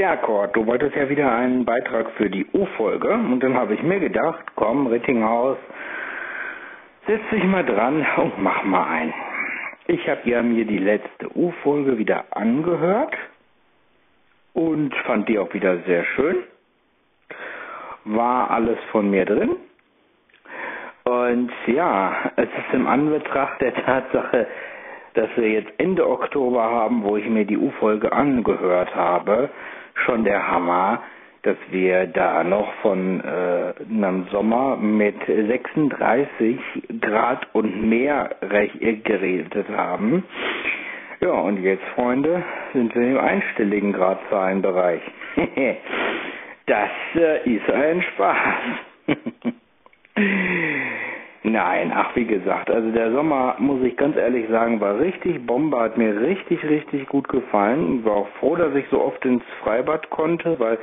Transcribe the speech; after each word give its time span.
Ja, 0.00 0.16
Kurt, 0.16 0.56
du 0.56 0.66
wolltest 0.66 0.96
ja 0.96 1.10
wieder 1.10 1.30
einen 1.30 1.66
Beitrag 1.66 2.10
für 2.12 2.30
die 2.30 2.46
U-Folge 2.54 3.12
und 3.12 3.40
dann 3.40 3.52
habe 3.52 3.74
ich 3.74 3.82
mir 3.82 4.00
gedacht, 4.00 4.46
komm, 4.54 4.86
Rittinghaus, 4.86 5.58
setz 7.06 7.20
dich 7.30 7.44
mal 7.44 7.66
dran 7.66 8.06
und 8.16 8.42
mach 8.42 8.64
mal 8.64 8.84
ein. 8.84 9.12
Ich 9.88 10.08
habe 10.08 10.22
ja 10.24 10.42
mir 10.42 10.64
die 10.64 10.78
letzte 10.78 11.28
U-Folge 11.36 11.98
wieder 11.98 12.24
angehört 12.30 13.14
und 14.54 14.94
fand 15.04 15.28
die 15.28 15.38
auch 15.38 15.52
wieder 15.52 15.76
sehr 15.80 16.02
schön. 16.16 16.44
War 18.06 18.50
alles 18.52 18.78
von 18.92 19.10
mir 19.10 19.26
drin. 19.26 19.54
Und 21.04 21.52
ja, 21.66 22.32
es 22.36 22.48
ist 22.48 22.72
im 22.72 22.86
Anbetracht 22.86 23.60
der 23.60 23.74
Tatsache, 23.74 24.46
dass 25.12 25.28
wir 25.36 25.50
jetzt 25.50 25.72
Ende 25.76 26.08
Oktober 26.08 26.62
haben, 26.62 27.04
wo 27.04 27.18
ich 27.18 27.28
mir 27.28 27.44
die 27.44 27.58
U-Folge 27.58 28.10
angehört 28.12 28.94
habe, 28.94 29.50
schon 30.04 30.24
der 30.24 30.46
Hammer, 30.48 31.02
dass 31.42 31.56
wir 31.70 32.06
da 32.06 32.44
noch 32.44 32.72
von 32.82 33.20
äh, 33.20 33.72
einem 33.88 34.26
Sommer 34.30 34.76
mit 34.76 35.16
36 35.26 36.58
Grad 37.00 37.46
und 37.54 37.88
mehr 37.88 38.36
geredet 38.40 39.66
haben. 39.74 40.24
Ja, 41.20 41.32
und 41.32 41.62
jetzt, 41.62 41.84
Freunde, 41.94 42.42
sind 42.72 42.94
wir 42.94 43.02
im 43.02 43.18
einstelligen 43.18 43.92
Gradzahlenbereich. 43.92 45.02
das 46.66 46.90
äh, 47.14 47.50
ist 47.56 47.70
ein 47.70 48.02
Spaß. 48.02 48.36
Nein, 51.52 51.92
ach 51.94 52.14
wie 52.14 52.26
gesagt, 52.26 52.70
also 52.70 52.90
der 52.92 53.10
Sommer, 53.12 53.56
muss 53.58 53.82
ich 53.82 53.96
ganz 53.96 54.16
ehrlich 54.16 54.48
sagen, 54.50 54.80
war 54.80 54.98
richtig 55.00 55.44
Bombe, 55.46 55.78
hat 55.80 55.98
mir 55.98 56.20
richtig, 56.20 56.62
richtig 56.62 57.08
gut 57.08 57.28
gefallen. 57.28 58.04
War 58.04 58.16
auch 58.16 58.28
froh, 58.38 58.56
dass 58.56 58.74
ich 58.74 58.84
so 58.90 59.00
oft 59.00 59.24
ins 59.24 59.42
Freibad 59.62 60.08
konnte, 60.10 60.58
weil 60.60 60.78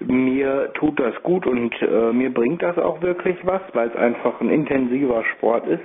mir 0.00 0.72
tut 0.74 1.00
das 1.00 1.14
gut 1.22 1.46
und 1.46 1.74
äh, 1.82 2.12
mir 2.12 2.32
bringt 2.32 2.62
das 2.62 2.78
auch 2.78 3.00
wirklich 3.02 3.36
was, 3.44 3.62
weil 3.72 3.88
es 3.88 3.96
einfach 3.96 4.40
ein 4.40 4.50
intensiver 4.50 5.24
Sport 5.36 5.66
ist. 5.66 5.84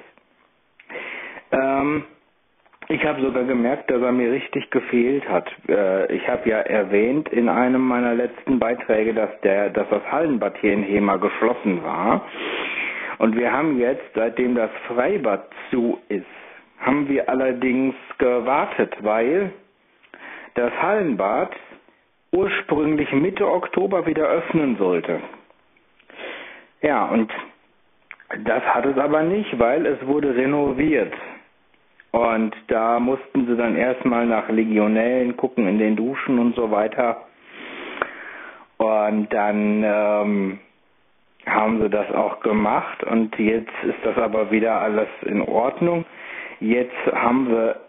Ähm, 1.52 2.04
ich 2.90 3.04
habe 3.06 3.22
sogar 3.22 3.44
gemerkt, 3.44 3.90
dass 3.90 4.02
er 4.02 4.12
mir 4.12 4.32
richtig 4.32 4.70
gefehlt 4.70 5.28
hat. 5.28 5.50
Äh, 5.68 6.14
ich 6.16 6.28
habe 6.28 6.50
ja 6.50 6.60
erwähnt 6.60 7.30
in 7.30 7.50
einem 7.50 7.82
meiner 7.82 8.14
letzten 8.14 8.60
Beiträge, 8.60 9.14
dass 9.14 9.30
der, 9.42 9.72
dass 9.72 9.90
das 9.90 10.04
Hallenbad 10.12 10.58
hier 10.60 10.74
in 10.74 10.84
Hema 10.84 11.18
geschlossen 11.18 11.84
war. 11.84 12.26
Und 13.20 13.36
wir 13.36 13.52
haben 13.52 13.80
jetzt, 13.80 14.04
seitdem 14.14 14.56
das 14.56 14.70
Freibad 14.88 15.50
zu 15.72 16.00
ist, 16.10 16.26
haben 16.80 17.10
wir 17.10 17.28
allerdings 17.28 17.96
gewartet, 18.18 18.96
weil 19.02 19.52
das 20.54 20.72
Hallenbad 20.82 21.52
ursprünglich 22.32 23.12
Mitte 23.14 23.50
Oktober 23.50 24.06
wieder 24.06 24.28
öffnen 24.28 24.78
sollte. 24.78 25.20
Ja, 26.82 27.06
und 27.06 27.32
das 28.44 28.64
hat 28.64 28.86
es 28.86 28.98
aber 28.98 29.24
nicht, 29.24 29.58
weil 29.58 29.86
es 29.86 30.06
wurde 30.06 30.36
renoviert. 30.36 31.14
Und 32.12 32.56
da 32.68 33.00
mussten 33.00 33.48
sie 33.48 33.56
dann 33.56 33.76
erstmal 33.76 34.26
nach 34.26 34.50
Legionellen 34.50 35.38
gucken 35.38 35.68
in 35.68 35.80
den 35.80 35.96
Duschen 35.96 36.40
und 36.40 36.56
so 36.56 36.72
weiter. 36.72 37.26
Und 38.78 39.32
dann 39.34 39.84
ähm, 39.84 40.60
haben 41.48 41.82
sie 41.82 41.90
das 41.90 42.12
auch 42.14 42.40
gemacht 42.42 43.04
und 43.04 43.38
jetzt 43.40 43.74
ist 43.84 44.00
das 44.04 44.18
aber 44.18 44.52
wieder 44.52 44.82
alles 44.82 45.08
in 45.24 45.42
Ordnung. 45.42 46.06
Jetzt 46.60 46.96
haben 47.14 47.50
wir 47.50 47.80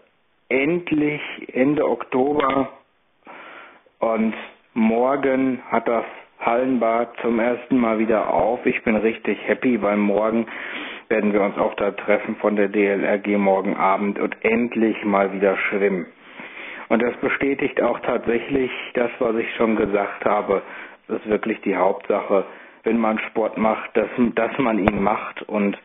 endlich 0.49 1.21
Ende 1.53 1.87
Oktober 1.87 2.69
und 3.99 4.33
morgen 4.73 5.61
hat 5.69 5.87
das 5.87 6.05
Hallenbad 6.39 7.09
zum 7.21 7.39
ersten 7.39 7.77
Mal 7.77 7.99
wieder 7.99 8.33
auf. 8.33 8.65
Ich 8.65 8.81
bin 8.83 8.95
richtig 8.95 9.37
happy, 9.47 9.81
weil 9.81 9.97
morgen 9.97 10.47
werden 11.09 11.33
wir 11.33 11.41
uns 11.41 11.57
auch 11.57 11.73
da 11.75 11.91
treffen 11.91 12.35
von 12.37 12.55
der 12.55 12.69
DLRG 12.69 13.37
morgen 13.37 13.75
Abend 13.75 14.19
und 14.19 14.35
endlich 14.43 15.03
mal 15.03 15.33
wieder 15.33 15.57
schwimmen. 15.57 16.05
Und 16.87 17.01
das 17.03 17.15
bestätigt 17.17 17.81
auch 17.81 17.99
tatsächlich 17.99 18.71
das, 18.93 19.11
was 19.19 19.35
ich 19.35 19.53
schon 19.55 19.75
gesagt 19.75 20.25
habe. 20.25 20.61
Das 21.07 21.19
ist 21.19 21.29
wirklich 21.29 21.59
die 21.61 21.75
Hauptsache 21.75 22.45
wenn 22.83 22.97
man 22.97 23.19
Sport 23.29 23.57
macht, 23.57 23.95
dass, 23.95 24.09
dass 24.35 24.57
man 24.57 24.79
ihn 24.79 25.01
macht 25.03 25.41
und 25.43 25.77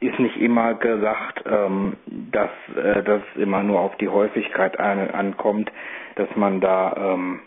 ist 0.00 0.18
nicht 0.18 0.36
immer 0.36 0.74
gesagt, 0.74 1.44
ähm, 1.46 1.96
dass 2.06 2.50
äh, 2.76 3.02
das 3.02 3.22
immer 3.36 3.62
nur 3.62 3.80
auf 3.80 3.96
die 3.98 4.08
Häufigkeit 4.08 4.78
an, 4.80 5.10
ankommt, 5.10 5.70
dass 6.16 6.28
man 6.34 6.60
da, 6.60 7.14
ähm, 7.14 7.40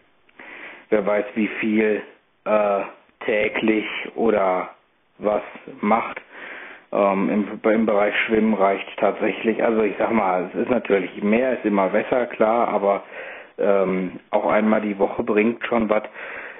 wer 0.89 1.05
weiß 1.05 1.25
wie 1.35 1.47
viel 1.59 2.01
äh, 2.45 2.81
täglich 3.25 3.85
oder 4.15 4.69
was 5.17 5.43
macht. 5.81 6.21
Ähm, 6.91 7.29
im, 7.29 7.71
Im 7.71 7.85
Bereich 7.85 8.15
Schwimmen 8.25 8.53
reicht 8.53 8.87
tatsächlich, 8.97 9.61
also 9.63 9.81
ich 9.83 9.95
sag 9.97 10.11
mal, 10.11 10.49
es 10.53 10.61
ist 10.61 10.69
natürlich 10.69 11.21
mehr, 11.23 11.53
ist 11.53 11.65
immer 11.65 11.89
besser, 11.89 12.25
klar, 12.27 12.69
aber 12.69 13.03
ähm, 13.57 14.19
auch 14.31 14.45
einmal 14.49 14.81
die 14.81 14.97
Woche 14.97 15.23
bringt 15.23 15.65
schon 15.65 15.89
was. 15.89 16.03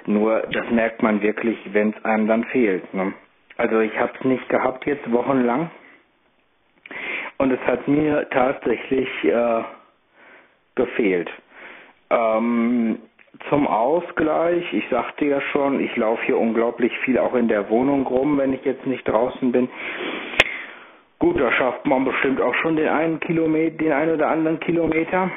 Nur 0.06 0.40
das 0.52 0.70
merkt 0.70 1.02
man 1.02 1.20
wirklich, 1.20 1.58
wenn 1.72 1.90
es 1.90 2.04
einem 2.04 2.28
dann 2.28 2.44
fehlt. 2.44 2.92
Ne? 2.94 3.12
Also 3.56 3.80
ich 3.80 3.98
habe 3.98 4.12
es 4.18 4.24
nicht 4.24 4.48
gehabt 4.48 4.86
jetzt 4.86 5.10
wochenlang 5.10 5.70
und 7.38 7.50
es 7.52 7.60
hat 7.60 7.86
mir 7.88 8.28
tatsächlich 8.30 9.08
äh, 9.24 9.62
gefehlt. 10.74 11.30
Ähm, 12.10 12.98
zum 13.48 13.66
Ausgleich, 13.66 14.72
ich 14.72 14.88
sagte 14.88 15.26
ja 15.26 15.40
schon, 15.40 15.80
ich 15.80 15.94
laufe 15.96 16.22
hier 16.24 16.38
unglaublich 16.38 16.96
viel 17.00 17.18
auch 17.18 17.34
in 17.34 17.48
der 17.48 17.68
Wohnung 17.68 18.06
rum, 18.06 18.38
wenn 18.38 18.52
ich 18.52 18.64
jetzt 18.64 18.86
nicht 18.86 19.06
draußen 19.06 19.52
bin. 19.52 19.68
Gut, 21.18 21.40
da 21.40 21.50
schafft 21.52 21.86
man 21.86 22.04
bestimmt 22.04 22.40
auch 22.40 22.54
schon 22.56 22.76
den 22.76 22.88
einen 22.88 23.20
Kilometer, 23.20 23.76
den 23.78 23.92
einen 23.92 24.14
oder 24.14 24.28
anderen 24.28 24.60
Kilometer. 24.60 25.30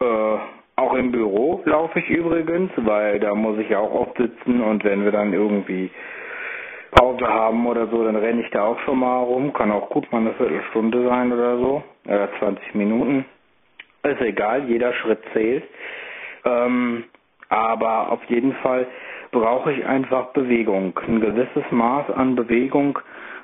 Äh, 0.00 0.61
auch 0.76 0.94
im 0.94 1.12
Büro 1.12 1.62
laufe 1.64 1.98
ich 1.98 2.08
übrigens, 2.08 2.70
weil 2.76 3.20
da 3.20 3.34
muss 3.34 3.58
ich 3.58 3.74
auch 3.76 3.92
oft 3.92 4.16
sitzen 4.16 4.60
und 4.62 4.84
wenn 4.84 5.04
wir 5.04 5.12
dann 5.12 5.32
irgendwie 5.32 5.90
Pause 6.92 7.26
haben 7.26 7.66
oder 7.66 7.86
so, 7.88 8.04
dann 8.04 8.16
renne 8.16 8.42
ich 8.42 8.50
da 8.50 8.64
auch 8.64 8.78
schon 8.80 8.98
mal 8.98 9.22
rum. 9.22 9.52
Kann 9.52 9.72
auch 9.72 9.88
gut 9.88 10.10
mal 10.12 10.18
eine 10.18 10.34
Viertelstunde 10.34 11.06
sein 11.08 11.32
oder 11.32 11.56
so, 11.56 11.82
oder 12.06 12.28
20 12.38 12.74
Minuten. 12.74 13.24
Ist 14.02 14.20
egal, 14.20 14.64
jeder 14.64 14.92
Schritt 14.94 15.20
zählt. 15.32 15.64
Ähm, 16.44 17.04
aber 17.48 18.10
auf 18.10 18.22
jeden 18.24 18.52
Fall 18.54 18.86
brauche 19.30 19.72
ich 19.72 19.84
einfach 19.86 20.32
Bewegung. 20.32 20.98
Ein 21.06 21.20
gewisses 21.20 21.64
Maß 21.70 22.10
an 22.10 22.34
Bewegung 22.34 22.98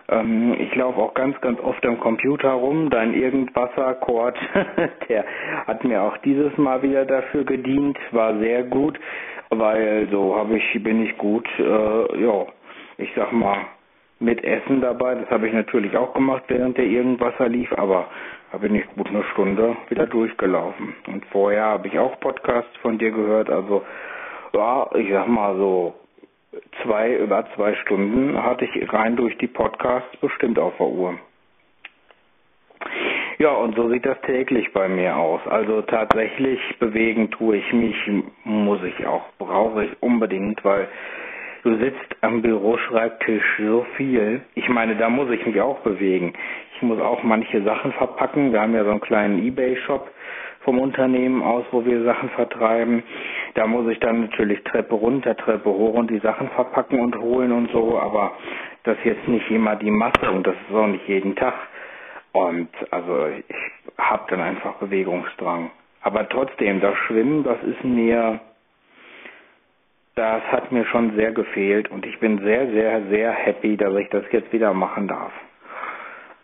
ähm, 0.08 0.54
ich 0.58 0.74
laufe 0.74 0.98
auch 1.00 1.14
ganz, 1.14 1.40
ganz 1.40 1.60
oft 1.60 1.84
am 1.84 1.98
Computer 2.00 2.50
rum. 2.50 2.90
Dein 2.90 3.14
Irgendwasser-Chord, 3.14 4.38
der 5.08 5.24
hat 5.66 5.84
mir 5.84 6.02
auch 6.02 6.16
dieses 6.18 6.56
Mal 6.56 6.82
wieder 6.82 7.04
dafür 7.04 7.44
gedient, 7.44 7.98
war 8.12 8.38
sehr 8.38 8.62
gut, 8.64 8.98
weil 9.50 10.08
so 10.10 10.36
habe 10.36 10.56
ich, 10.56 10.82
bin 10.82 11.02
ich 11.04 11.16
gut, 11.18 11.46
äh, 11.58 12.22
ja, 12.22 12.46
ich 12.96 13.10
sag 13.14 13.32
mal, 13.32 13.58
mit 14.20 14.42
Essen 14.42 14.80
dabei. 14.80 15.14
Das 15.14 15.30
habe 15.30 15.46
ich 15.46 15.52
natürlich 15.52 15.96
auch 15.96 16.12
gemacht, 16.14 16.44
während 16.48 16.76
der 16.76 16.86
Irgendwasser 16.86 17.48
lief, 17.48 17.72
aber 17.74 18.08
da 18.50 18.58
bin 18.58 18.74
ich 18.74 18.84
gut 18.96 19.08
eine 19.08 19.22
Stunde 19.32 19.76
wieder 19.88 20.06
durchgelaufen. 20.06 20.94
Und 21.06 21.24
vorher 21.26 21.64
habe 21.64 21.88
ich 21.88 21.98
auch 21.98 22.18
Podcasts 22.20 22.76
von 22.78 22.98
dir 22.98 23.10
gehört, 23.10 23.50
also 23.50 23.84
ja, 24.54 24.88
ich 24.96 25.12
sag 25.12 25.28
mal 25.28 25.56
so 25.56 25.94
zwei, 26.82 27.16
über 27.16 27.46
zwei 27.54 27.74
Stunden 27.74 28.42
hatte 28.42 28.64
ich 28.64 28.92
rein 28.92 29.16
durch 29.16 29.36
die 29.38 29.46
Podcasts 29.46 30.16
bestimmt 30.18 30.58
auf 30.58 30.76
der 30.78 30.86
Uhr. 30.86 31.18
Ja, 33.38 33.52
und 33.52 33.76
so 33.76 33.88
sieht 33.88 34.04
das 34.04 34.20
täglich 34.22 34.72
bei 34.72 34.88
mir 34.88 35.16
aus. 35.16 35.40
Also 35.46 35.82
tatsächlich 35.82 36.58
bewegen 36.80 37.30
tue 37.30 37.58
ich 37.58 37.72
mich, 37.72 37.96
muss 38.44 38.82
ich 38.82 39.06
auch, 39.06 39.22
brauche 39.38 39.84
ich 39.84 40.02
unbedingt, 40.02 40.64
weil 40.64 40.88
du 41.62 41.76
sitzt 41.78 42.16
am 42.20 42.42
Büroschreibtisch 42.42 43.44
so 43.58 43.86
viel. 43.96 44.40
Ich 44.56 44.68
meine, 44.68 44.96
da 44.96 45.08
muss 45.08 45.30
ich 45.30 45.46
mich 45.46 45.60
auch 45.60 45.78
bewegen. 45.80 46.32
Ich 46.74 46.82
muss 46.82 47.00
auch 47.00 47.22
manche 47.22 47.62
Sachen 47.62 47.92
verpacken. 47.92 48.52
Wir 48.52 48.60
haben 48.60 48.74
ja 48.74 48.84
so 48.84 48.90
einen 48.90 49.00
kleinen 49.00 49.44
Ebay-Shop 49.44 50.10
vom 50.68 50.80
Unternehmen 50.80 51.42
aus, 51.42 51.64
wo 51.70 51.82
wir 51.86 52.04
Sachen 52.04 52.28
vertreiben. 52.28 53.02
Da 53.54 53.66
muss 53.66 53.90
ich 53.90 53.98
dann 54.00 54.20
natürlich 54.20 54.62
Treppe 54.64 54.96
runter, 54.96 55.34
Treppe 55.34 55.70
hoch 55.70 55.94
und 55.94 56.10
die 56.10 56.18
Sachen 56.18 56.50
verpacken 56.50 57.00
und 57.00 57.18
holen 57.18 57.52
und 57.52 57.70
so, 57.70 57.98
aber 57.98 58.32
das 58.84 58.98
ist 58.98 59.06
jetzt 59.06 59.28
nicht 59.28 59.50
immer 59.50 59.76
die 59.76 59.90
Masse 59.90 60.30
und 60.30 60.46
das 60.46 60.54
ist 60.68 60.76
auch 60.76 60.86
nicht 60.86 61.08
jeden 61.08 61.34
Tag. 61.36 61.54
Und 62.32 62.68
also 62.90 63.28
ich 63.48 63.56
habe 63.96 64.24
dann 64.28 64.42
einfach 64.42 64.74
Bewegungsdrang. 64.74 65.70
Aber 66.02 66.28
trotzdem, 66.28 66.82
das 66.82 66.98
Schwimmen, 67.06 67.44
das 67.44 67.62
ist 67.62 67.82
mir, 67.82 68.38
das 70.16 70.42
hat 70.52 70.70
mir 70.70 70.84
schon 70.84 71.16
sehr 71.16 71.32
gefehlt 71.32 71.90
und 71.90 72.04
ich 72.04 72.20
bin 72.20 72.40
sehr, 72.44 72.70
sehr, 72.72 73.06
sehr 73.08 73.32
happy, 73.32 73.78
dass 73.78 73.96
ich 73.96 74.10
das 74.10 74.24
jetzt 74.32 74.52
wieder 74.52 74.74
machen 74.74 75.08
darf. 75.08 75.32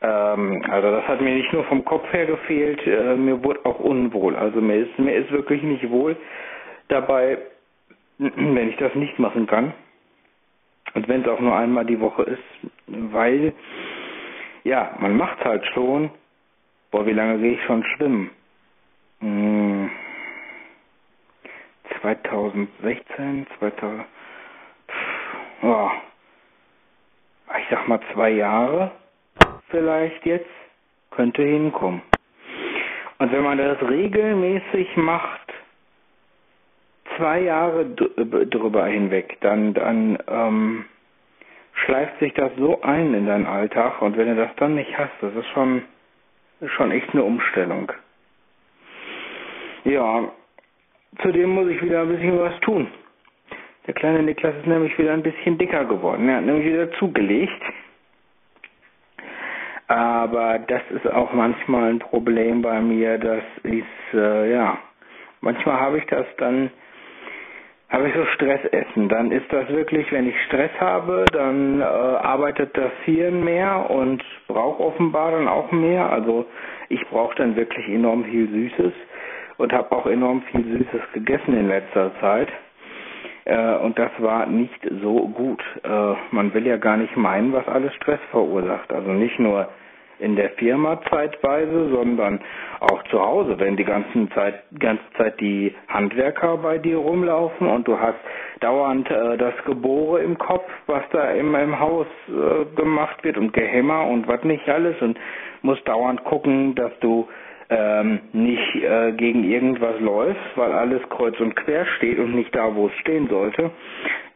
Ähm, 0.04 0.62
also 0.68 0.90
das 0.90 1.08
hat 1.08 1.20
mir 1.22 1.34
nicht 1.34 1.52
nur 1.52 1.64
vom 1.64 1.84
Kopf 1.84 2.12
her 2.12 2.26
gefehlt, 2.26 2.86
äh, 2.86 3.16
mir 3.16 3.42
wurde 3.42 3.64
auch 3.64 3.78
unwohl. 3.78 4.36
Also 4.36 4.60
mir 4.60 4.76
ist, 4.76 4.98
mir 4.98 5.14
ist 5.14 5.30
wirklich 5.30 5.62
nicht 5.62 5.88
wohl 5.90 6.16
dabei, 6.88 7.38
wenn 8.18 8.68
ich 8.68 8.76
das 8.76 8.94
nicht 8.94 9.18
machen 9.18 9.46
kann. 9.46 9.72
Und 10.94 11.08
wenn 11.08 11.22
es 11.22 11.28
auch 11.28 11.40
nur 11.40 11.56
einmal 11.56 11.86
die 11.86 12.00
Woche 12.00 12.22
ist, 12.24 12.70
weil, 12.86 13.54
ja, 14.64 14.94
man 15.00 15.16
macht 15.16 15.42
halt 15.44 15.64
schon. 15.68 16.10
Boah, 16.90 17.06
wie 17.06 17.12
lange 17.12 17.38
gehe 17.38 17.54
ich 17.54 17.62
schon 17.64 17.82
schwimmen? 17.82 18.30
Hm, 19.20 19.90
2016, 22.00 23.46
2000, 23.58 24.04
oh, 25.62 25.90
ich 27.58 27.66
sag 27.70 27.88
mal 27.88 28.00
zwei 28.12 28.30
Jahre 28.30 28.92
vielleicht 29.74 30.24
jetzt, 30.24 30.46
könnte 31.10 31.42
hinkommen. 31.42 32.00
Und 33.18 33.32
wenn 33.32 33.42
man 33.42 33.58
das 33.58 33.82
regelmäßig 33.82 34.96
macht, 34.96 35.52
zwei 37.16 37.40
Jahre 37.40 37.86
drüber 37.86 38.86
hinweg, 38.86 39.36
dann, 39.40 39.74
dann 39.74 40.18
ähm, 40.28 40.84
schleift 41.84 42.20
sich 42.20 42.32
das 42.34 42.52
so 42.56 42.82
ein 42.82 43.14
in 43.14 43.26
deinen 43.26 43.46
Alltag 43.46 44.00
und 44.00 44.16
wenn 44.16 44.28
du 44.28 44.36
das 44.36 44.54
dann 44.56 44.76
nicht 44.76 44.96
hast, 44.96 45.12
das 45.20 45.34
ist 45.34 45.48
schon, 45.48 45.82
ist 46.60 46.72
schon 46.72 46.92
echt 46.92 47.10
eine 47.12 47.24
Umstellung. 47.24 47.90
Ja, 49.84 50.28
zudem 51.20 51.50
muss 51.50 51.68
ich 51.68 51.82
wieder 51.82 52.02
ein 52.02 52.08
bisschen 52.08 52.38
was 52.38 52.58
tun. 52.60 52.86
Der 53.88 53.94
kleine 53.94 54.22
Niklas 54.22 54.54
ist 54.56 54.66
nämlich 54.66 54.96
wieder 54.98 55.12
ein 55.12 55.22
bisschen 55.22 55.58
dicker 55.58 55.84
geworden. 55.84 56.28
Er 56.28 56.36
hat 56.36 56.44
nämlich 56.44 56.66
wieder 56.66 56.90
zugelegt. 56.92 57.62
Aber 59.86 60.58
das 60.60 60.82
ist 60.90 61.06
auch 61.12 61.32
manchmal 61.32 61.90
ein 61.90 61.98
Problem 61.98 62.62
bei 62.62 62.80
mir. 62.80 63.18
Das 63.18 63.42
ist, 63.64 64.14
äh, 64.14 64.52
ja, 64.52 64.78
manchmal 65.40 65.78
habe 65.78 65.98
ich 65.98 66.06
das 66.06 66.26
dann, 66.38 66.70
habe 67.90 68.08
ich 68.08 68.14
so 68.14 68.24
Stressessen. 68.34 69.08
Dann 69.10 69.30
ist 69.30 69.52
das 69.52 69.68
wirklich, 69.68 70.10
wenn 70.10 70.28
ich 70.28 70.40
Stress 70.46 70.70
habe, 70.80 71.26
dann 71.32 71.80
äh, 71.80 71.84
arbeitet 71.84 72.76
das 72.76 72.92
Hirn 73.04 73.44
mehr 73.44 73.90
und 73.90 74.24
braucht 74.46 74.80
offenbar 74.80 75.32
dann 75.32 75.48
auch 75.48 75.70
mehr. 75.70 76.10
Also 76.10 76.46
ich 76.88 77.06
brauche 77.08 77.34
dann 77.36 77.54
wirklich 77.56 77.86
enorm 77.88 78.24
viel 78.24 78.48
Süßes 78.48 78.92
und 79.58 79.72
habe 79.72 79.92
auch 79.92 80.06
enorm 80.06 80.42
viel 80.50 80.64
Süßes 80.64 81.12
gegessen 81.12 81.56
in 81.58 81.68
letzter 81.68 82.10
Zeit. 82.20 82.48
Äh, 83.44 83.76
und 83.76 83.98
das 83.98 84.10
war 84.18 84.46
nicht 84.46 84.80
so 85.02 85.28
gut. 85.28 85.62
Äh, 85.82 86.14
man 86.30 86.52
will 86.54 86.66
ja 86.66 86.76
gar 86.76 86.96
nicht 86.96 87.16
meinen, 87.16 87.52
was 87.52 87.66
alles 87.68 87.94
Stress 87.94 88.20
verursacht. 88.30 88.92
Also 88.92 89.10
nicht 89.10 89.38
nur 89.38 89.68
in 90.18 90.36
der 90.36 90.50
Firma 90.50 91.00
zeitweise, 91.10 91.90
sondern 91.90 92.40
auch 92.80 93.02
zu 93.04 93.20
Hause, 93.20 93.58
wenn 93.58 93.76
die 93.76 93.84
ganze 93.84 94.28
Zeit, 94.30 94.62
ganze 94.78 95.02
Zeit 95.16 95.40
die 95.40 95.74
Handwerker 95.88 96.56
bei 96.58 96.78
dir 96.78 96.98
rumlaufen 96.98 97.66
und 97.68 97.88
du 97.88 97.98
hast 97.98 98.18
dauernd 98.60 99.10
äh, 99.10 99.36
das 99.36 99.54
Gebore 99.64 100.20
im 100.22 100.38
Kopf, 100.38 100.68
was 100.86 101.02
da 101.10 101.30
immer 101.32 101.60
im 101.62 101.78
Haus 101.78 102.06
äh, 102.28 102.64
gemacht 102.76 103.22
wird 103.24 103.36
und 103.36 103.52
Gehämmer 103.52 104.06
und 104.06 104.28
was 104.28 104.42
nicht 104.44 104.68
alles 104.68 105.00
und 105.02 105.18
musst 105.62 105.86
dauernd 105.88 106.22
gucken, 106.24 106.74
dass 106.74 106.92
du 107.00 107.28
ähm, 107.70 108.20
nicht 108.32 108.76
äh, 108.76 109.12
gegen 109.12 109.44
irgendwas 109.44 109.98
läufst, 110.00 110.56
weil 110.56 110.72
alles 110.72 111.02
kreuz 111.08 111.38
und 111.40 111.54
quer 111.56 111.86
steht 111.96 112.18
und 112.18 112.34
nicht 112.34 112.54
da, 112.54 112.74
wo 112.74 112.88
es 112.88 112.94
stehen 112.98 113.28
sollte. 113.28 113.70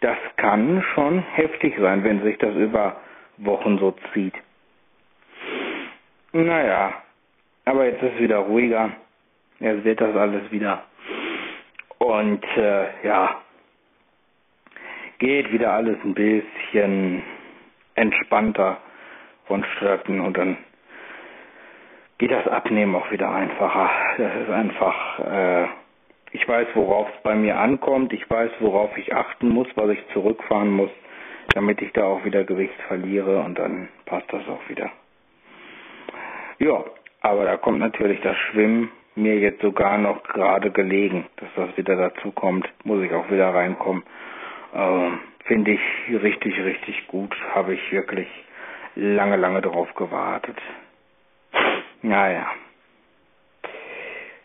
Das 0.01 0.17
kann 0.37 0.83
schon 0.95 1.19
heftig 1.19 1.75
sein, 1.81 2.05
wenn 2.05 2.23
sich 2.23 2.39
das 2.39 2.55
über 2.55 2.97
Wochen 3.39 3.79
so 3.79 3.95
zieht. 4.13 4.35
Naja, 6.33 6.93
aber 7.65 7.87
jetzt 7.87 8.03
ist 8.03 8.15
es 8.15 8.21
wieder 8.21 8.39
ruhiger. 8.39 8.91
Jetzt 9.61 9.85
wird 9.85 10.01
das 10.01 10.15
alles 10.15 10.51
wieder. 10.53 10.85
Und 11.99 12.45
äh, 12.57 12.87
ja, 13.07 13.41
geht 15.19 15.53
wieder 15.53 15.73
alles 15.73 15.97
ein 16.05 16.15
bisschen 16.15 17.23
entspannter 17.95 18.79
vonstatten 19.47 20.21
und 20.21 20.37
dann 20.37 20.57
geht 22.19 22.31
das 22.33 22.47
Abnehmen 22.49 22.95
auch 22.95 23.11
wieder 23.11 23.31
einfacher. 23.31 23.91
Das 24.19 24.33
ist 24.43 24.51
einfach, 24.51 25.19
äh, 25.21 25.67
ich 26.33 26.47
weiß, 26.47 26.69
worauf 26.75 27.09
es 27.09 27.23
bei 27.23 27.35
mir 27.35 27.59
ankommt, 27.59 28.13
ich 28.13 28.29
weiß, 28.29 28.51
worauf 28.61 28.97
ich 28.99 29.15
achten 29.15 29.49
muss, 29.49 29.69
was 29.77 29.91
ich 29.91 30.07
zurückfahren 30.13 30.71
muss, 30.71 30.91
damit 31.55 31.81
ich 31.81 31.93
da 31.93 32.05
auch 32.05 32.25
wieder 32.25 32.45
Gewicht 32.45 32.81
verliere 32.89 33.41
und 33.41 33.59
dann 33.59 33.89
passt 34.05 34.31
das 34.33 34.47
auch 34.49 34.69
wieder. 34.69 34.91
Ja, 36.59 36.85
aber 37.21 37.45
da 37.45 37.57
kommt 37.57 37.79
natürlich 37.79 38.21
das 38.21 38.37
Schwimmen 38.37 38.91
mir 39.15 39.39
jetzt 39.39 39.63
sogar 39.63 39.99
noch 39.99 40.23
gerade 40.23 40.71
gelegen, 40.71 41.27
dass 41.37 41.49
das 41.57 41.77
wieder 41.77 41.97
dazu 41.97 42.31
kommt, 42.33 42.69
muss 42.85 43.03
ich 43.03 43.13
auch 43.13 43.31
wieder 43.31 43.53
reinkommen. 43.53 44.03
Ähm, 44.75 45.19
Finde 45.45 45.73
ich 45.73 45.81
richtig, 46.23 46.63
richtig 46.63 47.07
gut, 47.09 47.35
habe 47.55 47.75
ich 47.75 47.93
wirklich 47.93 48.29
lange, 48.95 49.37
lange 49.37 49.63
drauf 49.63 49.93
gewartet. 49.95 50.57
Naja, 52.03 52.47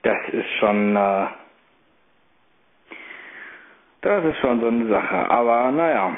das 0.01 0.17
ist 0.31 0.49
schon, 0.59 0.95
äh, 0.95 1.25
das 4.01 4.25
ist 4.25 4.37
schon 4.39 4.59
so 4.59 4.67
eine 4.67 4.87
Sache. 4.87 5.29
Aber 5.29 5.71
naja, 5.71 6.17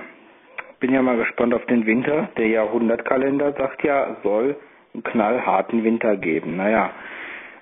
bin 0.80 0.94
ja 0.94 1.02
mal 1.02 1.18
gespannt 1.18 1.54
auf 1.54 1.66
den 1.66 1.86
Winter. 1.86 2.30
Der 2.38 2.48
Jahrhundertkalender 2.48 3.54
sagt 3.54 3.84
ja, 3.84 4.18
soll 4.24 4.56
einen 4.94 5.04
knallharten 5.04 5.84
Winter 5.84 6.16
geben. 6.16 6.58
Naja, 6.58 6.92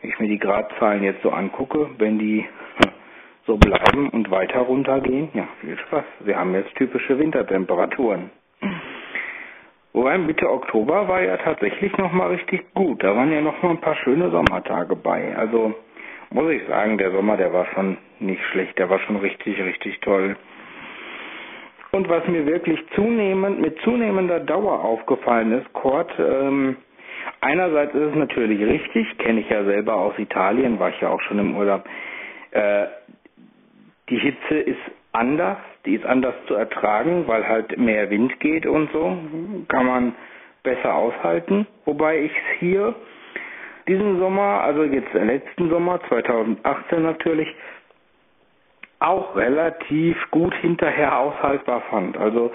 wenn 0.01 0.09
ich 0.09 0.19
mir 0.19 0.27
die 0.27 0.39
Gradzahlen 0.39 1.03
jetzt 1.03 1.21
so 1.23 1.31
angucke, 1.31 1.89
wenn 1.97 2.19
die 2.19 2.45
so 3.45 3.57
bleiben 3.57 4.09
und 4.09 4.31
weiter 4.31 4.59
runtergehen, 4.59 5.29
ja, 5.33 5.47
viel 5.61 5.77
Spaß. 5.77 6.05
Wir 6.21 6.37
haben 6.37 6.53
jetzt 6.53 6.75
typische 6.75 7.17
Wintertemperaturen. 7.17 8.29
Wobei 9.93 10.17
Mitte 10.17 10.49
Oktober 10.49 11.07
war 11.07 11.21
ja 11.21 11.37
tatsächlich 11.37 11.95
nochmal 11.97 12.31
richtig 12.31 12.73
gut. 12.73 13.03
Da 13.03 13.15
waren 13.15 13.31
ja 13.31 13.41
nochmal 13.41 13.73
ein 13.73 13.81
paar 13.81 13.95
schöne 13.97 14.31
Sommertage 14.31 14.95
bei. 14.95 15.35
Also 15.37 15.75
muss 16.31 16.51
ich 16.51 16.65
sagen, 16.67 16.97
der 16.97 17.11
Sommer, 17.11 17.37
der 17.37 17.53
war 17.53 17.67
schon 17.67 17.97
nicht 18.19 18.43
schlecht. 18.51 18.77
Der 18.79 18.89
war 18.89 18.99
schon 18.99 19.17
richtig, 19.17 19.61
richtig 19.61 19.99
toll. 20.01 20.35
Und 21.91 22.09
was 22.09 22.27
mir 22.27 22.47
wirklich 22.47 22.79
zunehmend, 22.95 23.62
mit 23.62 23.79
zunehmender 23.81 24.39
Dauer 24.39 24.83
aufgefallen 24.83 25.51
ist, 25.51 25.71
Kurt, 25.73 26.12
ähm, 26.17 26.75
einerseits 27.41 27.93
ist 27.93 28.09
es 28.09 28.15
natürlich 28.15 28.59
richtig, 28.65 29.15
kenne 29.19 29.41
ich 29.41 29.50
ja 29.50 29.63
selber 29.63 29.95
aus 29.95 30.17
Italien, 30.17 30.79
war 30.79 30.89
ich 30.89 31.00
ja 31.01 31.09
auch 31.09 31.21
schon 31.21 31.38
im 31.38 31.55
Urlaub. 31.55 31.83
Äh, 32.50 32.88
die 34.09 34.17
Hitze 34.17 34.55
ist 34.55 34.81
anders, 35.12 35.59
die 35.85 35.95
ist 35.95 36.05
anders 36.05 36.35
zu 36.47 36.55
ertragen, 36.55 37.27
weil 37.27 37.47
halt 37.47 37.77
mehr 37.77 38.09
Wind 38.09 38.39
geht 38.39 38.65
und 38.65 38.91
so, 38.91 39.17
kann 39.67 39.85
man 39.85 40.15
besser 40.63 40.95
aushalten. 40.95 41.67
Wobei 41.85 42.19
ich 42.19 42.31
es 42.31 42.59
hier 42.59 42.95
diesen 43.87 44.19
Sommer, 44.19 44.61
also 44.61 44.83
jetzt 44.83 45.13
letzten 45.13 45.69
Sommer, 45.69 45.99
2018 46.07 47.03
natürlich, 47.03 47.53
auch 48.99 49.35
relativ 49.35 50.15
gut 50.31 50.53
hinterher 50.55 51.19
aushaltbar 51.19 51.81
fand. 51.89 52.17
Also 52.17 52.51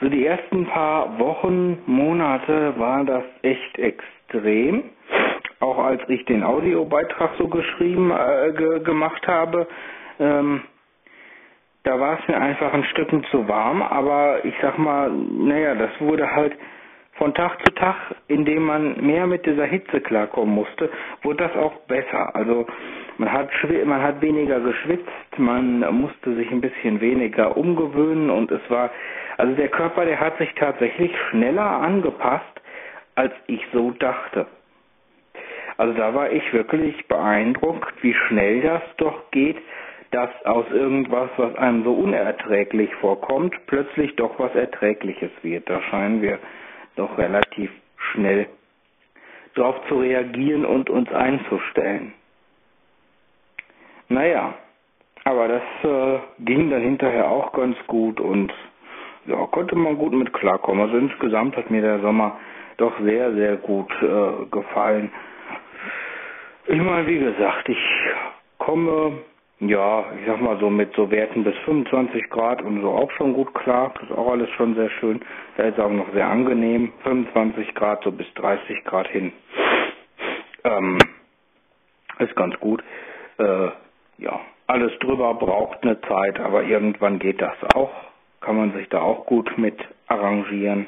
so 0.00 0.08
die 0.08 0.26
ersten 0.26 0.66
paar 0.66 1.18
Wochen, 1.20 1.78
Monate 1.86 2.74
war 2.76 3.04
das 3.04 3.22
echt 3.42 3.78
extrem. 3.78 4.82
Auch 5.60 5.78
als 5.78 6.02
ich 6.08 6.24
den 6.24 6.42
Audiobeitrag 6.42 7.30
so 7.38 7.46
geschrieben, 7.46 8.10
äh, 8.10 8.52
ge 8.52 8.80
gemacht 8.80 9.24
habe, 9.28 9.68
ähm, 10.18 10.62
da 11.84 11.98
war 11.98 12.18
es 12.18 12.28
mir 12.28 12.40
einfach 12.40 12.72
ein 12.72 12.84
Stücken 12.84 13.24
zu 13.24 13.48
warm, 13.48 13.82
aber 13.82 14.44
ich 14.44 14.54
sag 14.62 14.78
mal, 14.78 15.10
naja, 15.10 15.74
das 15.74 15.90
wurde 16.00 16.30
halt 16.30 16.56
von 17.14 17.34
Tag 17.34 17.58
zu 17.64 17.74
Tag, 17.74 17.96
indem 18.28 18.64
man 18.64 19.04
mehr 19.04 19.26
mit 19.26 19.44
dieser 19.44 19.66
Hitze 19.66 20.00
klarkommen 20.00 20.54
musste, 20.54 20.90
wurde 21.22 21.44
das 21.44 21.56
auch 21.56 21.74
besser. 21.86 22.34
Also 22.34 22.66
man 23.18 23.30
hat 23.30 23.50
man 23.84 24.02
hat 24.02 24.20
weniger 24.22 24.60
geschwitzt, 24.60 25.38
man 25.38 25.80
musste 25.94 26.34
sich 26.34 26.50
ein 26.50 26.60
bisschen 26.60 27.00
weniger 27.00 27.56
umgewöhnen 27.56 28.30
und 28.30 28.50
es 28.50 28.62
war 28.70 28.90
also 29.36 29.54
der 29.54 29.68
Körper, 29.68 30.04
der 30.04 30.20
hat 30.20 30.38
sich 30.38 30.52
tatsächlich 30.54 31.12
schneller 31.30 31.64
angepasst, 31.64 32.60
als 33.14 33.32
ich 33.46 33.60
so 33.72 33.90
dachte. 33.92 34.46
Also 35.76 35.94
da 35.94 36.14
war 36.14 36.30
ich 36.30 36.52
wirklich 36.52 37.06
beeindruckt, 37.08 37.92
wie 38.02 38.14
schnell 38.14 38.60
das 38.62 38.82
doch 38.98 39.30
geht, 39.30 39.56
dass 40.12 40.30
aus 40.44 40.66
irgendwas, 40.70 41.30
was 41.38 41.54
einem 41.56 41.84
so 41.84 41.92
unerträglich 41.94 42.94
vorkommt, 42.96 43.54
plötzlich 43.66 44.14
doch 44.16 44.38
was 44.38 44.54
Erträgliches 44.54 45.30
wird. 45.42 45.68
Da 45.68 45.80
scheinen 45.82 46.20
wir 46.20 46.38
doch 46.96 47.16
relativ 47.16 47.70
schnell 48.12 48.46
darauf 49.54 49.76
zu 49.88 49.98
reagieren 49.98 50.64
und 50.66 50.90
uns 50.90 51.10
einzustellen. 51.12 52.12
Naja, 54.08 54.54
aber 55.24 55.48
das 55.48 55.62
äh, 55.84 56.18
ging 56.40 56.70
dann 56.70 56.82
hinterher 56.82 57.28
auch 57.28 57.52
ganz 57.52 57.76
gut 57.86 58.20
und 58.20 58.52
ja, 59.26 59.46
konnte 59.46 59.76
man 59.76 59.96
gut 59.96 60.12
mit 60.12 60.32
klarkommen. 60.34 60.82
Also 60.82 60.98
insgesamt 60.98 61.56
hat 61.56 61.70
mir 61.70 61.80
der 61.80 62.00
Sommer 62.00 62.38
doch 62.76 62.98
sehr, 63.00 63.32
sehr 63.32 63.56
gut 63.56 63.90
äh, 64.02 64.44
gefallen. 64.50 65.10
Ich 66.66 66.80
meine, 66.80 67.06
wie 67.06 67.18
gesagt, 67.18 67.68
ich 67.68 67.78
komme 68.58 69.18
ja, 69.68 70.04
ich 70.18 70.26
sag 70.26 70.40
mal 70.40 70.58
so 70.58 70.68
mit 70.70 70.92
so 70.94 71.10
Werten 71.10 71.44
bis 71.44 71.56
25 71.58 72.30
Grad 72.30 72.62
und 72.62 72.80
so 72.80 72.90
auch 72.90 73.10
schon 73.12 73.32
gut 73.32 73.54
klar. 73.54 73.92
Das 73.94 74.10
ist 74.10 74.16
auch 74.16 74.32
alles 74.32 74.50
schon 74.50 74.74
sehr 74.74 74.90
schön. 74.90 75.20
Da 75.56 75.64
ist 75.64 75.78
auch 75.78 75.90
noch 75.90 76.12
sehr 76.12 76.26
angenehm. 76.26 76.92
25 77.04 77.74
Grad 77.74 78.02
so 78.02 78.10
bis 78.10 78.26
30 78.34 78.84
Grad 78.84 79.06
hin. 79.08 79.32
Ähm, 80.64 80.98
ist 82.18 82.34
ganz 82.34 82.58
gut. 82.58 82.82
Äh, 83.38 83.68
ja, 84.18 84.40
alles 84.66 84.98
drüber 84.98 85.34
braucht 85.34 85.82
eine 85.82 86.00
Zeit, 86.02 86.40
aber 86.40 86.64
irgendwann 86.64 87.18
geht 87.18 87.40
das 87.40 87.56
auch. 87.74 87.92
Kann 88.40 88.56
man 88.56 88.72
sich 88.72 88.88
da 88.88 89.00
auch 89.00 89.26
gut 89.26 89.56
mit 89.58 89.78
arrangieren. 90.08 90.86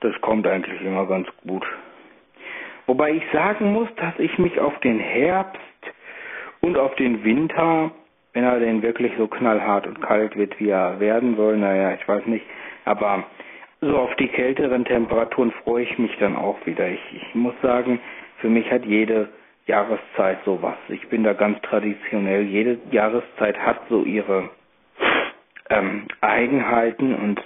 Das 0.00 0.18
kommt 0.20 0.46
eigentlich 0.46 0.80
immer 0.82 1.06
ganz 1.06 1.26
gut. 1.46 1.66
Wobei 2.86 3.12
ich 3.12 3.22
sagen 3.32 3.72
muss, 3.72 3.88
dass 3.96 4.18
ich 4.18 4.38
mich 4.38 4.60
auf 4.60 4.78
den 4.80 4.98
Herbst 4.98 5.60
und 6.60 6.76
auf 6.76 6.94
den 6.96 7.24
Winter, 7.24 7.90
wenn 8.32 8.44
er 8.44 8.60
denn 8.60 8.82
wirklich 8.82 9.12
so 9.16 9.26
knallhart 9.26 9.86
und 9.86 10.00
kalt 10.00 10.36
wird, 10.36 10.58
wie 10.60 10.70
er 10.70 11.00
werden 11.00 11.36
soll, 11.36 11.56
naja, 11.56 11.94
ich 11.94 12.06
weiß 12.06 12.26
nicht, 12.26 12.44
aber 12.84 13.24
so 13.80 13.96
auf 13.96 14.14
die 14.16 14.28
kälteren 14.28 14.84
Temperaturen 14.84 15.52
freue 15.64 15.84
ich 15.84 15.98
mich 15.98 16.16
dann 16.18 16.36
auch 16.36 16.58
wieder. 16.66 16.88
Ich, 16.88 17.00
ich 17.14 17.34
muss 17.34 17.54
sagen, 17.62 18.00
für 18.38 18.48
mich 18.48 18.70
hat 18.70 18.84
jede 18.84 19.28
Jahreszeit 19.66 20.38
sowas. 20.44 20.76
Ich 20.88 21.06
bin 21.08 21.22
da 21.22 21.34
ganz 21.34 21.60
traditionell. 21.62 22.42
Jede 22.42 22.78
Jahreszeit 22.90 23.58
hat 23.58 23.80
so 23.88 24.02
ihre 24.02 24.50
ähm, 25.70 26.06
Eigenheiten 26.20 27.14
und 27.14 27.40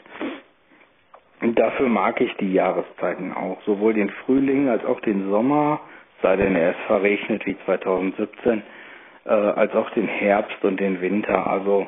dafür 1.58 1.88
mag 1.88 2.20
ich 2.20 2.32
die 2.36 2.52
Jahreszeiten 2.52 3.32
auch. 3.32 3.60
Sowohl 3.66 3.94
den 3.94 4.10
Frühling 4.24 4.68
als 4.68 4.84
auch 4.84 5.00
den 5.00 5.28
Sommer, 5.28 5.80
sei 6.22 6.36
denn 6.36 6.54
er 6.54 6.70
ist 6.70 6.80
verregnet 6.86 7.44
wie 7.44 7.56
2017 7.64 8.62
äh, 9.24 9.30
als 9.30 9.74
auch 9.74 9.90
den 9.90 10.08
Herbst 10.08 10.64
und 10.64 10.80
den 10.80 11.00
Winter. 11.00 11.46
Also 11.46 11.86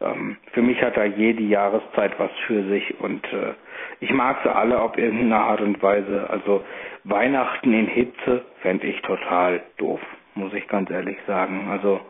ähm, 0.00 0.36
für 0.52 0.62
mich 0.62 0.80
hat 0.82 0.96
da 0.96 1.04
jede 1.04 1.42
Jahreszeit 1.42 2.18
was 2.18 2.30
für 2.46 2.64
sich 2.68 2.98
und 3.00 3.24
äh, 3.32 3.54
ich 4.00 4.10
mag 4.12 4.38
sie 4.42 4.54
alle 4.54 4.80
auf 4.80 4.96
irgendeine 4.98 5.38
Art 5.38 5.60
und 5.60 5.82
Weise. 5.82 6.28
Also 6.28 6.64
Weihnachten 7.04 7.72
in 7.72 7.86
Hitze 7.86 8.44
fände 8.60 8.86
ich 8.86 9.00
total 9.02 9.62
doof, 9.78 10.00
muss 10.34 10.52
ich 10.54 10.66
ganz 10.68 10.90
ehrlich 10.90 11.18
sagen. 11.26 11.68
Also 11.70 12.00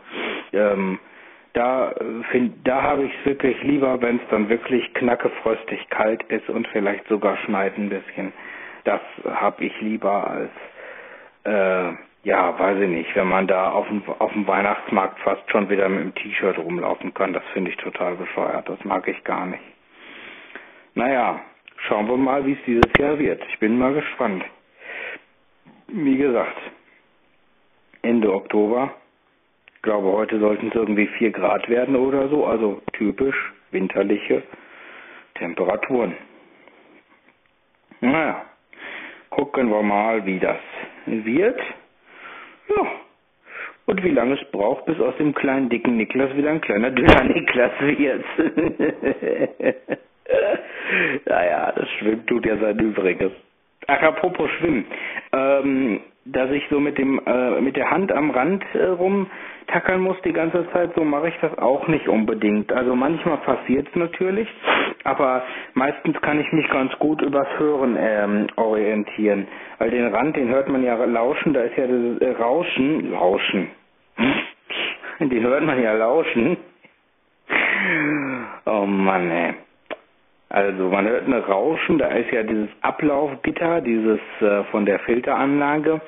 ähm, 0.52 0.98
da 1.54 1.94
find, 2.30 2.66
da 2.66 2.82
habe 2.82 3.04
ich 3.04 3.12
es 3.20 3.26
wirklich 3.26 3.62
lieber, 3.62 4.00
wenn 4.00 4.16
es 4.16 4.22
dann 4.30 4.48
wirklich 4.48 4.92
knackefrostig 4.94 5.88
kalt 5.90 6.22
ist 6.24 6.48
und 6.48 6.66
vielleicht 6.68 7.06
sogar 7.08 7.36
schneit 7.38 7.76
ein 7.76 7.90
bisschen. 7.90 8.32
Das 8.84 9.00
habe 9.34 9.64
ich 9.64 9.80
lieber 9.80 10.30
als 10.30 10.50
äh, 11.44 11.94
ja, 12.24 12.58
weiß 12.58 12.80
ich 12.80 12.88
nicht, 12.88 13.16
wenn 13.16 13.28
man 13.28 13.46
da 13.46 13.70
auf 13.70 13.88
dem, 13.88 14.02
auf 14.18 14.32
dem 14.32 14.46
Weihnachtsmarkt 14.46 15.18
fast 15.20 15.50
schon 15.50 15.68
wieder 15.68 15.88
mit 15.88 16.02
dem 16.02 16.14
T-Shirt 16.14 16.58
rumlaufen 16.58 17.12
kann, 17.14 17.32
das 17.32 17.42
finde 17.52 17.70
ich 17.70 17.76
total 17.78 18.14
bescheuert. 18.14 18.68
Das 18.68 18.82
mag 18.84 19.08
ich 19.08 19.22
gar 19.24 19.46
nicht. 19.46 19.62
Naja, 20.94 21.40
schauen 21.88 22.08
wir 22.08 22.16
mal, 22.16 22.46
wie 22.46 22.52
es 22.52 22.64
dieses 22.66 22.92
Jahr 22.98 23.18
wird. 23.18 23.42
Ich 23.48 23.58
bin 23.58 23.78
mal 23.78 23.94
gespannt. 23.94 24.44
Wie 25.88 26.16
gesagt, 26.16 26.56
Ende 28.02 28.32
Oktober. 28.32 28.94
Ich 29.74 29.82
glaube, 29.82 30.12
heute 30.12 30.38
sollten 30.38 30.68
es 30.68 30.74
irgendwie 30.74 31.08
4 31.08 31.32
Grad 31.32 31.68
werden 31.68 31.96
oder 31.96 32.28
so, 32.28 32.46
also 32.46 32.80
typisch 32.92 33.52
winterliche 33.72 34.44
Temperaturen. 35.34 36.14
Naja, 38.00 38.44
gucken 39.30 39.70
wir 39.70 39.82
mal, 39.82 40.24
wie 40.24 40.38
das 40.38 40.60
wird. 41.06 41.60
Ja. 42.76 42.86
Und 43.86 44.04
wie 44.04 44.10
lange 44.10 44.34
es 44.34 44.50
braucht, 44.50 44.84
bis 44.86 44.98
aus 45.00 45.16
dem 45.18 45.34
kleinen 45.34 45.68
dicken 45.68 45.96
Niklas 45.96 46.34
wieder 46.36 46.50
ein 46.50 46.60
kleiner 46.60 46.90
dünner 46.90 47.24
Niklas 47.24 47.72
wird. 47.80 48.24
naja, 51.26 51.72
das 51.72 51.88
Schwimmen 51.98 52.26
tut 52.26 52.46
ja 52.46 52.56
sein 52.58 52.78
Übriges. 52.78 53.32
Ach, 53.88 54.02
apropos 54.02 54.48
Schwimmen. 54.58 54.86
Ähm, 55.32 56.00
dass 56.24 56.50
ich 56.50 56.62
so 56.70 56.78
mit 56.78 56.98
dem 56.98 57.20
äh, 57.26 57.60
mit 57.60 57.76
der 57.76 57.90
Hand 57.90 58.12
am 58.12 58.30
Rand 58.30 58.64
äh, 58.74 58.84
rumtackern 58.84 60.00
muss 60.00 60.16
die 60.24 60.32
ganze 60.32 60.70
Zeit, 60.72 60.92
so 60.94 61.04
mache 61.04 61.28
ich 61.28 61.34
das 61.40 61.56
auch 61.58 61.88
nicht 61.88 62.08
unbedingt. 62.08 62.72
Also 62.72 62.94
manchmal 62.94 63.38
passiert 63.38 63.88
es 63.88 63.96
natürlich, 63.96 64.48
aber 65.04 65.42
meistens 65.74 66.20
kann 66.20 66.38
ich 66.40 66.52
mich 66.52 66.68
ganz 66.70 66.92
gut 66.98 67.22
übers 67.22 67.48
Hören 67.58 67.96
ähm, 67.98 68.46
orientieren. 68.56 69.48
Weil 69.78 69.90
den 69.90 70.14
Rand, 70.14 70.36
den 70.36 70.48
hört 70.48 70.68
man 70.68 70.82
ja 70.84 70.94
lauschen, 71.04 71.54
da 71.54 71.62
ist 71.62 71.76
ja 71.76 71.86
das 71.86 72.18
äh, 72.20 72.30
Rauschen, 72.40 73.10
Lauschen. 73.10 73.68
Den 75.20 75.42
hört 75.44 75.62
man 75.62 75.80
ja 75.80 75.92
lauschen. 75.92 76.56
Oh 78.66 78.86
Mann, 78.86 79.30
ey. 79.30 79.54
Also 80.52 80.90
man 80.90 81.08
hört 81.08 81.24
eine 81.24 81.46
Rauschen, 81.46 81.96
da 81.96 82.08
ist 82.08 82.30
ja 82.30 82.42
dieses 82.42 82.68
Ablaufgitter, 82.82 83.80
dieses 83.80 84.20
äh, 84.42 84.64
von 84.64 84.84
der 84.84 84.98
Filteranlage. 84.98 85.98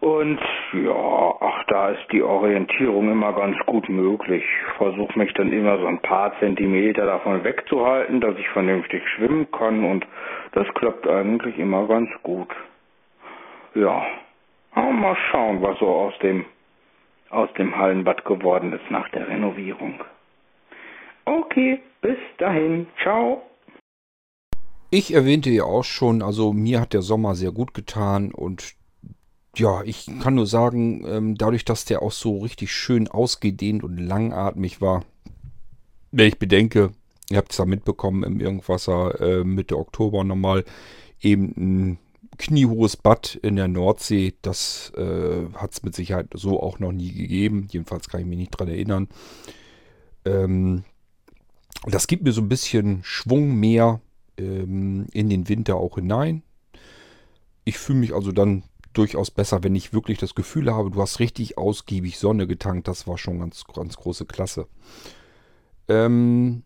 Und 0.00 0.38
ja, 0.74 1.34
ach, 1.40 1.64
da 1.68 1.88
ist 1.88 2.06
die 2.12 2.22
Orientierung 2.22 3.10
immer 3.10 3.32
ganz 3.32 3.56
gut 3.64 3.88
möglich. 3.88 4.44
Ich 4.44 4.76
versuche 4.76 5.18
mich 5.18 5.32
dann 5.32 5.50
immer 5.50 5.78
so 5.78 5.86
ein 5.86 6.00
paar 6.00 6.38
Zentimeter 6.38 7.06
davon 7.06 7.42
wegzuhalten, 7.44 8.20
dass 8.20 8.36
ich 8.36 8.48
vernünftig 8.50 9.02
schwimmen 9.16 9.50
kann 9.52 9.84
und 9.84 10.06
das 10.52 10.68
klappt 10.74 11.08
eigentlich 11.08 11.58
immer 11.58 11.88
ganz 11.88 12.10
gut. 12.22 12.54
Ja, 13.74 14.04
mal 14.74 15.16
schauen, 15.30 15.62
was 15.62 15.78
so 15.78 15.88
aus 15.88 16.18
dem 16.18 16.44
aus 17.30 17.50
dem 17.54 17.74
Hallenbad 17.74 18.26
geworden 18.26 18.74
ist 18.74 18.90
nach 18.90 19.08
der 19.10 19.28
Renovierung. 19.28 19.94
Okay, 21.24 21.80
bis 22.00 22.18
dahin. 22.38 22.86
Ciao. 23.02 23.42
Ich 24.90 25.12
erwähnte 25.12 25.50
ja 25.50 25.64
auch 25.64 25.84
schon, 25.84 26.22
also 26.22 26.52
mir 26.52 26.80
hat 26.80 26.94
der 26.94 27.02
Sommer 27.02 27.34
sehr 27.34 27.52
gut 27.52 27.74
getan 27.74 28.32
und 28.32 28.74
ja, 29.56 29.82
ich 29.82 30.08
kann 30.22 30.36
nur 30.36 30.46
sagen, 30.46 31.04
ähm, 31.06 31.34
dadurch, 31.34 31.64
dass 31.64 31.84
der 31.84 32.02
auch 32.02 32.12
so 32.12 32.38
richtig 32.38 32.72
schön 32.72 33.08
ausgedehnt 33.08 33.82
und 33.82 33.98
langatmig 33.98 34.80
war, 34.80 35.04
wenn 36.10 36.28
ich 36.28 36.38
bedenke, 36.38 36.92
ihr 37.30 37.36
habt 37.36 37.52
es 37.52 37.58
ja 37.58 37.64
mitbekommen 37.64 38.22
im 38.22 38.40
Irgendwasser 38.40 39.20
äh, 39.20 39.44
Mitte 39.44 39.76
Oktober 39.76 40.24
nochmal, 40.24 40.64
eben 41.20 41.54
ein 41.56 41.98
kniehohes 42.38 42.96
Bad 42.96 43.38
in 43.42 43.56
der 43.56 43.68
Nordsee, 43.68 44.34
das 44.42 44.92
äh, 44.96 45.46
hat 45.54 45.72
es 45.72 45.82
mit 45.82 45.94
Sicherheit 45.94 46.28
so 46.34 46.62
auch 46.62 46.78
noch 46.78 46.92
nie 46.92 47.12
gegeben. 47.12 47.68
Jedenfalls 47.70 48.08
kann 48.08 48.20
ich 48.20 48.26
mich 48.26 48.38
nicht 48.38 48.50
dran 48.50 48.68
erinnern. 48.68 49.08
Ähm, 50.24 50.84
das 51.86 52.06
gibt 52.06 52.24
mir 52.24 52.32
so 52.32 52.40
ein 52.40 52.48
bisschen 52.48 53.00
Schwung 53.02 53.54
mehr 53.56 54.00
ähm, 54.36 55.06
in 55.12 55.30
den 55.30 55.48
Winter 55.48 55.76
auch 55.76 55.96
hinein. 55.96 56.42
Ich 57.64 57.78
fühle 57.78 58.00
mich 58.00 58.14
also 58.14 58.32
dann 58.32 58.64
durchaus 58.92 59.30
besser, 59.30 59.62
wenn 59.62 59.76
ich 59.76 59.92
wirklich 59.92 60.18
das 60.18 60.34
Gefühl 60.34 60.72
habe, 60.72 60.90
du 60.90 61.00
hast 61.00 61.20
richtig 61.20 61.58
ausgiebig 61.58 62.18
Sonne 62.18 62.46
getankt. 62.46 62.88
Das 62.88 63.06
war 63.06 63.18
schon 63.18 63.38
ganz, 63.38 63.64
ganz 63.64 63.96
große 63.96 64.26
Klasse. 64.26 64.66
Ähm, 65.88 66.62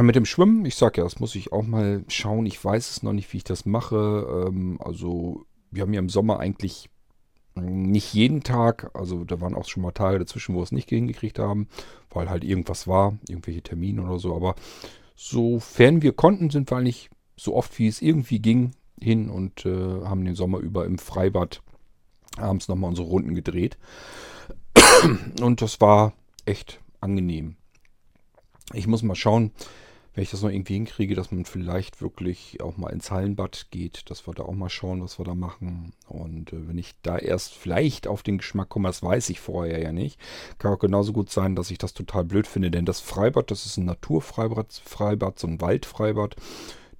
mit 0.00 0.16
dem 0.16 0.24
Schwimmen, 0.24 0.64
ich 0.64 0.76
sag 0.76 0.96
ja, 0.96 1.04
das 1.04 1.20
muss 1.20 1.34
ich 1.34 1.52
auch 1.52 1.62
mal 1.62 2.04
schauen. 2.08 2.46
Ich 2.46 2.62
weiß 2.64 2.90
es 2.90 3.02
noch 3.02 3.12
nicht, 3.12 3.32
wie 3.32 3.38
ich 3.38 3.44
das 3.44 3.66
mache. 3.66 4.46
Ähm, 4.48 4.78
also, 4.82 5.44
wir 5.70 5.82
haben 5.82 5.92
ja 5.92 6.00
im 6.00 6.08
Sommer 6.08 6.40
eigentlich 6.40 6.88
nicht 7.54 8.12
jeden 8.14 8.42
Tag, 8.42 8.90
also 8.94 9.24
da 9.24 9.40
waren 9.40 9.54
auch 9.54 9.66
schon 9.66 9.82
mal 9.82 9.92
Tage 9.92 10.18
dazwischen, 10.18 10.54
wo 10.54 10.58
wir 10.58 10.64
es 10.64 10.72
nicht 10.72 10.88
hingekriegt 10.88 11.38
haben, 11.38 11.68
weil 12.10 12.28
halt 12.28 12.44
irgendwas 12.44 12.86
war, 12.86 13.16
irgendwelche 13.28 13.62
Termine 13.62 14.02
oder 14.02 14.18
so. 14.18 14.34
Aber 14.34 14.54
sofern 15.14 16.02
wir 16.02 16.12
konnten, 16.12 16.50
sind 16.50 16.70
wir 16.70 16.78
eigentlich 16.78 17.10
so 17.36 17.54
oft 17.54 17.78
wie 17.78 17.86
es 17.86 18.02
irgendwie 18.02 18.40
ging 18.40 18.72
hin 19.00 19.28
und 19.28 19.66
äh, 19.66 20.04
haben 20.04 20.24
den 20.24 20.34
Sommer 20.34 20.58
über 20.58 20.86
im 20.86 20.98
Freibad 20.98 21.62
abends 22.36 22.68
nochmal 22.68 22.90
unsere 22.90 23.08
Runden 23.08 23.34
gedreht. 23.34 23.78
Und 25.40 25.62
das 25.62 25.80
war 25.80 26.14
echt 26.44 26.80
angenehm. 27.00 27.56
Ich 28.72 28.86
muss 28.86 29.02
mal 29.02 29.14
schauen, 29.14 29.52
wenn 30.14 30.22
ich 30.22 30.30
das 30.30 30.42
noch 30.42 30.50
irgendwie 30.50 30.74
hinkriege, 30.74 31.16
dass 31.16 31.32
man 31.32 31.44
vielleicht 31.44 32.00
wirklich 32.00 32.60
auch 32.62 32.76
mal 32.76 32.90
ins 32.90 33.10
Hallenbad 33.10 33.66
geht, 33.72 34.10
dass 34.10 34.28
wir 34.28 34.34
da 34.34 34.44
auch 34.44 34.54
mal 34.54 34.68
schauen, 34.68 35.02
was 35.02 35.18
wir 35.18 35.24
da 35.24 35.34
machen. 35.34 35.92
Und 36.06 36.52
äh, 36.52 36.68
wenn 36.68 36.78
ich 36.78 36.92
da 37.02 37.18
erst 37.18 37.54
vielleicht 37.54 38.06
auf 38.06 38.22
den 38.22 38.38
Geschmack 38.38 38.68
komme, 38.68 38.88
das 38.88 39.02
weiß 39.02 39.28
ich 39.30 39.40
vorher 39.40 39.82
ja 39.82 39.90
nicht, 39.90 40.20
kann 40.58 40.72
auch 40.72 40.78
genauso 40.78 41.12
gut 41.12 41.30
sein, 41.30 41.56
dass 41.56 41.72
ich 41.72 41.78
das 41.78 41.94
total 41.94 42.24
blöd 42.24 42.46
finde. 42.46 42.70
Denn 42.70 42.84
das 42.84 43.00
Freibad, 43.00 43.50
das 43.50 43.66
ist 43.66 43.76
ein 43.76 43.86
Naturfreibad, 43.86 44.72
Freibad, 44.84 45.38
so 45.40 45.48
ein 45.48 45.60
Waldfreibad. 45.60 46.36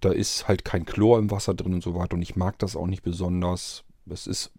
Da 0.00 0.10
ist 0.10 0.48
halt 0.48 0.64
kein 0.64 0.84
Chlor 0.84 1.20
im 1.20 1.30
Wasser 1.30 1.54
drin 1.54 1.74
und 1.74 1.84
so 1.84 1.94
weiter. 1.94 2.14
Und 2.14 2.22
ich 2.22 2.34
mag 2.34 2.58
das 2.58 2.74
auch 2.74 2.88
nicht 2.88 3.04
besonders. 3.04 3.84
Es 4.10 4.26
ist 4.26 4.50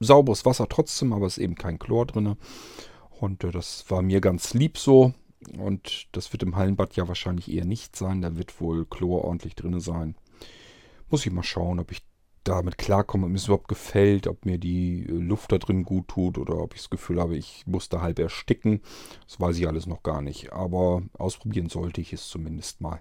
sauberes 0.00 0.46
Wasser 0.46 0.66
trotzdem, 0.66 1.12
aber 1.12 1.26
es 1.26 1.36
ist 1.36 1.44
eben 1.44 1.56
kein 1.56 1.78
Chlor 1.78 2.06
drin. 2.06 2.36
Und 3.20 3.44
äh, 3.44 3.50
das 3.50 3.84
war 3.90 4.00
mir 4.00 4.22
ganz 4.22 4.54
lieb 4.54 4.78
so. 4.78 5.12
Und 5.56 6.08
das 6.12 6.32
wird 6.32 6.42
im 6.42 6.56
Hallenbad 6.56 6.96
ja 6.96 7.08
wahrscheinlich 7.08 7.50
eher 7.50 7.64
nicht 7.64 7.96
sein. 7.96 8.22
Da 8.22 8.36
wird 8.36 8.60
wohl 8.60 8.86
Chlor 8.86 9.24
ordentlich 9.24 9.54
drin 9.54 9.78
sein. 9.80 10.16
Muss 11.10 11.24
ich 11.24 11.32
mal 11.32 11.42
schauen, 11.42 11.78
ob 11.78 11.92
ich 11.92 12.02
damit 12.44 12.78
klarkomme, 12.78 13.26
ob 13.26 13.30
mir 13.30 13.36
es 13.36 13.46
überhaupt 13.46 13.68
gefällt, 13.68 14.26
ob 14.26 14.44
mir 14.46 14.58
die 14.58 15.04
äh, 15.06 15.12
Luft 15.12 15.52
da 15.52 15.58
drin 15.58 15.84
gut 15.84 16.08
tut 16.08 16.38
oder 16.38 16.56
ob 16.58 16.74
ich 16.74 16.80
das 16.80 16.90
Gefühl 16.90 17.20
habe, 17.20 17.36
ich 17.36 17.64
muss 17.66 17.88
da 17.88 18.00
halb 18.00 18.18
ersticken. 18.18 18.80
Das 19.26 19.38
weiß 19.38 19.58
ich 19.58 19.68
alles 19.68 19.86
noch 19.86 20.02
gar 20.02 20.22
nicht. 20.22 20.52
Aber 20.52 21.02
ausprobieren 21.18 21.68
sollte 21.68 22.00
ich 22.00 22.12
es 22.12 22.28
zumindest 22.28 22.80
mal. 22.80 23.00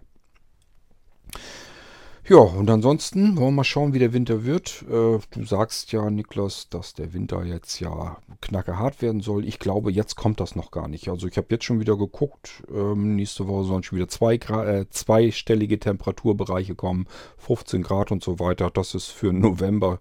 Ja, 2.29 2.39
und 2.39 2.69
ansonsten 2.69 3.37
wollen 3.37 3.47
wir 3.47 3.51
mal 3.51 3.63
schauen, 3.63 3.93
wie 3.93 3.99
der 3.99 4.11
Winter 4.11 4.43
wird. 4.43 4.83
Äh, 4.89 5.19
du 5.31 5.45
sagst 5.45 5.93
ja, 5.93 6.09
Niklas, 6.09 6.67
dass 6.67 6.93
der 6.93 7.13
Winter 7.13 7.45
jetzt 7.45 7.79
ja 7.79 8.17
knackerhart 8.41 9.01
werden 9.01 9.21
soll. 9.21 9.47
Ich 9.47 9.59
glaube, 9.59 9.93
jetzt 9.93 10.17
kommt 10.17 10.41
das 10.41 10.53
noch 10.53 10.71
gar 10.71 10.89
nicht. 10.89 11.07
Also 11.07 11.25
ich 11.27 11.37
habe 11.37 11.47
jetzt 11.51 11.63
schon 11.63 11.79
wieder 11.79 11.95
geguckt. 11.95 12.63
Ähm, 12.69 13.15
nächste 13.15 13.47
Woche 13.47 13.63
sollen 13.63 13.83
schon 13.83 13.97
wieder 13.97 14.09
zwei 14.09 14.35
äh, 14.35 14.89
zweistellige 14.89 15.79
Temperaturbereiche 15.79 16.75
kommen. 16.75 17.05
15 17.37 17.81
Grad 17.81 18.11
und 18.11 18.21
so 18.21 18.39
weiter. 18.39 18.71
Das 18.71 18.93
ist 18.93 19.07
für 19.07 19.31
November 19.31 19.99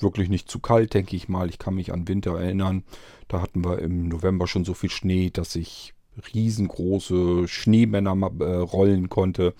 wirklich 0.00 0.30
nicht 0.30 0.50
zu 0.50 0.60
kalt, 0.60 0.94
denke 0.94 1.14
ich 1.14 1.28
mal. 1.28 1.50
Ich 1.50 1.58
kann 1.58 1.74
mich 1.74 1.92
an 1.92 2.08
Winter 2.08 2.38
erinnern. 2.38 2.84
Da 3.28 3.42
hatten 3.42 3.62
wir 3.62 3.80
im 3.80 4.08
November 4.08 4.46
schon 4.46 4.64
so 4.64 4.72
viel 4.72 4.90
Schnee, 4.90 5.28
dass 5.28 5.54
ich 5.54 5.92
riesengroße 6.32 7.46
Schneemänner 7.48 8.16
äh, 8.40 8.44
rollen 8.44 9.10
konnte. 9.10 9.52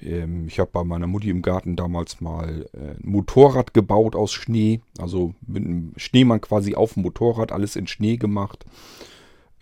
Ähm, 0.00 0.46
ich 0.46 0.58
habe 0.58 0.70
bei 0.72 0.84
meiner 0.84 1.06
Mutti 1.06 1.30
im 1.30 1.42
Garten 1.42 1.76
damals 1.76 2.20
mal 2.20 2.68
äh, 2.72 2.90
ein 3.02 3.10
Motorrad 3.10 3.74
gebaut 3.74 4.14
aus 4.16 4.32
Schnee. 4.32 4.80
Also 4.98 5.34
mit 5.46 5.64
einem 5.64 5.92
Schneemann 5.96 6.40
quasi 6.40 6.74
auf 6.74 6.94
dem 6.94 7.02
Motorrad, 7.02 7.52
alles 7.52 7.76
in 7.76 7.86
Schnee 7.86 8.16
gemacht. 8.16 8.64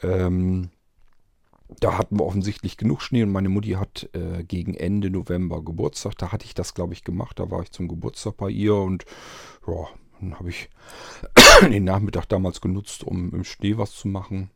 Ähm, 0.03 0.71
da 1.81 1.99
hatten 1.99 2.19
wir 2.19 2.27
offensichtlich 2.27 2.77
genug 2.77 3.03
Schnee 3.03 3.23
und 3.23 3.33
meine 3.33 3.49
Mutti 3.49 3.71
hat 3.71 4.09
äh, 4.13 4.45
gegen 4.45 4.75
Ende 4.75 5.11
November 5.11 5.63
Geburtstag. 5.63 6.17
Da 6.19 6.31
hatte 6.33 6.45
ich 6.45 6.55
das, 6.55 6.75
glaube 6.75 6.93
ich, 6.93 7.05
gemacht. 7.05 7.39
Da 7.39 7.51
war 7.51 7.63
ich 7.63 7.71
zum 7.71 7.89
Geburtstag 7.89 8.37
bei 8.37 8.51
ihr 8.51 8.75
und 8.75 9.05
ja, 9.67 9.89
dann 10.21 10.39
habe 10.39 10.51
ich 10.51 10.69
den 11.63 11.85
Nachmittag 11.85 12.27
damals 12.27 12.61
genutzt, 12.61 13.05
um 13.05 13.33
im 13.33 13.45
Schnee 13.45 13.77
was 13.77 13.93
zu 13.93 14.09
machen. 14.09 14.51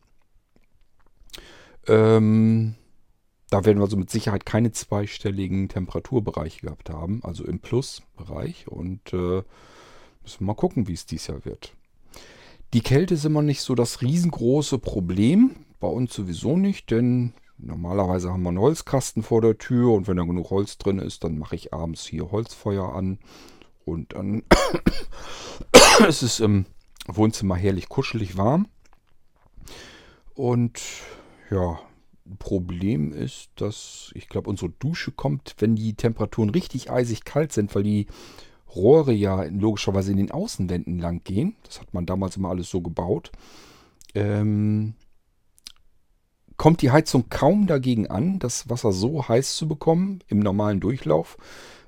Ähm, 1.86 2.74
da 3.50 3.64
werden 3.64 3.78
wir 3.78 3.86
so 3.86 3.96
mit 3.96 4.10
Sicherheit 4.10 4.44
keine 4.44 4.72
zweistelligen 4.72 5.68
Temperaturbereiche 5.68 6.60
gehabt 6.60 6.90
haben, 6.90 7.20
also 7.22 7.44
im 7.44 7.60
Plusbereich. 7.60 8.68
Und 8.68 9.12
äh, 9.12 9.42
müssen 10.22 10.40
wir 10.40 10.46
mal 10.46 10.54
gucken, 10.54 10.86
wie 10.88 10.92
es 10.92 11.06
dieses 11.06 11.28
Jahr 11.28 11.44
wird. 11.44 11.74
Die 12.74 12.82
Kälte 12.82 13.14
ist 13.14 13.24
immer 13.24 13.42
nicht 13.42 13.62
so 13.62 13.74
das 13.74 14.02
riesengroße 14.02 14.78
Problem. 14.78 15.56
Bei 15.80 15.88
uns 15.88 16.12
sowieso 16.12 16.56
nicht, 16.56 16.90
denn 16.90 17.32
normalerweise 17.56 18.30
haben 18.30 18.42
wir 18.42 18.50
einen 18.50 18.58
Holzkasten 18.58 19.22
vor 19.22 19.40
der 19.40 19.56
Tür 19.56 19.92
und 19.92 20.06
wenn 20.06 20.18
da 20.18 20.24
genug 20.24 20.50
Holz 20.50 20.76
drin 20.76 20.98
ist, 20.98 21.24
dann 21.24 21.38
mache 21.38 21.56
ich 21.56 21.72
abends 21.72 22.04
hier 22.04 22.30
Holzfeuer 22.30 22.94
an 22.94 23.18
und 23.84 24.12
dann 24.12 24.42
ist 26.08 26.22
es 26.22 26.40
im 26.40 26.66
Wohnzimmer 27.06 27.56
herrlich 27.56 27.88
kuschelig 27.88 28.36
warm. 28.36 28.68
Und 30.34 30.80
ja, 31.50 31.80
Problem 32.38 33.12
ist, 33.12 33.50
dass 33.56 34.10
ich 34.14 34.28
glaube, 34.28 34.50
unsere 34.50 34.70
Dusche 34.70 35.12
kommt, 35.12 35.54
wenn 35.58 35.76
die 35.76 35.94
Temperaturen 35.94 36.50
richtig 36.50 36.90
eisig 36.90 37.24
kalt 37.24 37.52
sind, 37.52 37.74
weil 37.74 37.82
die 37.82 38.06
Rohre 38.74 39.12
ja 39.12 39.44
logischerweise 39.44 40.12
in 40.12 40.18
den 40.18 40.30
Außenwänden 40.30 40.98
lang 40.98 41.22
gehen. 41.24 41.56
Das 41.64 41.80
hat 41.80 41.94
man 41.94 42.06
damals 42.06 42.36
immer 42.36 42.50
alles 42.50 42.68
so 42.68 42.80
gebaut. 42.80 43.32
Ähm, 44.14 44.94
kommt 46.56 46.82
die 46.82 46.90
Heizung 46.90 47.30
kaum 47.30 47.66
dagegen 47.66 48.08
an, 48.08 48.38
das 48.38 48.68
Wasser 48.68 48.92
so 48.92 49.26
heiß 49.26 49.56
zu 49.56 49.68
bekommen 49.68 50.20
im 50.26 50.40
normalen 50.40 50.80
Durchlauf, 50.80 51.38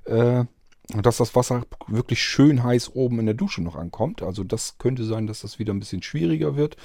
äh, 0.05 0.45
dass 0.89 1.19
das 1.19 1.35
Wasser 1.37 1.67
wirklich 1.87 2.23
schön 2.23 2.63
heiß 2.65 2.95
oben 2.95 3.21
in 3.21 3.27
der 3.27 3.35
Dusche 3.35 3.63
noch 3.63 3.77
ankommt. 3.77 4.23
Also 4.23 4.43
das 4.45 4.79
könnte 4.79 5.05
sein, 5.05 5.27
dass 5.27 5.41
das 5.41 5.59
wieder 5.59 5.73
ein 5.73 5.81
bisschen 5.81 6.03
schwieriger 6.03 6.57
wird. 6.57 6.77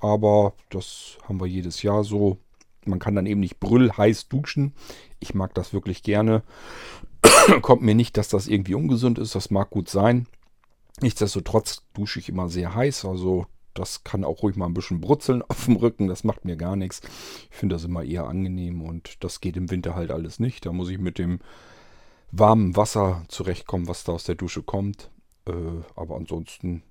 Aber 0.00 0.54
das 0.70 1.18
haben 1.28 1.40
wir 1.40 1.46
jedes 1.46 1.82
Jahr 1.82 2.04
so. 2.04 2.38
Man 2.84 2.98
kann 2.98 3.14
dann 3.14 3.26
eben 3.26 3.40
nicht 3.40 3.60
brüllheiß 3.60 4.28
duschen. 4.28 4.72
Ich 5.20 5.34
mag 5.34 5.54
das 5.54 5.72
wirklich 5.72 6.02
gerne. 6.02 6.42
Kommt 7.62 7.82
mir 7.82 7.94
nicht, 7.94 8.16
dass 8.16 8.28
das 8.28 8.48
irgendwie 8.48 8.74
ungesund 8.74 9.18
ist. 9.18 9.34
Das 9.34 9.50
mag 9.50 9.70
gut 9.70 9.88
sein. 9.88 10.26
Nichtsdestotrotz 11.00 11.82
dusche 11.94 12.18
ich 12.18 12.28
immer 12.28 12.48
sehr 12.48 12.74
heiß. 12.74 13.04
Also 13.04 13.46
das 13.74 14.04
kann 14.04 14.24
auch 14.24 14.42
ruhig 14.42 14.56
mal 14.56 14.66
ein 14.66 14.74
bisschen 14.74 15.00
brutzeln 15.00 15.42
auf 15.48 15.64
dem 15.64 15.76
Rücken. 15.76 16.08
Das 16.08 16.24
macht 16.24 16.44
mir 16.44 16.56
gar 16.56 16.76
nichts. 16.76 17.00
Ich 17.50 17.56
finde 17.56 17.76
das 17.76 17.84
immer 17.84 18.04
eher 18.04 18.26
angenehm 18.26 18.82
und 18.82 19.22
das 19.24 19.40
geht 19.40 19.56
im 19.56 19.70
Winter 19.70 19.94
halt 19.94 20.10
alles 20.10 20.40
nicht. 20.40 20.66
Da 20.66 20.72
muss 20.72 20.90
ich 20.90 20.98
mit 20.98 21.18
dem 21.18 21.40
warmen 22.30 22.76
Wasser 22.76 23.24
zurechtkommen, 23.28 23.88
was 23.88 24.04
da 24.04 24.12
aus 24.12 24.24
der 24.24 24.34
Dusche 24.34 24.62
kommt. 24.62 25.10
Äh, 25.46 25.52
aber 25.96 26.16
ansonsten 26.16 26.82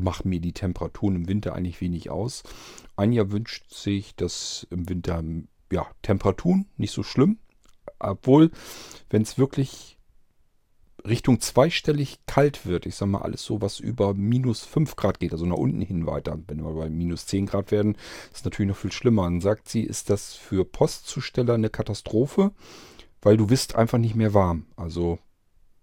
machen 0.00 0.28
mir 0.28 0.40
die 0.40 0.52
Temperaturen 0.52 1.16
im 1.16 1.28
Winter 1.28 1.54
eigentlich 1.54 1.80
wenig 1.80 2.10
aus. 2.10 2.42
Anja 2.96 3.30
wünscht 3.30 3.72
sich, 3.72 4.14
dass 4.16 4.66
im 4.70 4.88
Winter 4.88 5.22
ja, 5.70 5.86
Temperaturen 6.02 6.66
nicht 6.76 6.92
so 6.92 7.02
schlimm. 7.02 7.38
Obwohl, 7.98 8.50
wenn 9.10 9.22
es 9.22 9.38
wirklich 9.38 9.96
Richtung 11.06 11.40
zweistellig 11.40 12.18
kalt 12.26 12.66
wird, 12.66 12.86
ich 12.86 12.96
sag 12.96 13.06
mal 13.06 13.22
alles 13.22 13.44
so, 13.44 13.60
was 13.60 13.80
über 13.80 14.14
minus 14.14 14.64
5 14.64 14.96
Grad 14.96 15.20
geht, 15.20 15.32
also 15.32 15.46
nach 15.46 15.56
unten 15.56 15.80
hin 15.80 16.06
weiter, 16.06 16.38
wenn 16.48 16.62
wir 16.62 16.72
bei 16.72 16.90
minus 16.90 17.26
10 17.26 17.46
Grad 17.46 17.70
werden, 17.70 17.96
ist 18.32 18.44
natürlich 18.44 18.68
noch 18.68 18.76
viel 18.76 18.92
schlimmer. 18.92 19.24
Dann 19.24 19.40
sagt 19.40 19.68
sie, 19.68 19.82
ist 19.82 20.10
das 20.10 20.34
für 20.34 20.64
Postzusteller 20.64 21.54
eine 21.54 21.70
Katastrophe, 21.70 22.52
weil 23.22 23.36
du 23.36 23.46
bist 23.46 23.76
einfach 23.76 23.98
nicht 23.98 24.14
mehr 24.14 24.34
warm. 24.34 24.66
Also 24.76 25.18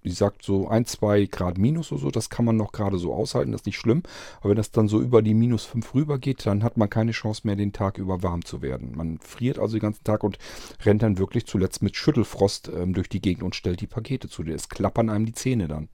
die 0.03 0.11
sagt 0.11 0.43
so 0.43 0.67
ein, 0.67 0.85
zwei 0.85 1.25
Grad 1.25 1.57
minus 1.57 1.91
oder 1.91 2.01
so, 2.01 2.11
das 2.11 2.29
kann 2.29 2.45
man 2.45 2.57
noch 2.57 2.71
gerade 2.71 2.97
so 2.97 3.13
aushalten, 3.13 3.51
das 3.51 3.61
ist 3.61 3.65
nicht 3.65 3.77
schlimm. 3.77 4.03
Aber 4.39 4.49
wenn 4.49 4.57
das 4.57 4.71
dann 4.71 4.87
so 4.87 5.01
über 5.01 5.21
die 5.21 5.33
minus 5.33 5.65
5 5.65 5.93
rüber 5.95 6.19
geht, 6.19 6.45
dann 6.45 6.63
hat 6.63 6.77
man 6.77 6.89
keine 6.89 7.11
Chance 7.11 7.41
mehr, 7.45 7.55
den 7.55 7.73
Tag 7.73 7.97
über 7.97 8.23
warm 8.23 8.43
zu 8.45 8.61
werden. 8.61 8.93
Man 8.95 9.19
friert 9.19 9.59
also 9.59 9.77
den 9.77 9.81
ganzen 9.81 10.03
Tag 10.03 10.23
und 10.23 10.37
rennt 10.83 11.03
dann 11.03 11.17
wirklich 11.17 11.45
zuletzt 11.45 11.81
mit 11.81 11.95
Schüttelfrost 11.95 12.69
ähm, 12.75 12.93
durch 12.93 13.09
die 13.09 13.21
Gegend 13.21 13.43
und 13.43 13.55
stellt 13.55 13.81
die 13.81 13.87
Pakete 13.87 14.29
zu. 14.29 14.43
Es 14.43 14.69
klappern 14.69 15.09
einem 15.09 15.25
die 15.25 15.33
Zähne 15.33 15.67
dann. 15.67 15.89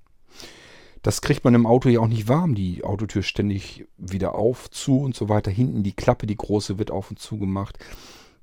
Das 1.01 1.21
kriegt 1.21 1.45
man 1.45 1.55
im 1.55 1.65
Auto 1.65 1.87
ja 1.87 2.01
auch 2.01 2.07
nicht 2.07 2.27
warm. 2.27 2.55
Die 2.55 2.83
Autotür 2.83 3.23
ständig 3.23 3.85
wieder 3.97 4.35
auf, 4.35 4.69
zu 4.69 4.99
und 4.99 5.15
so 5.15 5.29
weiter. 5.29 5.49
Hinten 5.49 5.83
die 5.83 5.93
Klappe, 5.93 6.27
die 6.27 6.35
große, 6.35 6.77
wird 6.77 6.91
auf 6.91 7.09
und 7.09 7.19
zu 7.19 7.37
gemacht 7.37 7.79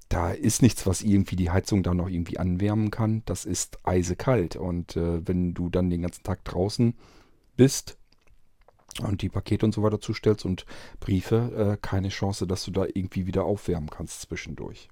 da 0.08 0.30
ist 0.30 0.62
nichts, 0.62 0.86
was 0.86 1.02
irgendwie 1.02 1.36
die 1.36 1.50
Heizung 1.50 1.82
da 1.82 1.92
noch 1.92 2.08
irgendwie 2.08 2.38
anwärmen 2.38 2.90
kann. 2.90 3.22
Das 3.26 3.44
ist 3.44 3.78
eisekalt. 3.84 4.56
Und 4.56 4.96
äh, 4.96 5.26
wenn 5.26 5.54
du 5.54 5.68
dann 5.68 5.90
den 5.90 6.02
ganzen 6.02 6.22
Tag 6.22 6.44
draußen 6.44 6.94
bist 7.56 7.98
und 9.02 9.22
die 9.22 9.28
Pakete 9.28 9.66
und 9.66 9.72
so 9.72 9.82
weiter 9.82 10.00
zustellst 10.00 10.44
und 10.44 10.64
Briefe, 11.00 11.74
äh, 11.74 11.76
keine 11.80 12.08
Chance, 12.08 12.46
dass 12.46 12.64
du 12.64 12.70
da 12.70 12.84
irgendwie 12.84 13.26
wieder 13.26 13.44
aufwärmen 13.44 13.90
kannst 13.90 14.22
zwischendurch. 14.22 14.88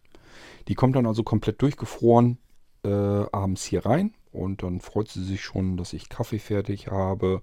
Die 0.67 0.75
kommt 0.75 0.97
dann 0.97 1.07
also 1.07 1.23
komplett 1.23 1.63
durchgefroren 1.63 2.39
äh, 2.85 2.89
abends 2.89 3.65
hier 3.65 3.87
rein 3.87 4.15
und 4.33 4.63
dann 4.63 4.81
freut 4.81 5.09
sie 5.09 5.25
sich 5.25 5.43
schon, 5.43 5.77
dass 5.77 5.93
ich 5.93 6.09
Kaffee 6.09 6.41
fertig 6.41 6.89
habe 6.89 7.41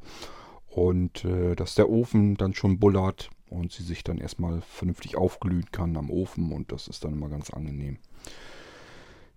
und 0.68 1.24
äh, 1.24 1.56
dass 1.56 1.76
der 1.76 1.90
Ofen 1.90 2.36
dann 2.36 2.54
schon 2.54 2.80
bullert 2.80 3.30
und 3.52 3.72
sie 3.72 3.84
sich 3.84 4.04
dann 4.04 4.18
erstmal 4.18 4.62
vernünftig 4.62 5.18
aufglühen 5.18 5.66
kann 5.72 5.98
am 5.98 6.10
Ofen 6.10 6.52
und 6.52 6.72
das 6.72 6.88
ist 6.88 7.04
dann 7.04 7.14
immer 7.14 7.30
ganz 7.30 7.52
angenehm. 7.52 7.98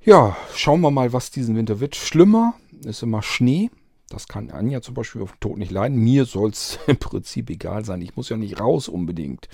Ja, 0.03 0.37
schauen 0.55 0.81
wir 0.83 0.91
mal, 0.91 1.13
was 1.13 1.31
diesen 1.31 1.57
Winter 1.57 1.81
wird. 1.81 1.97
Schlimmer 1.97 2.55
ist 2.85 3.03
immer 3.03 3.23
Schnee. 3.23 3.71
Das 4.11 4.29
kann 4.29 4.51
Anja 4.51 4.83
zum 4.83 4.95
Beispiel 4.95 5.23
auf 5.23 5.33
den 5.33 5.41
Tod 5.41 5.59
nicht 5.59 5.73
leiden. 5.73 5.99
Mir 5.99 6.27
soll 6.27 6.51
es 6.51 6.79
im 6.87 6.99
Prinzip 6.99 7.51
egal 7.51 7.85
sein. 7.85 8.03
Ich 8.03 8.17
muss 8.17 8.29
ja 8.29 8.37
nicht 8.37 8.61
raus 8.61 8.89
unbedingt. 8.89 9.49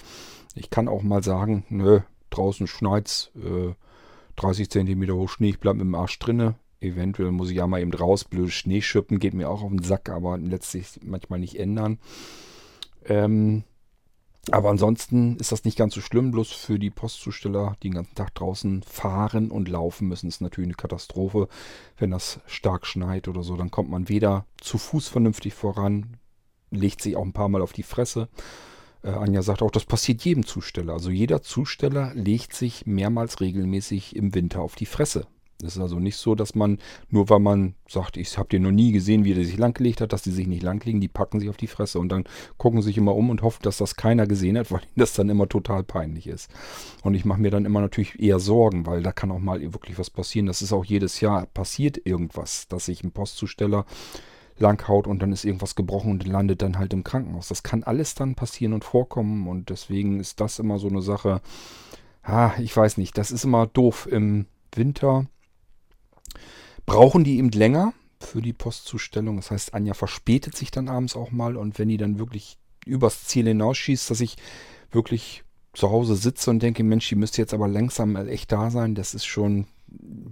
Ich 0.55 0.69
kann 0.69 0.89
auch 0.89 1.03
mal 1.03 1.23
sagen, 1.23 1.65
nö, 1.69 2.01
draußen 2.31 2.67
schneit's 2.67 3.31
äh, 3.37 3.75
30 4.37 4.71
cm 4.71 5.11
hoch 5.13 5.29
Schnee, 5.29 5.51
ich 5.51 5.61
bleibe 5.61 5.79
mit 5.79 5.87
dem 5.87 5.95
Arsch 5.95 6.19
drinne. 6.19 6.57
Eventuell 6.81 7.31
muss 7.31 7.51
ich 7.51 7.57
ja 7.57 7.67
mal 7.67 7.81
eben 7.81 7.93
raus, 7.93 8.25
blöde 8.25 8.51
Schneeschippen, 8.51 9.19
geht 9.19 9.35
mir 9.35 9.51
auch 9.51 9.63
auf 9.63 9.71
den 9.71 9.83
Sack, 9.83 10.09
aber 10.09 10.39
letztlich 10.39 10.99
manchmal 11.05 11.39
nicht 11.39 11.59
ändern. 11.59 11.99
Ähm, 13.05 13.65
aber 14.51 14.71
ansonsten 14.71 15.37
ist 15.37 15.53
das 15.53 15.65
nicht 15.65 15.77
ganz 15.77 15.95
so 15.95 16.01
schlimm. 16.01 16.31
Bloß 16.31 16.51
für 16.51 16.79
die 16.79 16.91
Postzusteller, 16.91 17.77
die 17.83 17.89
den 17.89 17.95
ganzen 17.95 18.15
Tag 18.15 18.35
draußen 18.35 18.83
fahren 18.83 19.51
und 19.51 19.69
laufen 19.69 20.09
müssen, 20.09 20.29
ist 20.29 20.41
natürlich 20.41 20.69
eine 20.69 20.75
Katastrophe. 20.75 21.49
Wenn 21.99 22.11
das 22.11 22.41
stark 22.47 22.87
schneit 22.87 23.29
oder 23.29 23.43
so, 23.43 23.57
dann 23.57 23.71
kommt 23.71 23.91
man 23.91 24.09
weder 24.09 24.47
zu 24.59 24.79
Fuß 24.79 25.09
vernünftig 25.09 25.55
voran, 25.55 26.17
legt 26.71 27.03
sich 27.03 27.17
auch 27.17 27.25
ein 27.25 27.35
paar 27.35 27.49
Mal 27.49 27.61
auf 27.61 27.75
die 27.75 27.83
Fresse. 27.83 28.29
Äh, 29.03 29.11
Anja 29.11 29.43
sagt 29.43 29.63
auch, 29.63 29.71
das 29.71 29.85
passiert 29.85 30.23
jedem 30.23 30.47
Zusteller. 30.47 30.95
Also 30.95 31.11
jeder 31.11 31.43
Zusteller 31.43 32.13
legt 32.15 32.55
sich 32.55 32.87
mehrmals 32.87 33.41
regelmäßig 33.41 34.17
im 34.17 34.35
Winter 34.35 34.63
auf 34.63 34.75
die 34.75 34.87
Fresse. 34.87 35.27
Es 35.63 35.77
ist 35.77 35.83
also 35.83 35.99
nicht 35.99 36.17
so, 36.17 36.35
dass 36.35 36.55
man, 36.55 36.79
nur 37.09 37.29
weil 37.29 37.41
man 37.41 37.75
sagt, 37.89 38.17
ich 38.17 38.37
habe 38.39 38.49
den 38.49 38.63
noch 38.63 38.71
nie 38.71 38.93
gesehen, 38.93 39.25
wie 39.25 39.35
der 39.35 39.45
sich 39.45 39.59
langgelegt 39.59 40.01
hat, 40.01 40.13
dass 40.13 40.23
die 40.23 40.31
sich 40.31 40.47
nicht 40.47 40.63
langlegen, 40.63 41.01
die 41.01 41.09
packen 41.09 41.41
sich 41.41 41.49
auf 41.49 41.57
die 41.57 41.67
Fresse 41.67 41.99
und 41.99 42.11
dann 42.11 42.25
gucken 42.57 42.83
sich 42.83 42.97
immer 42.97 43.15
um 43.15 43.31
und 43.31 43.43
hoffen, 43.43 43.63
dass 43.63 43.79
das 43.79 43.97
keiner 43.97 44.27
gesehen 44.27 44.59
hat, 44.59 44.71
weil 44.71 44.83
das 44.97 45.15
dann 45.15 45.29
immer 45.29 45.49
total 45.49 45.83
peinlich 45.83 46.27
ist. 46.27 46.51
Und 47.03 47.15
ich 47.15 47.25
mache 47.25 47.41
mir 47.41 47.51
dann 47.51 47.65
immer 47.65 47.81
natürlich 47.81 48.21
eher 48.21 48.39
Sorgen, 48.39 48.87
weil 48.87 49.03
da 49.03 49.13
kann 49.13 49.31
auch 49.31 49.39
mal 49.39 49.61
wirklich 49.73 49.99
was 49.99 50.11
passieren. 50.11 50.47
Das 50.47 50.63
ist 50.63 50.73
auch 50.73 50.85
jedes 50.85 51.21
Jahr 51.21 51.47
passiert 51.47 52.01
irgendwas, 52.05 52.69
dass 52.69 52.87
sich 52.87 53.05
ein 53.05 53.13
Postzusteller 53.13 53.85
langhaut 54.61 55.07
und 55.07 55.21
dann 55.21 55.33
ist 55.33 55.45
irgendwas 55.45 55.75
gebrochen 55.75 56.13
und 56.13 56.27
landet 56.27 56.63
dann 56.63 56.79
halt 56.79 56.93
im 56.93 57.03
Krankenhaus. 57.05 57.49
Das 57.49 57.63
kann 57.63 57.83
alles 57.83 58.15
dann 58.15 58.35
passieren 58.35 58.73
und 58.73 58.85
vorkommen 58.85 59.49
und 59.49 59.71
deswegen 59.71 60.21
ist 60.21 60.41
das 60.41 60.59
immer 60.59 60.79
so 60.79 60.89
eine 60.89 61.03
Sache. 61.03 61.41
Ah, 62.23 62.53
ich 62.59 62.77
weiß 62.77 62.99
nicht, 62.99 63.17
das 63.19 63.31
ist 63.31 63.45
immer 63.45 63.67
doof 63.67 64.07
im 64.11 64.47
Winter. 64.75 65.27
Brauchen 66.91 67.23
die 67.23 67.39
eben 67.39 67.53
länger 67.53 67.93
für 68.19 68.43
die 68.43 68.53
Postzustellung. 68.53 69.37
Das 69.37 69.53
heißt, 69.53 69.75
Anja 69.75 69.95
verspätet 69.95 70.57
sich 70.57 70.73
dann 70.73 70.89
abends 70.89 71.15
auch 71.15 71.31
mal 71.31 71.57
und 71.57 71.79
wenn 71.79 71.87
die 71.87 71.99
dann 71.99 72.19
wirklich 72.19 72.59
übers 72.85 73.27
Ziel 73.27 73.47
hinausschießt, 73.47 74.11
dass 74.11 74.21
ich 74.21 74.37
wirklich 74.91 75.45
zu 75.73 75.93
Hause 75.93 76.17
sitze 76.17 76.51
und 76.51 76.65
denke, 76.65 76.83
Mensch, 76.83 77.09
die 77.09 77.15
müsste 77.15 77.41
jetzt 77.41 77.55
aber 77.55 77.69
langsam 77.69 78.17
echt 78.17 78.51
da 78.51 78.73
sein, 78.73 78.97
das 78.97 79.15
ist 79.15 79.25
schon 79.25 79.69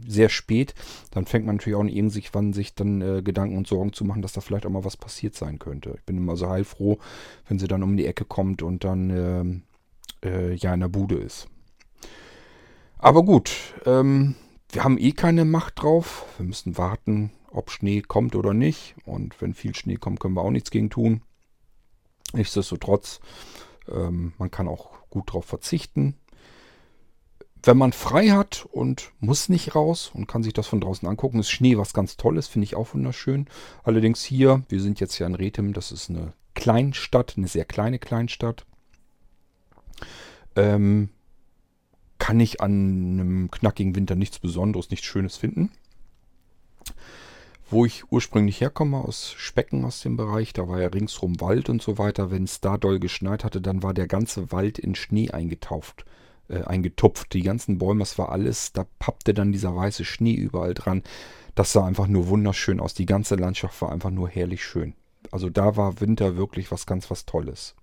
sehr 0.04 0.30
spät, 0.30 0.74
dann 1.12 1.26
fängt 1.26 1.46
man 1.46 1.56
natürlich 1.56 1.76
auch 1.76 1.82
an, 1.82 1.88
irgendwann 1.88 2.52
sich 2.52 2.74
dann 2.74 3.02
äh, 3.02 3.22
Gedanken 3.22 3.56
und 3.56 3.68
Sorgen 3.68 3.92
zu 3.92 4.04
machen, 4.04 4.22
dass 4.22 4.32
da 4.32 4.40
vielleicht 4.40 4.66
auch 4.66 4.70
mal 4.70 4.84
was 4.84 4.96
passiert 4.96 5.36
sein 5.36 5.60
könnte. 5.60 5.94
Ich 5.96 6.02
bin 6.06 6.16
immer 6.16 6.36
so 6.36 6.48
heilfroh, 6.48 6.98
wenn 7.46 7.60
sie 7.60 7.68
dann 7.68 7.84
um 7.84 7.96
die 7.96 8.06
Ecke 8.06 8.24
kommt 8.24 8.62
und 8.62 8.82
dann 8.82 9.62
äh, 10.24 10.28
äh, 10.28 10.54
ja 10.54 10.74
in 10.74 10.80
der 10.80 10.88
Bude 10.88 11.18
ist. 11.18 11.46
Aber 12.98 13.22
gut, 13.22 13.52
ähm, 13.86 14.34
wir 14.72 14.84
haben 14.84 14.98
eh 14.98 15.12
keine 15.12 15.44
Macht 15.44 15.82
drauf. 15.82 16.26
Wir 16.36 16.46
müssen 16.46 16.76
warten, 16.78 17.30
ob 17.50 17.70
Schnee 17.70 18.02
kommt 18.02 18.36
oder 18.36 18.54
nicht. 18.54 18.94
Und 19.04 19.40
wenn 19.40 19.54
viel 19.54 19.74
Schnee 19.74 19.96
kommt, 19.96 20.20
können 20.20 20.34
wir 20.34 20.42
auch 20.42 20.50
nichts 20.50 20.70
gegen 20.70 20.90
tun. 20.90 21.22
Nichtsdestotrotz, 22.32 23.20
ähm, 23.90 24.34
man 24.38 24.50
kann 24.50 24.68
auch 24.68 24.90
gut 25.08 25.30
darauf 25.30 25.46
verzichten 25.46 26.16
wenn 27.62 27.76
man 27.76 27.92
frei 27.92 28.30
hat 28.30 28.66
und 28.70 29.12
muss 29.20 29.48
nicht 29.48 29.74
raus 29.74 30.10
und 30.12 30.26
kann 30.26 30.42
sich 30.42 30.52
das 30.52 30.66
von 30.66 30.80
draußen 30.80 31.08
angucken, 31.08 31.40
ist 31.40 31.50
Schnee 31.50 31.76
was 31.76 31.92
ganz 31.92 32.16
Tolles, 32.16 32.48
finde 32.48 32.64
ich 32.64 32.76
auch 32.76 32.94
wunderschön. 32.94 33.46
Allerdings 33.82 34.22
hier, 34.24 34.62
wir 34.68 34.80
sind 34.80 35.00
jetzt 35.00 35.18
ja 35.18 35.26
in 35.26 35.34
Rethem, 35.34 35.72
das 35.72 35.92
ist 35.92 36.10
eine 36.10 36.32
Kleinstadt, 36.54 37.34
eine 37.36 37.48
sehr 37.48 37.64
kleine 37.64 37.98
Kleinstadt. 37.98 38.64
Ähm, 40.56 41.10
kann 42.18 42.40
ich 42.40 42.60
an 42.60 42.72
einem 42.72 43.50
knackigen 43.50 43.94
Winter 43.94 44.14
nichts 44.14 44.38
Besonderes, 44.38 44.90
nichts 44.90 45.06
Schönes 45.06 45.36
finden. 45.36 45.70
Wo 47.70 47.84
ich 47.84 48.10
ursprünglich 48.10 48.60
herkomme, 48.60 48.98
aus 48.98 49.32
Specken 49.36 49.84
aus 49.84 50.00
dem 50.00 50.16
Bereich, 50.16 50.54
da 50.54 50.68
war 50.68 50.80
ja 50.80 50.88
ringsrum 50.88 51.40
Wald 51.40 51.68
und 51.68 51.82
so 51.82 51.98
weiter. 51.98 52.30
Wenn 52.30 52.44
es 52.44 52.60
da 52.60 52.78
doll 52.78 52.98
geschneit 52.98 53.44
hatte, 53.44 53.60
dann 53.60 53.82
war 53.82 53.92
der 53.92 54.06
ganze 54.06 54.52
Wald 54.52 54.78
in 54.78 54.94
Schnee 54.94 55.30
eingetaucht 55.30 56.06
äh, 56.48 56.62
eingetupft. 56.62 57.32
Die 57.34 57.42
ganzen 57.42 57.78
Bäume, 57.78 58.00
das 58.00 58.18
war 58.18 58.30
alles, 58.30 58.72
da 58.72 58.86
pappte 58.98 59.34
dann 59.34 59.52
dieser 59.52 59.74
weiße 59.74 60.04
Schnee 60.04 60.34
überall 60.34 60.74
dran. 60.74 61.02
Das 61.54 61.72
sah 61.72 61.84
einfach 61.86 62.06
nur 62.06 62.28
wunderschön 62.28 62.80
aus. 62.80 62.94
Die 62.94 63.06
ganze 63.06 63.34
Landschaft 63.34 63.80
war 63.82 63.92
einfach 63.92 64.10
nur 64.10 64.28
herrlich 64.28 64.64
schön. 64.64 64.94
Also 65.30 65.50
da 65.50 65.76
war 65.76 66.00
Winter 66.00 66.36
wirklich 66.36 66.70
was 66.70 66.86
ganz 66.86 67.10
was 67.10 67.26
Tolles. 67.26 67.74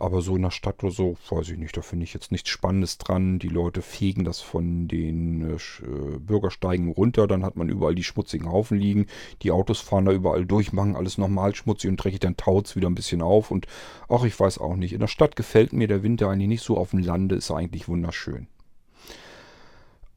Aber 0.00 0.22
so 0.22 0.36
in 0.36 0.42
der 0.42 0.50
Stadt 0.50 0.82
oder 0.82 0.92
so, 0.92 1.16
weiß 1.28 1.50
ich 1.50 1.58
nicht, 1.58 1.76
da 1.76 1.82
finde 1.82 2.04
ich 2.04 2.14
jetzt 2.14 2.32
nichts 2.32 2.48
Spannendes 2.48 2.98
dran. 2.98 3.38
Die 3.38 3.48
Leute 3.48 3.82
fegen 3.82 4.24
das 4.24 4.40
von 4.40 4.88
den 4.88 5.42
äh, 5.42 5.54
äh, 5.54 6.18
Bürgersteigen 6.18 6.90
runter, 6.90 7.26
dann 7.26 7.44
hat 7.44 7.56
man 7.56 7.68
überall 7.68 7.94
die 7.94 8.04
schmutzigen 8.04 8.50
Haufen 8.50 8.78
liegen. 8.78 9.06
Die 9.42 9.50
Autos 9.50 9.80
fahren 9.80 10.06
da 10.06 10.12
überall 10.12 10.46
durch, 10.46 10.72
machen 10.72 10.96
alles 10.96 11.18
normal 11.18 11.54
schmutzig 11.54 11.90
und 11.90 11.96
dreckig, 11.96 12.20
dann 12.20 12.36
taut 12.36 12.66
es 12.66 12.76
wieder 12.76 12.88
ein 12.88 12.94
bisschen 12.94 13.22
auf. 13.22 13.50
Und 13.50 13.66
ach, 14.08 14.24
ich 14.24 14.38
weiß 14.38 14.58
auch 14.58 14.76
nicht. 14.76 14.92
In 14.92 15.00
der 15.00 15.06
Stadt 15.06 15.36
gefällt 15.36 15.72
mir 15.72 15.86
der 15.86 16.02
Winter 16.02 16.28
eigentlich 16.28 16.48
nicht 16.48 16.64
so, 16.64 16.76
auf 16.76 16.90
dem 16.90 17.00
Lande 17.00 17.36
ist 17.36 17.50
er 17.50 17.56
eigentlich 17.56 17.88
wunderschön. 17.88 18.46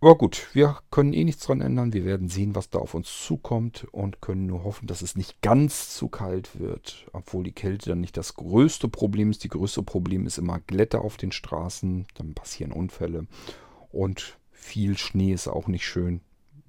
Aber 0.04 0.18
gut, 0.18 0.50
wir 0.52 0.80
können 0.92 1.14
eh 1.14 1.24
nichts 1.24 1.46
dran 1.46 1.62
ändern. 1.62 1.94
Wir 1.94 2.04
werden 2.04 2.28
sehen, 2.28 2.56
was 2.56 2.70
da 2.70 2.80
auf 2.80 2.94
uns 2.94 3.26
zukommt 3.26 3.88
und 3.94 4.20
können 4.20 4.48
nur 4.48 4.66
hoffen, 4.66 4.86
dass 4.86 5.02
es 5.02 5.16
nicht 5.16 5.42
ganz 5.42 5.96
zu 5.96 6.10
kalt 6.10 6.60
wird. 6.60 7.08
Obwohl 7.14 7.46
die 7.46 7.54
Kälte 7.54 7.92
dann 7.92 8.02
nicht 8.02 8.18
das 8.18 8.34
größte 8.34 8.90
Problem 8.90 9.32
ist. 9.32 9.46
Die 9.46 9.48
größte 9.48 9.82
Problem 9.82 10.26
ist 10.26 10.38
immer 10.38 10.60
Glätte 10.60 11.00
auf 11.00 11.16
den 11.16 11.32
Straßen. 11.32 12.06
Dann 12.16 12.34
passieren 12.34 12.74
Unfälle. 12.74 13.28
Und 13.94 14.38
viel 14.52 14.98
Schnee 14.98 15.32
ist 15.32 15.48
auch 15.48 15.70
nicht 15.70 15.88
schön. 15.88 16.20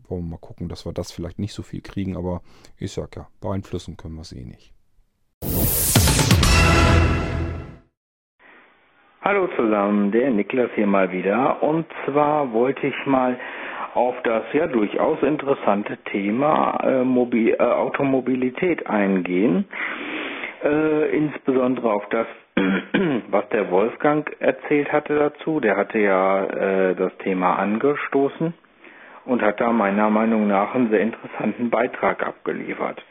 Wollen 0.07 0.27
wir 0.27 0.31
mal 0.31 0.37
gucken, 0.37 0.69
dass 0.69 0.87
wir 0.87 0.93
das 0.93 1.11
vielleicht 1.11 1.41
nicht 1.41 1.55
so 1.55 1.65
viel 1.65 1.81
kriegen. 1.81 2.17
Aber 2.17 2.41
ich 2.79 2.93
sag 2.93 3.17
ja, 3.17 3.27
beeinflussen 3.41 3.97
können 3.97 4.15
wir 4.15 4.23
es 4.23 4.31
eh 4.31 4.45
nicht. 4.45 4.73
Hallo 9.27 9.47
zusammen, 9.57 10.13
der 10.13 10.31
Niklas 10.31 10.69
hier 10.75 10.87
mal 10.87 11.11
wieder. 11.11 11.63
Und 11.63 11.87
zwar 12.05 12.53
wollte 12.53 12.87
ich 12.87 13.07
mal 13.07 13.39
auf 13.95 14.15
das 14.23 14.43
ja 14.53 14.67
durchaus 14.67 15.23
interessante 15.23 15.97
Thema 16.13 16.79
äh, 16.85 17.05
Mobil, 17.05 17.55
äh, 17.59 17.63
Automobilität 17.63 18.87
eingehen. 18.87 19.65
Äh, 20.63 21.17
insbesondere 21.17 21.91
auf 21.91 22.07
das, 22.11 22.27
was 23.31 23.49
der 23.49 23.71
Wolfgang 23.71 24.31
erzählt 24.41 24.93
hatte 24.93 25.19
dazu. 25.19 25.59
Der 25.59 25.79
hatte 25.79 26.01
ja 26.01 26.45
äh, 26.45 26.95
das 26.95 27.17
Thema 27.23 27.59
angestoßen 27.59 28.53
und 29.25 29.41
hat 29.41 29.59
da 29.59 29.73
meiner 29.73 30.11
Meinung 30.11 30.49
nach 30.49 30.75
einen 30.75 30.91
sehr 30.91 31.01
interessanten 31.01 31.71
Beitrag 31.71 32.27
abgeliefert. 32.27 33.03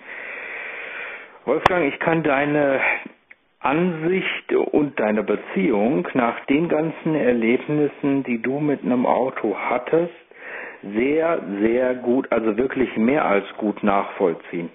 Wolfgang, 1.46 1.92
ich 1.92 2.00
kann 2.00 2.22
deine 2.22 2.82
Ansicht 3.64 4.54
und 4.54 5.00
deine 5.00 5.24
Beziehung 5.24 6.08
nach 6.14 6.40
den 6.46 6.68
ganzen 6.68 7.16
Erlebnissen, 7.16 8.24
die 8.24 8.42
du 8.42 8.60
mit 8.60 8.84
einem 8.84 9.06
Auto 9.06 9.56
hattest, 9.58 10.14
sehr, 10.82 11.42
sehr 11.62 11.96
gut, 11.96 12.30
also 12.32 12.58
wirklich 12.58 12.96
mehr 12.98 13.26
als 13.26 13.46
gut 13.58 13.82
nachvollziehen. 13.84 14.70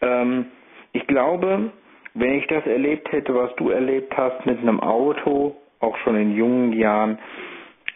Ähm, 0.00 0.46
ich 0.92 1.06
glaube, 1.06 1.70
wenn 2.14 2.38
ich 2.38 2.46
das 2.46 2.66
erlebt 2.66 3.12
hätte, 3.12 3.34
was 3.34 3.54
du 3.56 3.70
erlebt 3.70 4.16
hast 4.16 4.46
mit 4.46 4.58
einem 4.58 4.80
Auto, 4.80 5.56
auch 5.80 5.96
schon 5.98 6.16
in 6.16 6.34
jungen 6.34 6.72
Jahren, 6.72 7.18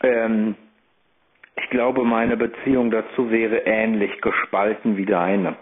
ähm, 0.02 0.54
ich 1.56 1.70
glaube, 1.70 2.04
meine 2.04 2.36
Beziehung 2.36 2.90
dazu 2.90 3.30
wäre 3.30 3.62
ähnlich 3.64 4.20
gespalten 4.20 4.96
wie 4.96 5.06
deine. 5.06 5.56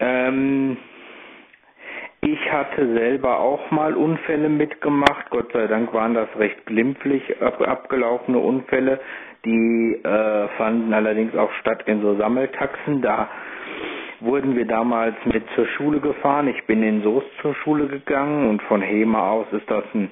Ähm, 0.00 0.76
ich 2.20 2.52
hatte 2.52 2.92
selber 2.94 3.38
auch 3.40 3.70
mal 3.70 3.94
Unfälle 3.94 4.48
mitgemacht. 4.48 5.30
Gott 5.30 5.52
sei 5.52 5.66
Dank 5.66 5.92
waren 5.94 6.14
das 6.14 6.28
recht 6.38 6.66
glimpflich 6.66 7.40
ab 7.40 7.60
abgelaufene 7.60 8.38
Unfälle. 8.38 9.00
Die 9.44 10.00
äh, 10.02 10.48
fanden 10.56 10.92
allerdings 10.92 11.36
auch 11.36 11.52
statt 11.60 11.84
in 11.86 12.02
so 12.02 12.16
Sammeltaxen. 12.16 13.02
Da 13.02 13.28
wurden 14.20 14.56
wir 14.56 14.66
damals 14.66 15.14
mit 15.26 15.44
zur 15.54 15.66
Schule 15.66 16.00
gefahren. 16.00 16.48
Ich 16.48 16.64
bin 16.66 16.82
in 16.82 17.02
Soest 17.02 17.28
zur 17.40 17.54
Schule 17.54 17.86
gegangen 17.86 18.48
und 18.50 18.62
von 18.62 18.82
Hema 18.82 19.30
aus 19.30 19.46
ist 19.52 19.70
das 19.70 19.84
ein 19.94 20.10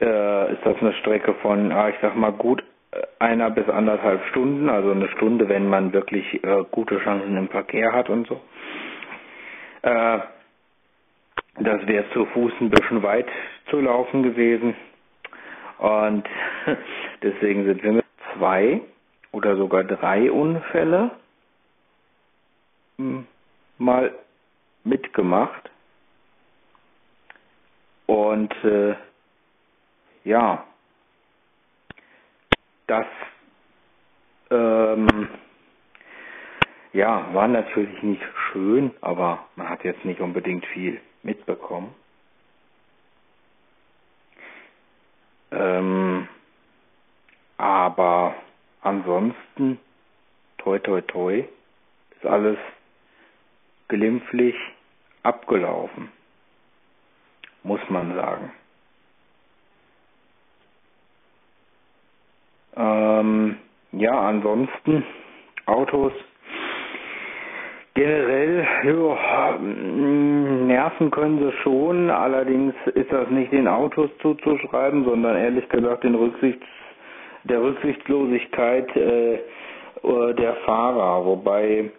äh, 0.00 0.52
ist 0.52 0.64
das 0.64 0.76
eine 0.80 0.92
Strecke 0.94 1.34
von, 1.42 1.72
ah, 1.72 1.88
ich 1.90 1.96
sag 2.00 2.16
mal 2.16 2.32
gut 2.32 2.62
äh, 2.92 3.00
einer 3.18 3.50
bis 3.50 3.68
anderthalb 3.68 4.24
Stunden, 4.30 4.68
also 4.68 4.92
eine 4.92 5.08
Stunde, 5.08 5.48
wenn 5.48 5.68
man 5.68 5.92
wirklich 5.92 6.42
äh, 6.42 6.64
gute 6.70 6.98
Chancen 7.00 7.36
im 7.36 7.48
Verkehr 7.48 7.92
hat 7.92 8.08
und 8.08 8.26
so. 8.26 8.40
Äh, 9.82 10.18
das 11.60 11.86
wäre 11.86 12.08
zu 12.12 12.24
Fuß 12.26 12.52
ein 12.60 12.70
bisschen 12.70 13.02
weit 13.02 13.28
zu 13.68 13.80
laufen 13.80 14.22
gewesen. 14.22 14.74
Und 15.78 16.26
deswegen 17.22 17.64
sind 17.64 17.82
wir 17.82 17.92
mit 17.92 18.04
zwei 18.34 18.80
oder 19.32 19.56
sogar 19.56 19.84
drei 19.84 20.30
Unfälle 20.30 21.10
hm, 22.96 23.26
mal 23.78 24.12
mitgemacht. 24.84 25.70
Und 28.06 28.52
äh, 28.64 28.94
ja, 30.24 30.64
das 32.86 33.06
ähm, 34.50 35.28
ja, 36.92 37.32
war 37.32 37.46
natürlich 37.46 38.02
nicht 38.02 38.22
schön, 38.50 38.90
aber 39.00 39.46
man 39.56 39.68
hat 39.68 39.84
jetzt 39.84 40.04
nicht 40.04 40.20
unbedingt 40.20 40.66
viel 40.66 41.00
mitbekommen. 41.22 41.94
Ähm, 45.52 46.28
aber 47.56 48.34
ansonsten, 48.82 49.78
toi 50.58 50.78
toi 50.78 51.00
toi, 51.02 51.44
ist 52.16 52.26
alles 52.26 52.58
glimpflich 53.88 54.54
abgelaufen, 55.22 56.10
muss 57.62 57.80
man 57.88 58.14
sagen. 58.14 58.52
Ähm, 62.76 63.58
ja, 63.92 64.12
ansonsten 64.28 65.04
Autos 65.66 66.12
Generell, 67.94 68.66
ja, 68.84 69.58
nerven 69.58 71.10
können 71.10 71.38
sie 71.40 71.52
schon, 71.62 72.08
allerdings 72.08 72.74
ist 72.94 73.12
das 73.12 73.28
nicht 73.30 73.52
den 73.52 73.66
Autos 73.66 74.10
zuzuschreiben, 74.22 75.04
sondern 75.04 75.36
ehrlich 75.36 75.68
gesagt 75.68 76.04
den 76.04 76.14
Rücksichts, 76.14 76.64
der 77.44 77.60
Rücksichtslosigkeit 77.60 78.96
äh, 78.96 79.38
der 80.02 80.54
Fahrer, 80.64 81.24
wobei 81.24 81.90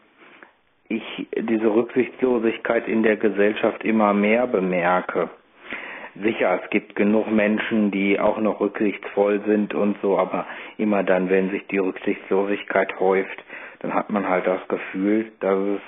ich 0.88 1.28
diese 1.38 1.74
Rücksichtslosigkeit 1.74 2.88
in 2.88 3.04
der 3.04 3.18
Gesellschaft 3.18 3.84
immer 3.84 4.14
mehr 4.14 4.48
bemerke. 4.48 5.30
Sicher, 6.22 6.60
es 6.64 6.70
gibt 6.70 6.96
genug 6.96 7.32
Menschen, 7.32 7.92
die 7.92 8.20
auch 8.20 8.38
noch 8.40 8.60
rücksichtsvoll 8.60 9.42
sind 9.46 9.74
und 9.74 9.98
so, 10.02 10.18
aber 10.18 10.46
immer 10.78 11.04
dann, 11.04 11.30
wenn 11.30 11.50
sich 11.52 11.66
die 11.68 11.78
Rücksichtslosigkeit 11.78 13.00
häuft, 13.00 13.44
dann 13.82 13.94
hat 13.94 14.10
man 14.12 14.28
halt 14.28 14.46
das 14.46 14.66
Gefühl, 14.68 15.32
dass 15.40 15.58
es 15.58 15.82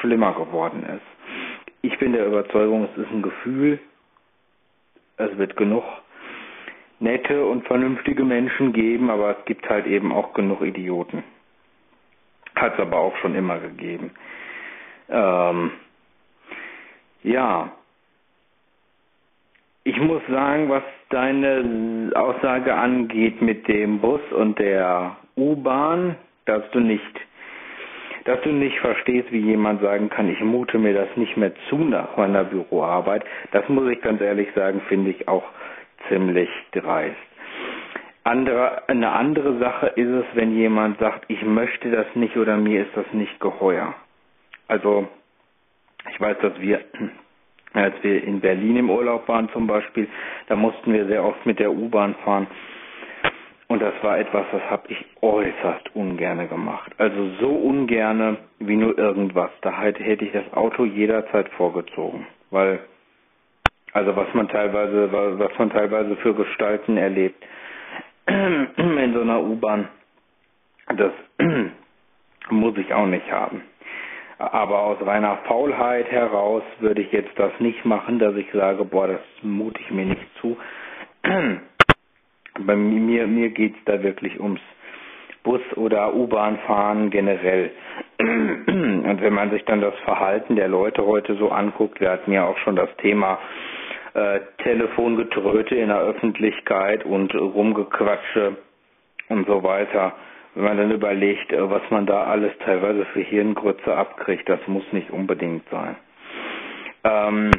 schlimmer 0.00 0.32
geworden 0.34 0.84
ist. 0.84 1.74
Ich 1.82 1.98
bin 1.98 2.12
der 2.12 2.26
Überzeugung, 2.26 2.88
es 2.92 3.02
ist 3.02 3.10
ein 3.10 3.22
Gefühl, 3.22 3.78
es 5.16 5.36
wird 5.36 5.56
genug 5.56 5.84
nette 7.00 7.44
und 7.44 7.66
vernünftige 7.66 8.24
Menschen 8.24 8.72
geben, 8.72 9.10
aber 9.10 9.38
es 9.38 9.44
gibt 9.44 9.68
halt 9.68 9.86
eben 9.86 10.12
auch 10.12 10.32
genug 10.32 10.62
Idioten. 10.62 11.24
Hat 12.54 12.74
es 12.74 12.80
aber 12.80 12.98
auch 12.98 13.16
schon 13.16 13.34
immer 13.34 13.58
gegeben. 13.58 14.12
Ähm, 15.08 15.72
ja, 17.24 17.72
ich 19.82 19.98
muss 20.00 20.22
sagen, 20.28 20.70
was 20.70 20.82
deine 21.10 22.12
Aussage 22.14 22.74
angeht 22.74 23.42
mit 23.42 23.66
dem 23.68 23.98
Bus 24.00 24.20
und 24.32 24.58
der 24.58 25.16
U-Bahn, 25.36 26.16
dass 26.46 26.68
du 26.70 26.80
nicht, 26.80 27.20
dass 28.24 28.40
du 28.42 28.50
nicht 28.50 28.78
verstehst, 28.80 29.30
wie 29.32 29.40
jemand 29.40 29.80
sagen 29.82 30.08
kann, 30.10 30.28
ich 30.30 30.40
mute 30.40 30.78
mir 30.78 30.94
das 30.94 31.08
nicht 31.16 31.36
mehr 31.36 31.52
zu 31.68 31.76
nach 31.76 32.16
meiner 32.16 32.44
Büroarbeit. 32.44 33.24
Das 33.52 33.68
muss 33.68 33.90
ich 33.90 34.00
ganz 34.00 34.20
ehrlich 34.20 34.48
sagen, 34.54 34.80
finde 34.88 35.10
ich 35.10 35.28
auch 35.28 35.44
ziemlich 36.08 36.48
dreist. 36.72 37.16
Andere, 38.26 38.88
eine 38.88 39.12
andere 39.12 39.58
Sache 39.58 39.88
ist 39.88 40.08
es, 40.08 40.24
wenn 40.32 40.56
jemand 40.56 40.98
sagt, 40.98 41.26
ich 41.28 41.42
möchte 41.42 41.90
das 41.90 42.06
nicht 42.14 42.36
oder 42.38 42.56
mir 42.56 42.82
ist 42.86 42.96
das 42.96 43.04
nicht 43.12 43.38
geheuer. 43.38 43.94
Also, 44.66 45.06
ich 46.10 46.18
weiß, 46.18 46.38
dass 46.40 46.58
wir, 46.58 46.80
als 47.74 47.94
wir 48.02 48.24
in 48.24 48.40
Berlin 48.40 48.78
im 48.78 48.90
Urlaub 48.90 49.28
waren 49.28 49.50
zum 49.50 49.66
Beispiel, 49.66 50.08
da 50.46 50.56
mussten 50.56 50.94
wir 50.94 51.06
sehr 51.06 51.22
oft 51.22 51.44
mit 51.44 51.58
der 51.58 51.72
U-Bahn 51.72 52.14
fahren. 52.24 52.46
Und 53.68 53.80
das 53.80 53.94
war 54.02 54.18
etwas, 54.18 54.44
das 54.52 54.62
habe 54.70 54.84
ich 54.88 55.04
äußerst 55.22 55.96
ungerne 55.96 56.46
gemacht. 56.48 56.92
Also 56.98 57.30
so 57.40 57.48
ungerne 57.48 58.36
wie 58.58 58.76
nur 58.76 58.96
irgendwas. 58.98 59.50
Da 59.62 59.80
hätte 59.80 60.24
ich 60.24 60.32
das 60.32 60.52
Auto 60.52 60.84
jederzeit 60.84 61.48
vorgezogen. 61.50 62.26
Weil 62.50 62.80
also 63.94 64.16
was 64.16 64.26
man 64.34 64.48
teilweise, 64.48 65.10
was 65.12 65.56
man 65.56 65.70
teilweise 65.70 66.16
für 66.16 66.34
Gestalten 66.34 66.96
erlebt 66.96 67.42
in 68.26 69.12
so 69.14 69.20
einer 69.20 69.40
U-Bahn, 69.40 69.88
das 70.96 71.12
muss 72.50 72.76
ich 72.76 72.92
auch 72.92 73.06
nicht 73.06 73.30
haben. 73.30 73.62
Aber 74.38 74.80
aus 74.80 74.98
reiner 75.00 75.38
Faulheit 75.46 76.10
heraus 76.10 76.64
würde 76.80 77.02
ich 77.02 77.12
jetzt 77.12 77.38
das 77.38 77.52
nicht 77.60 77.84
machen, 77.84 78.18
dass 78.18 78.34
ich 78.34 78.50
sage, 78.52 78.84
boah, 78.84 79.06
das 79.06 79.20
mute 79.42 79.80
ich 79.80 79.90
mir 79.92 80.06
nicht 80.06 80.26
zu. 80.40 80.56
Bei 82.60 82.76
mir, 82.76 83.26
mir 83.26 83.50
geht's 83.50 83.78
da 83.84 84.02
wirklich 84.02 84.38
ums 84.40 84.60
Bus- 85.42 85.76
oder 85.76 86.14
U-Bahn 86.14 86.58
fahren 86.66 87.10
generell. 87.10 87.70
Und 88.18 89.20
wenn 89.20 89.34
man 89.34 89.50
sich 89.50 89.64
dann 89.64 89.80
das 89.80 89.94
Verhalten 90.04 90.56
der 90.56 90.68
Leute 90.68 91.04
heute 91.04 91.34
so 91.34 91.50
anguckt, 91.50 92.00
wir 92.00 92.10
hatten 92.10 92.32
ja 92.32 92.46
auch 92.46 92.56
schon 92.58 92.76
das 92.76 92.88
Thema 92.96 93.38
äh, 94.14 94.40
Telefongetröte 94.62 95.74
in 95.74 95.88
der 95.88 96.00
Öffentlichkeit 96.00 97.04
und 97.04 97.34
Rumgequatsche 97.34 98.56
und 99.28 99.46
so 99.46 99.62
weiter. 99.62 100.14
Wenn 100.54 100.64
man 100.64 100.76
dann 100.78 100.90
überlegt, 100.92 101.52
äh, 101.52 101.70
was 101.70 101.82
man 101.90 102.06
da 102.06 102.24
alles 102.24 102.52
teilweise 102.64 103.04
für 103.06 103.20
Hirngrütze 103.20 103.94
abkriegt, 103.94 104.48
das 104.48 104.60
muss 104.68 104.84
nicht 104.92 105.10
unbedingt 105.10 105.68
sein. 105.68 105.96
Ähm, 107.02 107.50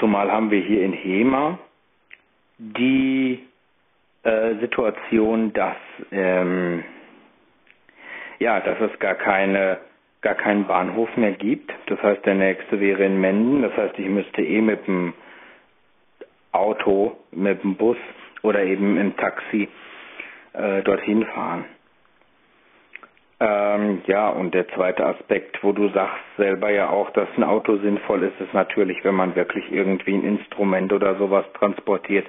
zumal 0.00 0.30
haben 0.30 0.50
wir 0.50 0.60
hier 0.60 0.82
in 0.82 0.92
Hema 0.92 1.58
die 2.58 3.40
äh, 4.22 4.54
Situation, 4.60 5.52
dass 5.52 5.76
ähm, 6.10 6.84
ja, 8.38 8.60
dass 8.60 8.80
es 8.80 8.98
gar 8.98 9.14
keine 9.14 9.78
gar 10.20 10.34
keinen 10.34 10.66
Bahnhof 10.66 11.14
mehr 11.16 11.32
gibt. 11.32 11.72
Das 11.86 12.00
heißt, 12.02 12.24
der 12.24 12.34
nächste 12.34 12.80
wäre 12.80 13.04
in 13.04 13.20
Menden. 13.20 13.62
Das 13.62 13.76
heißt, 13.76 13.98
ich 13.98 14.08
müsste 14.08 14.40
eh 14.42 14.60
mit 14.60 14.86
dem 14.86 15.12
Auto, 16.52 17.16
mit 17.32 17.62
dem 17.62 17.74
Bus 17.76 17.96
oder 18.42 18.62
eben 18.62 18.98
im 18.98 19.16
Taxi 19.16 19.68
äh, 20.52 20.82
dorthin 20.82 21.24
fahren. 21.26 21.64
Ähm, 23.44 24.02
ja, 24.06 24.28
und 24.28 24.54
der 24.54 24.68
zweite 24.68 25.04
Aspekt, 25.04 25.64
wo 25.64 25.72
du 25.72 25.88
sagst 25.88 26.22
selber 26.36 26.70
ja 26.70 26.90
auch, 26.90 27.10
dass 27.10 27.26
ein 27.36 27.42
Auto 27.42 27.76
sinnvoll 27.78 28.22
ist, 28.22 28.40
ist 28.40 28.54
natürlich, 28.54 29.02
wenn 29.02 29.16
man 29.16 29.34
wirklich 29.34 29.64
irgendwie 29.72 30.14
ein 30.14 30.22
Instrument 30.22 30.92
oder 30.92 31.16
sowas 31.16 31.44
transportiert. 31.58 32.24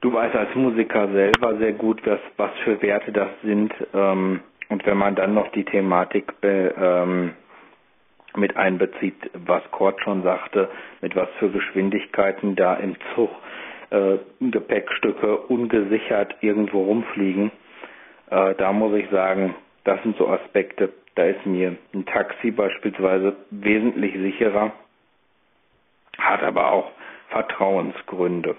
Du 0.00 0.12
weißt 0.12 0.36
als 0.36 0.54
Musiker 0.54 1.08
selber 1.08 1.56
sehr 1.56 1.72
gut, 1.72 2.06
was, 2.06 2.20
was 2.36 2.52
für 2.62 2.80
Werte 2.82 3.10
das 3.10 3.30
sind. 3.42 3.74
Ähm, 3.92 4.38
und 4.68 4.86
wenn 4.86 4.96
man 4.96 5.16
dann 5.16 5.34
noch 5.34 5.48
die 5.48 5.64
Thematik 5.64 6.34
äh, 6.44 6.68
ähm, 6.68 7.32
mit 8.36 8.56
einbezieht, 8.56 9.16
was 9.44 9.68
Kurt 9.72 10.00
schon 10.04 10.22
sagte, 10.22 10.68
mit 11.00 11.16
was 11.16 11.28
für 11.40 11.50
Geschwindigkeiten 11.50 12.54
da 12.54 12.74
im 12.74 12.94
Zug 13.16 13.30
äh, 13.90 14.18
Gepäckstücke 14.38 15.36
ungesichert 15.36 16.36
irgendwo 16.42 16.84
rumfliegen, 16.84 17.50
äh, 18.30 18.54
da 18.54 18.72
muss 18.72 18.94
ich 18.94 19.10
sagen, 19.10 19.56
das 19.84 20.02
sind 20.02 20.16
so 20.16 20.28
Aspekte, 20.28 20.92
da 21.14 21.24
ist 21.24 21.44
mir 21.46 21.76
ein 21.94 22.06
Taxi 22.06 22.50
beispielsweise 22.50 23.36
wesentlich 23.50 24.14
sicherer, 24.14 24.72
hat 26.18 26.42
aber 26.42 26.72
auch 26.72 26.90
Vertrauensgründe. 27.30 28.56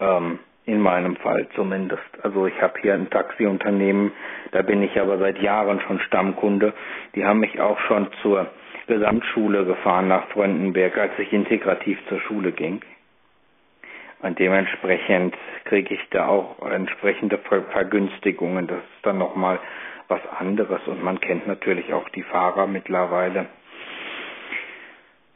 Ähm, 0.00 0.38
in 0.64 0.80
meinem 0.80 1.16
Fall 1.16 1.48
zumindest. 1.54 2.02
Also 2.22 2.46
ich 2.46 2.60
habe 2.62 2.74
hier 2.80 2.94
ein 2.94 3.10
Taxiunternehmen, 3.10 4.12
da 4.52 4.62
bin 4.62 4.82
ich 4.82 4.98
aber 5.00 5.18
seit 5.18 5.40
Jahren 5.40 5.80
schon 5.80 5.98
Stammkunde. 6.00 6.72
Die 7.14 7.24
haben 7.24 7.40
mich 7.40 7.60
auch 7.60 7.78
schon 7.80 8.08
zur 8.22 8.46
Gesamtschule 8.86 9.64
gefahren 9.64 10.08
nach 10.08 10.28
Fröndenberg, 10.28 10.96
als 10.98 11.18
ich 11.18 11.32
integrativ 11.32 11.98
zur 12.08 12.20
Schule 12.20 12.52
ging. 12.52 12.80
Und 14.20 14.38
dementsprechend 14.38 15.34
kriege 15.64 15.94
ich 15.94 16.08
da 16.10 16.28
auch 16.28 16.64
entsprechende 16.70 17.38
Vergünstigungen. 17.38 18.68
Das 18.68 18.78
ist 18.78 19.04
dann 19.06 19.18
nochmal 19.18 19.58
was 20.12 20.20
anderes 20.38 20.80
und 20.86 21.02
man 21.02 21.20
kennt 21.20 21.46
natürlich 21.46 21.92
auch 21.94 22.08
die 22.10 22.22
Fahrer 22.22 22.66
mittlerweile. 22.66 23.46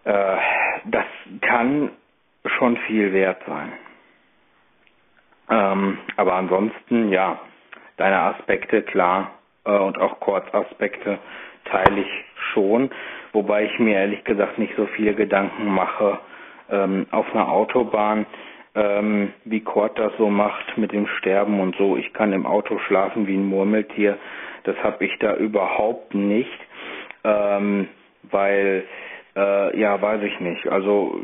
Äh, 0.05 0.37
das 0.85 1.07
kann 1.41 1.91
schon 2.59 2.77
viel 2.87 3.13
wert 3.13 3.43
sein. 3.47 3.73
Ähm, 5.49 5.99
aber 6.17 6.35
ansonsten, 6.35 7.11
ja, 7.11 7.41
deine 7.97 8.19
Aspekte, 8.19 8.83
klar, 8.83 9.31
äh, 9.65 9.71
und 9.71 9.99
auch 9.99 10.21
Kurzaspekte 10.21 11.19
teile 11.65 12.01
ich 12.01 12.25
schon, 12.53 12.91
wobei 13.33 13.65
ich 13.65 13.79
mir 13.79 13.97
ehrlich 13.97 14.25
gesagt 14.25 14.59
nicht 14.59 14.75
so 14.77 14.87
viele 14.87 15.15
Gedanken 15.15 15.73
mache 15.73 16.19
ähm, 16.71 17.07
auf 17.11 17.33
einer 17.33 17.49
Autobahn, 17.49 18.27
ähm, 18.77 19.33
wie 19.45 19.61
Kurt 19.61 19.99
das 19.99 20.13
so 20.19 20.29
macht 20.29 20.77
mit 20.77 20.93
dem 20.93 21.07
Sterben 21.07 21.61
und 21.61 21.75
so. 21.77 21.97
Ich 21.97 22.13
kann 22.13 22.33
im 22.33 22.47
Auto 22.47 22.79
schlafen 22.79 23.27
wie 23.27 23.35
ein 23.35 23.47
Murmeltier. 23.47 24.19
Das 24.65 24.77
habe 24.83 25.05
ich 25.05 25.19
da 25.19 25.35
überhaupt 25.35 26.15
nicht, 26.15 26.59
ähm, 27.25 27.89
weil, 28.25 28.85
äh, 29.35 29.81
ja, 29.81 30.01
weiß 30.01 30.23
ich 30.23 30.39
nicht. 30.41 30.69
Also 30.69 31.19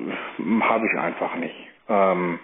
habe 0.63 0.87
ich 0.87 0.99
einfach 0.99 1.37
nicht. 1.37 1.55
Ähm, 1.89 2.39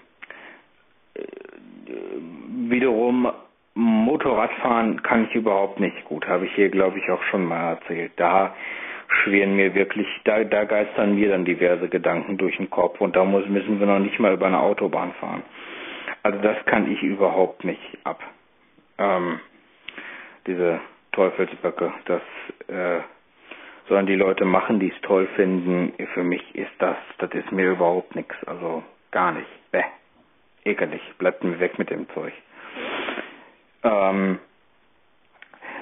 wiederum 2.69 3.33
Motorradfahren 3.75 5.03
kann 5.03 5.27
ich 5.27 5.35
überhaupt 5.35 5.81
nicht 5.81 6.05
gut, 6.05 6.27
habe 6.27 6.47
ich 6.47 6.55
hier 6.55 6.69
glaube 6.69 6.99
ich 6.99 7.11
auch 7.11 7.23
schon 7.25 7.45
mal 7.45 7.75
erzählt. 7.75 8.13
Da 8.17 8.55
schweren 9.23 9.57
mir 9.57 9.75
wirklich, 9.75 10.07
da, 10.25 10.45
da 10.45 10.65
geistern 10.65 11.15
mir 11.15 11.31
dann 11.31 11.45
diverse 11.45 11.89
Gedanken 11.89 12.37
durch 12.37 12.57
den 12.57 12.71
Kopf 12.71 13.01
und 13.01 13.17
da 13.17 13.25
muss, 13.25 13.47
müssen 13.47 13.79
wir 13.81 13.87
noch 13.87 13.99
nicht 13.99 14.19
mal 14.19 14.33
über 14.33 14.47
eine 14.47 14.61
Autobahn 14.61 15.13
fahren. 15.15 15.43
Also 16.23 16.39
das 16.41 16.57
kann 16.67 16.91
ich 16.91 17.03
überhaupt 17.03 17.65
nicht 17.65 17.99
ab. 18.05 18.23
Ähm, 18.99 19.41
diese 20.47 20.81
Teufelsböcke, 21.13 21.93
das 22.07 22.23
äh, 22.69 23.01
sollen 23.89 24.07
die 24.07 24.17
Leute 24.17 24.45
machen, 24.45 24.81
die 24.81 24.91
es 24.91 25.01
toll 25.03 25.27
finden. 25.37 25.93
Für 26.15 26.25
mich 26.25 26.55
ist 26.55 26.73
das, 26.79 26.97
das 27.19 27.31
ist 27.33 27.51
mir 27.53 27.71
überhaupt 27.71 28.15
nichts, 28.15 28.35
also 28.47 28.83
gar 29.11 29.33
nicht. 29.33 29.49
Bäh 29.71 29.85
ekelig, 30.69 31.01
bleibt 31.19 31.43
mir 31.45 31.59
weg 31.61 31.79
mit 31.79 31.91
dem 31.91 32.09
Zeug. 32.11 32.33
Ähm, 33.83 34.39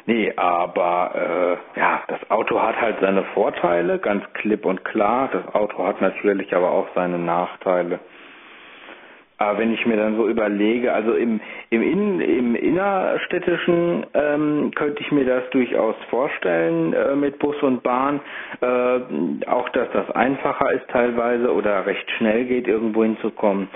nee, 0.06 0.32
aber 0.36 1.58
äh, 1.76 1.78
ja, 1.78 2.02
das 2.08 2.30
Auto 2.30 2.60
hat 2.60 2.80
halt 2.80 2.96
seine 3.00 3.24
Vorteile, 3.34 3.98
ganz 3.98 4.24
klipp 4.34 4.64
und 4.64 4.84
klar. 4.84 5.28
Das 5.32 5.54
Auto 5.54 5.84
hat 5.84 6.00
natürlich 6.00 6.54
aber 6.54 6.70
auch 6.70 6.88
seine 6.94 7.18
Nachteile. 7.18 8.00
Aber 9.38 9.58
wenn 9.58 9.74
ich 9.74 9.84
mir 9.84 9.96
dann 9.98 10.16
so 10.16 10.28
überlege, 10.28 10.92
also 10.94 11.12
im, 11.12 11.40
im, 11.68 11.82
In, 11.82 12.20
im 12.20 12.54
innerstädtischen 12.54 14.06
ähm, 14.14 14.70
könnte 14.74 15.02
ich 15.02 15.12
mir 15.12 15.26
das 15.26 15.48
durchaus 15.50 15.94
vorstellen 16.08 16.94
äh, 16.94 17.14
mit 17.14 17.38
Bus 17.38 17.56
und 17.62 17.82
Bahn, 17.82 18.20
äh, 18.62 19.46
auch 19.46 19.68
dass 19.70 19.90
das 19.92 20.10
einfacher 20.12 20.72
ist 20.72 20.88
teilweise 20.88 21.52
oder 21.52 21.84
recht 21.84 22.10
schnell 22.12 22.46
geht, 22.46 22.66
irgendwo 22.66 23.02
hinzukommen. 23.02 23.68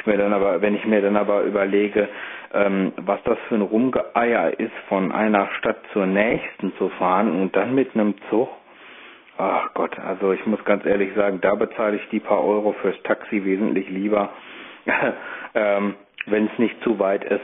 Ich 0.00 0.06
mir 0.06 0.18
dann 0.18 0.32
aber, 0.32 0.60
wenn 0.60 0.74
ich 0.74 0.84
mir 0.84 1.00
dann 1.00 1.16
aber 1.16 1.42
überlege, 1.42 2.08
ähm, 2.54 2.92
was 2.96 3.22
das 3.24 3.38
für 3.48 3.56
ein 3.56 3.62
Rumgeeier 3.62 4.58
ist, 4.58 4.74
von 4.88 5.12
einer 5.12 5.48
Stadt 5.58 5.78
zur 5.92 6.06
nächsten 6.06 6.74
zu 6.76 6.88
fahren 6.90 7.40
und 7.40 7.54
dann 7.56 7.74
mit 7.74 7.94
einem 7.94 8.14
Zug, 8.30 8.48
ach 9.38 9.72
Gott, 9.74 9.98
also 9.98 10.32
ich 10.32 10.44
muss 10.46 10.64
ganz 10.64 10.84
ehrlich 10.86 11.14
sagen, 11.14 11.40
da 11.40 11.54
bezahle 11.54 11.96
ich 11.96 12.08
die 12.10 12.20
paar 12.20 12.44
Euro 12.44 12.72
fürs 12.80 13.00
Taxi 13.02 13.44
wesentlich 13.44 13.88
lieber 13.90 14.30
ähm, 15.54 15.94
wenn 16.26 16.46
es 16.46 16.58
nicht 16.58 16.80
zu 16.82 16.98
weit 16.98 17.24
ist 17.24 17.40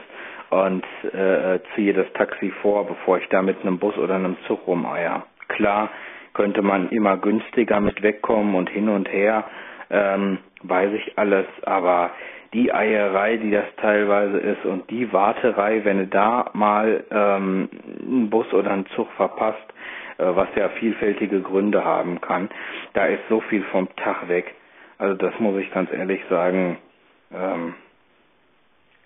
und 0.51 0.85
äh, 1.13 1.61
ziehe 1.75 1.95
das 1.95 2.07
Taxi 2.15 2.51
vor, 2.63 2.87
bevor 2.87 3.19
ich 3.19 3.29
da 3.29 3.43
mit 3.43 3.61
einem 3.63 3.79
Bus 3.79 3.97
oder 3.97 4.15
einem 4.17 4.37
Zug 4.47 4.67
rumeier. 4.67 5.25
Klar 5.49 5.91
könnte 6.35 6.63
man 6.63 6.89
immer 6.91 7.17
günstiger 7.19 7.81
mit 7.81 8.03
wegkommen 8.03 8.55
und 8.55 8.71
hin 8.71 8.89
und 8.89 9.11
her, 9.11 9.45
ähm, 9.91 10.39
weiß 10.63 10.93
ich 10.95 11.19
alles, 11.19 11.47
aber 11.65 12.11
die 12.53 12.73
Eierei, 12.73 13.37
die 13.39 13.51
das 13.51 13.65
teilweise 13.77 14.39
ist 14.39 14.65
und 14.65 14.89
die 14.91 15.13
Warterei, 15.13 15.85
wenn 15.85 15.99
du 15.99 16.07
da 16.07 16.51
mal 16.53 17.05
ähm, 17.11 17.69
einen 18.01 18.31
Bus 18.31 18.53
oder 18.53 18.71
einen 18.71 18.87
Zug 18.95 19.11
verpasst, 19.13 19.63
äh, 20.19 20.25
was 20.25 20.49
ja 20.55 20.69
vielfältige 20.71 21.41
Gründe 21.41 21.85
haben 21.85 22.21
kann, 22.21 22.51
da 22.93 23.07
ist 23.07 23.23
so 23.29 23.41
viel 23.41 23.63
vom 23.65 23.89
Tag 23.97 24.29
weg. 24.29 24.55
Also 24.99 25.15
das 25.15 25.39
muss 25.39 25.59
ich 25.61 25.73
ganz 25.73 25.91
ehrlich 25.93 26.21
sagen, 26.29 26.79
ähm, 27.35 27.75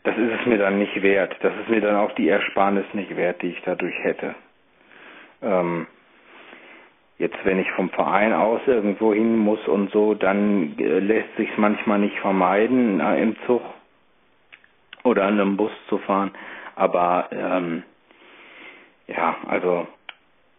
das 0.02 0.16
ist 0.16 0.40
es 0.40 0.46
mir 0.46 0.58
dann 0.58 0.78
nicht 0.78 1.02
wert. 1.02 1.36
Das 1.40 1.52
ist 1.60 1.68
mir 1.68 1.80
dann 1.80 1.96
auch 1.96 2.12
die 2.12 2.28
Ersparnis 2.28 2.84
nicht 2.92 3.16
wert, 3.16 3.42
die 3.42 3.48
ich 3.48 3.62
dadurch 3.64 3.94
hätte. 4.02 4.34
Ähm, 5.42 5.86
jetzt, 7.18 7.36
wenn 7.44 7.58
ich 7.58 7.70
vom 7.72 7.90
Verein 7.90 8.32
aus 8.32 8.60
irgendwo 8.66 9.14
hin 9.14 9.36
muss 9.38 9.66
und 9.68 9.90
so, 9.90 10.14
dann 10.14 10.78
äh, 10.78 10.98
lässt 10.98 11.34
sich 11.36 11.56
manchmal 11.56 11.98
nicht 11.98 12.18
vermeiden, 12.18 13.00
äh, 13.00 13.22
im 13.22 13.36
Zug 13.46 13.62
oder 15.04 15.24
an 15.24 15.40
einem 15.40 15.56
Bus 15.56 15.72
zu 15.88 15.98
fahren. 15.98 16.32
Aber 16.74 17.28
ähm, 17.32 17.82
ja, 19.06 19.36
also 19.46 19.86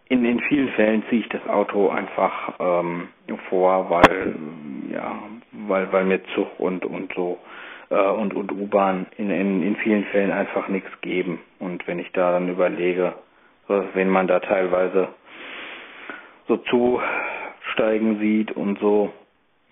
in, 0.10 0.26
in 0.26 0.40
vielen 0.42 0.70
Fällen 0.70 1.04
ziehe 1.10 1.22
ich 1.22 1.30
das 1.30 1.46
Auto 1.48 1.90
einfach 1.90 2.54
ähm, 2.60 3.10
vor, 3.50 3.90
weil 3.90 4.36
ja, 4.92 5.20
weil 5.52 5.92
weil 5.92 6.06
mir 6.06 6.24
Zug 6.34 6.60
und 6.60 6.86
und 6.86 7.14
so 7.14 7.38
äh, 7.90 7.96
und 8.00 8.34
und 8.34 8.52
U-Bahn 8.52 9.06
in, 9.18 9.30
in 9.30 9.62
in 9.64 9.76
vielen 9.78 10.06
Fällen 10.06 10.32
einfach 10.32 10.70
nichts 10.70 10.90
geben. 11.02 11.40
Und 11.60 11.86
wenn 11.88 12.00
ich 12.00 12.12
da 12.14 12.32
dann 12.32 12.50
überlege, 12.50 13.14
wenn 13.68 14.10
man 14.10 14.28
da 14.28 14.40
teilweise 14.40 15.10
so 16.48 16.58
zusteigen 16.58 18.20
sieht 18.20 18.52
und 18.52 18.80
so, 18.80 19.12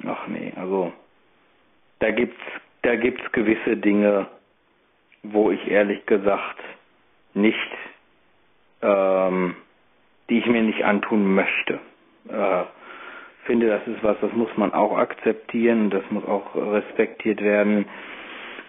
ach 0.06 0.28
nee, 0.28 0.54
also 0.56 0.92
da 2.00 2.12
gibt's 2.12 2.42
da 2.82 2.96
gibt's 2.96 3.32
gewisse 3.32 3.78
Dinge, 3.78 4.28
wo 5.24 5.52
ich 5.52 5.68
ehrlich 5.70 6.06
gesagt 6.06 6.60
nicht 7.34 7.58
ähm, 8.82 9.56
die 10.30 10.40
ich 10.40 10.46
mir 10.48 10.64
nicht 10.64 10.84
antun 10.84 11.36
möchte. 11.36 11.80
Äh, 12.30 12.64
finde, 13.46 13.68
das 13.68 13.86
ist 13.88 14.04
was, 14.04 14.18
das 14.22 14.32
muss 14.34 14.50
man 14.58 14.74
auch 14.74 14.98
akzeptieren, 14.98 15.90
das 15.90 16.04
muss 16.10 16.26
auch 16.26 16.56
respektiert 16.56 17.42
werden. 17.42 17.86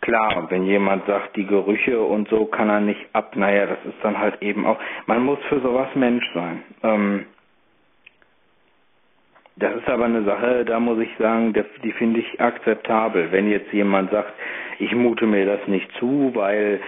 Klar, 0.02 0.50
wenn 0.50 0.64
jemand 0.64 1.06
sagt, 1.06 1.36
die 1.36 1.46
Gerüche 1.46 2.00
und 2.00 2.28
so 2.28 2.44
kann 2.44 2.68
er 2.68 2.80
nicht 2.80 3.00
ab, 3.14 3.34
naja, 3.34 3.66
das 3.66 3.78
ist 3.86 3.96
dann 4.02 4.18
halt 4.18 4.42
eben 4.42 4.66
auch, 4.66 4.78
man 5.06 5.24
muss 5.24 5.38
für 5.48 5.60
sowas 5.60 5.88
Mensch 5.94 6.24
sein. 6.34 6.62
Ähm, 6.82 7.24
das 9.56 9.74
ist 9.76 9.88
aber 9.88 10.04
eine 10.04 10.22
Sache, 10.24 10.64
da 10.64 10.78
muss 10.78 10.98
ich 10.98 11.08
sagen, 11.18 11.54
die 11.82 11.92
finde 11.92 12.20
ich 12.20 12.40
akzeptabel. 12.40 13.32
Wenn 13.32 13.50
jetzt 13.50 13.72
jemand 13.72 14.10
sagt, 14.10 14.32
ich 14.78 14.94
mute 14.94 15.26
mir 15.26 15.46
das 15.46 15.66
nicht 15.66 15.90
zu, 15.98 16.30
weil 16.34 16.80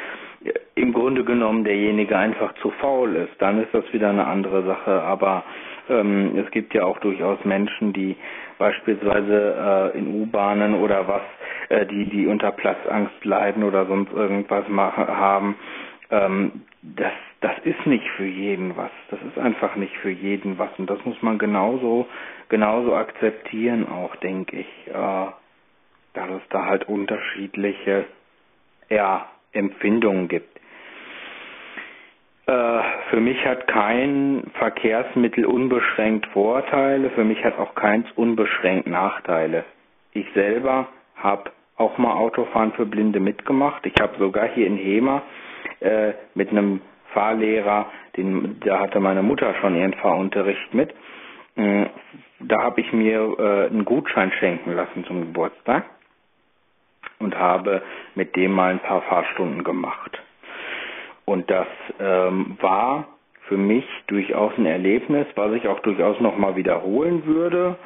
im 0.74 0.92
Grunde 0.92 1.24
genommen 1.24 1.64
derjenige 1.64 2.16
einfach 2.16 2.54
zu 2.56 2.70
faul 2.70 3.16
ist, 3.16 3.40
dann 3.40 3.62
ist 3.62 3.72
das 3.72 3.90
wieder 3.92 4.10
eine 4.10 4.26
andere 4.26 4.64
Sache. 4.64 5.02
Aber 5.02 5.44
ähm, 5.88 6.36
es 6.36 6.50
gibt 6.50 6.74
ja 6.74 6.84
auch 6.84 6.98
durchaus 6.98 7.44
Menschen, 7.44 7.92
die 7.92 8.16
beispielsweise 8.58 9.92
äh, 9.94 9.98
in 9.98 10.22
U-Bahnen 10.22 10.74
oder 10.74 11.08
was, 11.08 11.22
äh, 11.70 11.86
die 11.86 12.04
die 12.06 12.26
unter 12.26 12.52
Platzangst 12.52 13.24
leiden 13.24 13.64
oder 13.64 13.86
sonst 13.86 14.12
irgendwas 14.12 14.68
machen 14.68 15.08
haben. 15.08 15.56
Ähm, 16.10 16.62
das 16.82 17.12
das 17.40 17.58
ist 17.64 17.86
nicht 17.86 18.08
für 18.16 18.26
jeden 18.26 18.76
was. 18.76 18.90
Das 19.10 19.20
ist 19.22 19.38
einfach 19.38 19.76
nicht 19.76 19.96
für 19.98 20.10
jeden 20.10 20.58
was 20.58 20.70
und 20.78 20.88
das 20.88 21.04
muss 21.04 21.20
man 21.22 21.38
genauso 21.38 22.06
genauso 22.48 22.94
akzeptieren 22.94 23.88
auch, 23.88 24.16
denke 24.16 24.56
ich. 24.60 24.68
Äh, 24.88 25.26
dass 26.14 26.30
es 26.30 26.42
da 26.50 26.64
halt 26.64 26.88
unterschiedliche 26.88 28.06
ja 28.88 29.26
Empfindungen 29.52 30.28
gibt. 30.28 30.58
Äh, 32.46 32.80
für 33.10 33.20
mich 33.20 33.44
hat 33.44 33.68
kein 33.68 34.44
Verkehrsmittel 34.54 35.44
unbeschränkt 35.46 36.26
Vorteile, 36.28 37.10
für 37.10 37.24
mich 37.24 37.44
hat 37.44 37.58
auch 37.58 37.74
keins 37.74 38.06
unbeschränkt 38.16 38.88
Nachteile. 38.88 39.64
Ich 40.12 40.26
selber 40.34 40.88
habe 41.16 41.50
auch 41.76 41.98
mal 41.98 42.14
Autofahren 42.14 42.72
für 42.72 42.86
Blinde 42.86 43.20
mitgemacht. 43.20 43.86
Ich 43.86 43.94
habe 44.00 44.18
sogar 44.18 44.48
hier 44.48 44.66
in 44.66 44.76
Hema 44.76 45.22
äh, 45.80 46.12
mit 46.34 46.50
einem 46.50 46.80
Fahrlehrer, 47.12 47.86
den, 48.16 48.60
da 48.60 48.80
hatte 48.80 49.00
meine 49.00 49.22
Mutter 49.22 49.54
schon 49.60 49.76
ihren 49.76 49.94
Fahrunterricht 49.94 50.74
mit. 50.74 50.94
Äh, 51.56 51.86
da 52.40 52.62
habe 52.62 52.80
ich 52.80 52.92
mir 52.92 53.36
äh, 53.38 53.66
einen 53.66 53.84
Gutschein 53.84 54.32
schenken 54.32 54.72
lassen 54.74 55.04
zum 55.04 55.20
Geburtstag 55.20 55.84
und 57.18 57.36
habe 57.36 57.82
mit 58.14 58.36
dem 58.36 58.52
mal 58.52 58.70
ein 58.72 58.80
paar 58.80 59.02
Fahrstunden 59.02 59.64
gemacht. 59.64 60.22
Und 61.24 61.50
das 61.50 61.66
ähm, 61.98 62.56
war 62.60 63.08
für 63.48 63.56
mich 63.56 63.84
durchaus 64.06 64.52
ein 64.56 64.66
Erlebnis, 64.66 65.26
was 65.34 65.52
ich 65.54 65.66
auch 65.68 65.80
durchaus 65.80 66.20
nochmal 66.20 66.56
wiederholen 66.56 67.26
würde. 67.26 67.76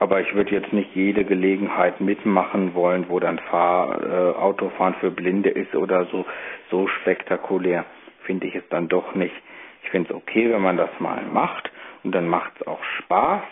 Aber 0.00 0.20
ich 0.22 0.34
würde 0.34 0.52
jetzt 0.52 0.72
nicht 0.72 0.96
jede 0.96 1.24
Gelegenheit 1.24 2.00
mitmachen 2.00 2.74
wollen, 2.74 3.08
wo 3.10 3.20
dann 3.20 3.38
Fahr, 3.38 4.02
äh, 4.02 4.36
Autofahren 4.38 4.94
für 4.94 5.10
Blinde 5.10 5.50
ist 5.50 5.74
oder 5.74 6.06
so, 6.06 6.24
so 6.70 6.88
spektakulär 6.88 7.84
finde 8.24 8.46
ich 8.46 8.54
es 8.54 8.68
dann 8.70 8.88
doch 8.88 9.14
nicht. 9.14 9.34
Ich 9.82 9.90
finde 9.90 10.10
es 10.10 10.16
okay, 10.16 10.50
wenn 10.50 10.62
man 10.62 10.78
das 10.78 10.90
mal 11.00 11.22
macht 11.26 11.70
und 12.02 12.14
dann 12.14 12.28
macht 12.28 12.52
es 12.58 12.66
auch 12.66 12.82
Spaß, 12.98 13.42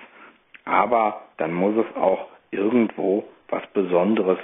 aber 0.65 1.23
dann 1.37 1.53
muss 1.53 1.77
es 1.77 1.97
auch 1.97 2.29
irgendwo 2.51 3.25
was 3.51 3.67
Besonderes 3.75 4.39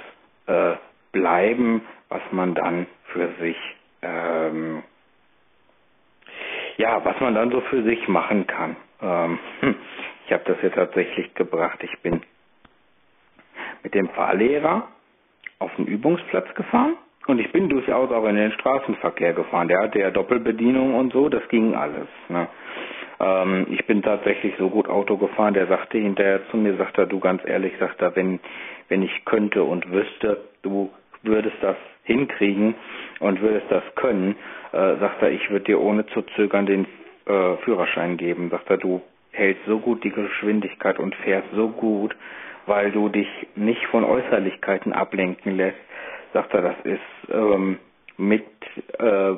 äh, 0.45 0.75
bleiben, 1.11 1.81
was 2.09 2.21
man 2.31 2.53
dann 2.53 2.85
für 3.05 3.29
sich, 3.39 3.57
ähm, 4.03 4.83
ja, 6.77 7.03
was 7.03 7.19
man 7.19 7.33
dann 7.33 7.51
so 7.51 7.61
für 7.61 7.83
sich 7.83 8.07
machen 8.07 8.45
kann. 8.45 8.75
Ähm, 9.01 9.39
hm, 9.61 9.75
ich 10.25 10.33
habe 10.33 10.43
das 10.45 10.57
jetzt 10.61 10.75
tatsächlich 10.75 11.33
gebracht. 11.35 11.79
Ich 11.83 11.99
bin 11.99 12.21
mit 13.83 13.93
dem 13.93 14.09
Fahrlehrer 14.09 14.87
auf 15.59 15.73
den 15.75 15.85
Übungsplatz 15.85 16.53
gefahren 16.55 16.95
und 17.27 17.39
ich 17.39 17.51
bin 17.51 17.69
durchaus 17.69 18.11
auch 18.11 18.25
in 18.25 18.35
den 18.35 18.51
Straßenverkehr 18.53 19.33
gefahren. 19.33 19.67
Der 19.67 19.81
hatte 19.81 19.99
ja 19.99 20.11
Doppelbedienung 20.11 20.95
und 20.95 21.13
so, 21.13 21.29
das 21.29 21.47
ging 21.49 21.75
alles. 21.75 22.07
Ne? 22.29 22.47
Ähm, 23.19 23.67
ich 23.69 23.85
bin 23.85 24.01
tatsächlich 24.01 24.55
so 24.57 24.69
gut 24.69 24.89
Auto 24.89 25.17
gefahren, 25.17 25.53
der 25.53 25.67
sagte 25.67 25.97
hinterher 25.99 26.41
zu 26.49 26.57
mir, 26.57 26.75
sagt 26.75 26.97
er, 26.97 27.05
du 27.05 27.19
ganz 27.19 27.41
ehrlich, 27.45 27.73
sagt 27.79 28.01
er, 28.01 28.15
wenn, 28.15 28.39
wenn 28.89 29.03
ich 29.03 29.25
könnte 29.25 29.63
und 29.63 29.91
wüsste, 29.91 30.41
du 30.63 30.89
würdest 31.21 31.55
das 31.61 31.77
hinkriegen 32.03 32.75
und 33.19 33.41
würdest 33.41 33.65
das 33.69 33.83
können, 33.95 34.35
äh, 34.71 34.97
sagt 34.97 35.21
er, 35.21 35.31
ich 35.31 35.49
würde 35.49 35.65
dir 35.65 35.81
ohne 35.81 36.05
zu 36.07 36.21
zögern 36.35 36.65
den 36.65 36.85
äh, 37.25 37.55
Führerschein 37.63 38.17
geben. 38.17 38.49
Sagt 38.49 38.69
er, 38.69 38.77
du 38.77 39.01
hältst 39.35 39.65
so 39.65 39.79
gut 39.79 40.03
die 40.03 40.11
Geschwindigkeit 40.11 40.99
und 40.99 41.15
fährst 41.15 41.49
so 41.53 41.69
gut, 41.69 42.15
weil 42.65 42.91
du 42.91 43.09
dich 43.09 43.27
nicht 43.55 43.85
von 43.87 44.03
Äußerlichkeiten 44.03 44.93
ablenken 44.93 45.55
lässt. 45.55 45.77
Sagt 46.33 46.53
er, 46.53 46.61
das 46.61 46.75
ist 46.83 47.31
ähm, 47.31 47.79
mit, 48.17 48.45
äh, 48.99 49.31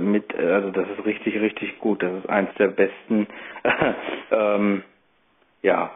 mit, 0.00 0.34
also 0.34 0.70
das 0.70 0.88
ist 0.90 1.04
richtig, 1.04 1.40
richtig 1.40 1.78
gut. 1.80 2.02
Das 2.02 2.12
ist 2.12 2.28
eins 2.28 2.50
der 2.58 2.68
besten, 2.68 3.26
ähm, 4.30 4.82
ja, 5.62 5.90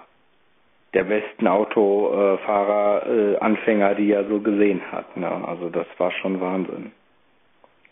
der 0.94 1.04
besten 1.04 1.46
Autofahrer, 1.46 3.06
äh, 3.06 3.36
Anfänger, 3.38 3.94
die 3.94 4.12
er 4.12 4.24
so 4.26 4.40
gesehen 4.40 4.80
hat. 4.92 5.16
Ne? 5.16 5.28
Also 5.28 5.68
das 5.68 5.86
war 5.98 6.10
schon 6.12 6.40
Wahnsinn. 6.40 6.92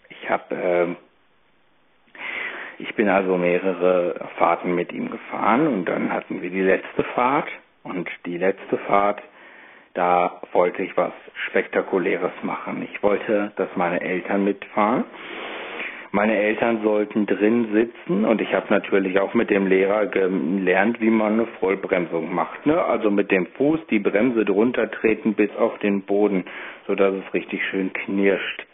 Ich 0.09 0.31
habe, 0.31 0.55
äh, 0.55 0.87
ich 2.83 2.95
bin 2.97 3.09
also 3.09 3.37
mehrere 3.37 4.29
Fahrten 4.39 4.75
mit 4.75 4.93
ihm 4.93 5.09
gefahren 5.11 5.69
und 5.69 5.85
dann 5.85 6.13
hatten 6.13 6.43
wir 6.43 6.51
die 6.51 6.63
letzte 6.63 7.05
Fahrt 7.15 7.49
und 7.85 8.09
die 8.27 8.37
letzte 8.39 8.77
Fahrt, 8.79 9.23
da 9.95 10.41
wollte 10.53 10.83
ich 10.83 10.97
was 10.97 11.13
Spektakuläres 11.49 12.33
machen. 12.43 12.87
Ich 12.93 13.03
wollte, 13.03 13.53
dass 13.57 13.69
meine 13.77 14.01
Eltern 14.01 14.45
mitfahren. 14.45 15.05
Meine 16.11 16.37
Eltern 16.37 16.83
sollten 16.83 17.25
drin 17.27 17.69
sitzen 17.73 18.25
und 18.25 18.41
ich 18.41 18.53
habe 18.53 18.67
natürlich 18.69 19.19
auch 19.21 19.33
mit 19.33 19.49
dem 19.49 19.67
Lehrer 19.67 20.07
gelernt, 20.07 21.01
wie 21.01 21.09
man 21.09 21.35
eine 21.35 21.47
Vollbremsung 21.61 22.35
macht. 22.35 22.67
Ne? 22.67 22.83
Also 22.85 23.11
mit 23.11 23.31
dem 23.31 23.47
Fuß 23.47 23.81
die 23.91 24.01
Bremse 24.01 24.45
drunter 24.45 24.91
treten 24.91 25.35
bis 25.35 25.55
auf 25.57 25.79
den 25.79 26.03
Boden, 26.03 26.45
sodass 26.87 27.15
es 27.15 27.33
richtig 27.33 27.65
schön 27.71 27.93
knirscht. 27.93 28.67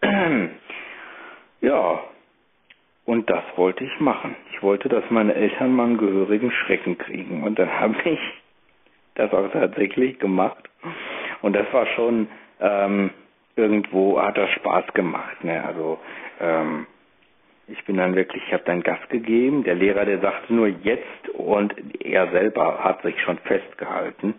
ja, 1.60 2.00
und 3.04 3.28
das 3.28 3.42
wollte 3.56 3.84
ich 3.84 4.00
machen. 4.00 4.36
Ich 4.52 4.62
wollte, 4.62 4.88
dass 4.88 5.04
meine 5.10 5.34
Eltern 5.34 5.74
mal 5.74 5.84
einen 5.84 5.98
gehörigen 5.98 6.52
Schrecken 6.52 6.98
kriegen. 6.98 7.42
Und 7.42 7.58
dann 7.58 7.70
habe 7.80 7.96
ich 8.04 8.20
das 9.14 9.32
auch 9.32 9.50
tatsächlich 9.52 10.18
gemacht. 10.18 10.68
Und 11.42 11.54
das 11.54 11.66
war 11.72 11.86
schon 11.86 12.28
ähm, 12.60 13.10
irgendwo 13.56 14.20
hat 14.20 14.38
das 14.38 14.50
Spaß 14.50 14.86
gemacht. 14.94 15.42
Ne? 15.44 15.62
Also 15.64 15.98
ähm, 16.40 16.86
ich 17.68 17.84
bin 17.84 17.96
dann 17.96 18.14
wirklich, 18.14 18.42
ich 18.46 18.52
habe 18.52 18.64
dann 18.64 18.82
Gas 18.82 18.98
gegeben. 19.08 19.64
Der 19.64 19.74
Lehrer, 19.74 20.04
der 20.04 20.20
sagte 20.20 20.54
nur 20.54 20.68
jetzt 20.68 21.28
und 21.34 21.74
er 22.04 22.30
selber 22.30 22.82
hat 22.82 23.02
sich 23.02 23.20
schon 23.22 23.38
festgehalten. 23.38 24.34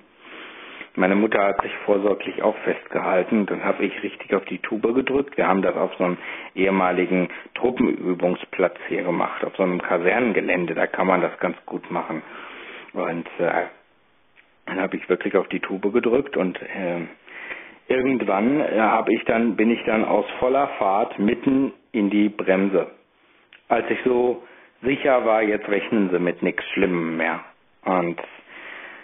Meine 0.96 1.16
Mutter 1.16 1.44
hat 1.44 1.62
sich 1.64 1.76
vorsorglich 1.86 2.44
auch 2.44 2.56
festgehalten. 2.58 3.48
Dann 3.48 3.64
habe 3.64 3.84
ich 3.84 4.04
richtig 4.04 4.34
auf 4.36 4.46
die 4.46 4.60
Tube 4.60 4.94
gedrückt. 4.94 5.38
Wir 5.38 5.48
haben 5.48 5.64
das 5.64 5.76
auf 5.76 5.92
so 5.98 6.04
einem 6.04 6.18
ehemaligen 6.54 7.30
Truppenübungsplatz 7.56 8.78
hier 8.90 9.04
gemacht, 9.04 9.44
auf 9.44 9.56
so 9.56 9.64
einem 9.64 9.82
Kasernengelände. 9.82 10.76
Da 10.76 10.86
kann 10.86 11.08
man 11.08 11.22
das 11.22 11.38
ganz 11.40 11.58
gut 11.66 11.90
machen. 11.90 12.22
Und 12.94 13.28
äh, 13.40 13.64
dann 14.68 14.80
habe 14.80 14.98
ich 14.98 15.10
wirklich 15.10 15.36
auf 15.36 15.48
die 15.48 15.60
Tube 15.60 15.92
gedrückt 15.92 16.38
und 16.38 16.62
äh, 16.62 17.02
irgendwann 17.88 18.62
äh, 18.62 18.80
habe 18.80 19.14
ich 19.14 19.26
dann 19.26 19.56
bin 19.56 19.72
ich 19.72 19.84
dann 19.86 20.06
aus 20.06 20.26
voller 20.40 20.68
Fahrt 20.80 21.18
mitten 21.18 21.74
in 21.92 22.12
die 22.12 22.30
Bremse. 22.30 22.92
Als 23.68 23.90
ich 23.90 24.00
so 24.06 24.44
sicher 24.84 25.26
war, 25.26 25.42
jetzt 25.42 25.68
rechnen 25.68 26.12
sie 26.12 26.20
mit 26.20 26.44
nichts 26.44 26.64
Schlimmem 26.74 27.18
mehr. 27.18 27.44
Und 27.84 28.22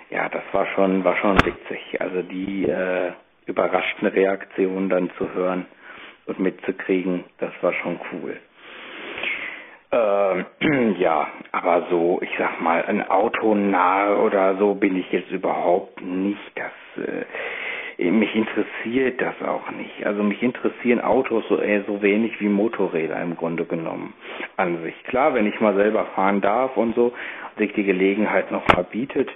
ja, 0.10 0.30
das 0.30 0.44
war 0.52 0.66
schon 0.68 1.04
war 1.04 1.16
schon 1.18 1.38
witzig. 1.46 2.02
Also 2.02 2.22
die 2.22 2.66
äh, 2.66 3.12
überraschten 3.46 4.08
Reaktionen 4.08 4.90
dann 4.90 5.10
zu 5.18 5.34
hören 5.34 5.66
und 6.26 6.40
mitzukriegen, 6.40 7.24
das 7.40 7.52
war 7.62 7.74
schon 7.74 8.00
cool. 8.12 8.38
Ähm, 9.92 10.96
ja, 11.00 11.28
aber 11.52 11.88
so, 11.90 12.20
ich 12.22 12.30
sag 12.38 12.62
mal, 12.62 12.84
ein 12.86 13.10
Autonah 13.10 14.18
oder 14.18 14.56
so 14.58 14.76
bin 14.76 14.96
ich 14.96 15.12
jetzt 15.12 15.32
überhaupt 15.32 16.02
nicht. 16.02 16.52
Das 16.56 17.06
äh, 17.06 17.26
mich 18.12 18.34
interessiert 18.34 19.20
das 19.22 19.36
auch 19.46 19.70
nicht. 19.72 20.06
Also 20.06 20.24
mich 20.24 20.42
interessieren 20.42 21.02
Autos 21.02 21.44
so, 21.50 21.60
äh, 21.60 21.84
so 21.86 22.02
wenig 22.02 22.40
wie 22.40 22.48
Motorräder 22.48 23.22
im 23.22 23.36
Grunde 23.36 23.66
genommen 23.66 24.14
an 24.56 24.82
sich. 24.84 24.96
Klar, 25.06 25.34
wenn 25.34 25.48
ich 25.48 25.60
mal 25.60 25.76
selber 25.76 26.06
fahren 26.16 26.40
darf 26.40 26.78
und 26.78 26.96
so, 26.96 27.12
sich 27.58 27.74
die 27.74 27.84
Gelegenheit 27.84 28.52
noch 28.52 28.64
verbietet, 28.74 29.30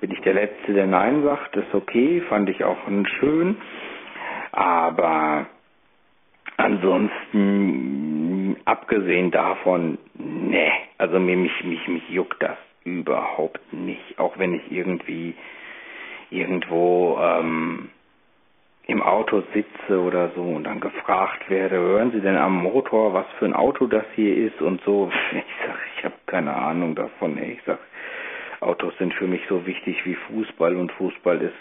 bin 0.00 0.12
ich 0.12 0.20
der 0.20 0.34
Letzte, 0.34 0.72
der 0.72 0.86
Nein 0.86 1.22
sagt. 1.22 1.56
Ist 1.56 1.74
okay, 1.74 2.20
fand 2.28 2.48
ich 2.48 2.64
auch 2.64 2.76
schön. 3.18 3.56
Aber 4.52 5.46
ansonsten, 6.56 8.56
abgesehen 8.64 9.30
davon, 9.30 9.98
ne, 10.14 10.70
also 10.98 11.18
mich, 11.18 11.64
mich, 11.64 11.88
mich 11.88 12.08
juckt 12.10 12.42
das 12.42 12.56
überhaupt 12.84 13.72
nicht. 13.72 14.18
Auch 14.18 14.38
wenn 14.38 14.54
ich 14.54 14.70
irgendwie 14.70 15.34
irgendwo 16.30 17.18
ähm, 17.20 17.90
im 18.86 19.02
Auto 19.02 19.42
sitze 19.52 20.00
oder 20.00 20.30
so 20.34 20.42
und 20.42 20.64
dann 20.64 20.80
gefragt 20.80 21.50
werde, 21.50 21.76
hören 21.76 22.10
Sie 22.10 22.20
denn 22.20 22.36
am 22.36 22.62
Motor, 22.62 23.12
was 23.12 23.26
für 23.38 23.44
ein 23.44 23.54
Auto 23.54 23.86
das 23.86 24.04
hier 24.14 24.36
ist 24.36 24.60
und 24.60 24.80
so. 24.82 25.10
Ich 25.32 25.66
sage, 25.66 25.78
ich 25.96 26.04
habe 26.04 26.14
keine 26.26 26.54
Ahnung 26.54 26.94
davon. 26.94 27.36
Ich 27.42 27.62
sage, 27.64 27.80
Autos 28.60 28.96
sind 28.98 29.14
für 29.14 29.26
mich 29.26 29.42
so 29.48 29.66
wichtig 29.66 30.04
wie 30.04 30.14
Fußball 30.14 30.76
und 30.76 30.92
Fußball 30.92 31.40
ist 31.42 31.54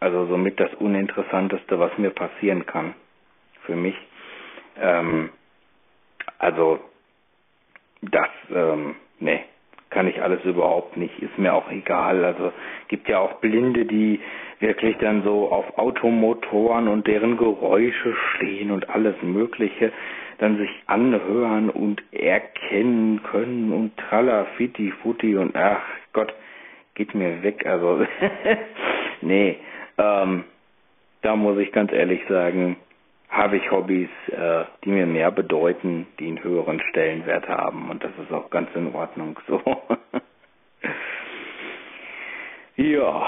also 0.00 0.26
somit 0.26 0.60
das 0.60 0.72
Uninteressanteste, 0.74 1.78
was 1.78 1.96
mir 1.98 2.10
passieren 2.10 2.66
kann. 2.66 2.94
Für 3.62 3.76
mich. 3.76 3.96
Ähm, 4.80 5.30
also 6.38 6.80
das, 8.02 8.28
ähm, 8.54 8.96
ne, 9.18 9.40
kann 9.90 10.06
ich 10.08 10.20
alles 10.22 10.44
überhaupt 10.44 10.96
nicht, 10.96 11.18
ist 11.20 11.38
mir 11.38 11.54
auch 11.54 11.70
egal. 11.70 12.24
Also 12.24 12.52
gibt 12.88 13.08
ja 13.08 13.18
auch 13.18 13.40
Blinde, 13.40 13.86
die 13.86 14.20
wirklich 14.60 14.96
dann 14.98 15.22
so 15.22 15.50
auf 15.50 15.78
Automotoren 15.78 16.88
und 16.88 17.06
deren 17.06 17.36
Geräusche 17.36 18.14
stehen 18.34 18.70
und 18.70 18.90
alles 18.90 19.14
Mögliche 19.22 19.92
dann 20.38 20.58
sich 20.58 20.70
anhören 20.86 21.70
und 21.70 22.02
erkennen 22.12 23.22
können 23.22 23.72
und 23.72 23.96
tralla 23.96 24.44
fitti 24.56 24.92
futti 25.02 25.36
und 25.36 25.56
ach 25.56 25.82
Gott, 26.12 26.34
geht 26.94 27.14
mir 27.14 27.42
weg. 27.42 27.66
Also 27.66 28.06
nee, 29.20 29.58
ähm, 29.98 30.44
da 31.22 31.36
muss 31.36 31.58
ich 31.58 31.72
ganz 31.72 31.92
ehrlich 31.92 32.20
sagen, 32.28 32.76
habe 33.28 33.56
ich 33.56 33.70
Hobbys, 33.70 34.08
äh, 34.28 34.64
die 34.84 34.90
mir 34.90 35.06
mehr 35.06 35.30
bedeuten, 35.30 36.06
die 36.18 36.28
einen 36.28 36.42
höheren 36.42 36.80
Stellenwert 36.90 37.48
haben 37.48 37.90
und 37.90 38.04
das 38.04 38.12
ist 38.22 38.32
auch 38.32 38.50
ganz 38.50 38.68
in 38.74 38.94
Ordnung 38.94 39.38
so. 39.46 39.60
ja, 42.76 43.26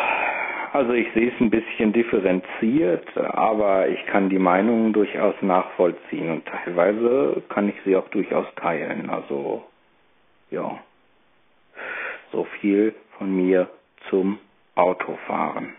also 0.79 0.93
ich 0.93 1.13
sehe 1.13 1.33
es 1.33 1.41
ein 1.41 1.51
bisschen 1.51 1.93
differenziert, 1.93 3.05
aber 3.17 3.89
ich 3.89 4.07
kann 4.07 4.29
die 4.29 4.39
Meinungen 4.39 4.93
durchaus 4.93 5.35
nachvollziehen 5.43 6.31
und 6.31 6.47
teilweise 6.47 7.43
kann 7.49 7.69
ich 7.69 7.75
sie 7.85 7.97
auch 7.97 8.07
durchaus 8.11 8.47
teilen. 8.55 9.11
Also 9.11 9.65
ja, 10.53 10.79
so 12.31 12.45
viel 12.61 12.95
von 13.19 13.35
mir 13.35 13.69
zum 14.09 14.39
Autofahren. 14.77 15.75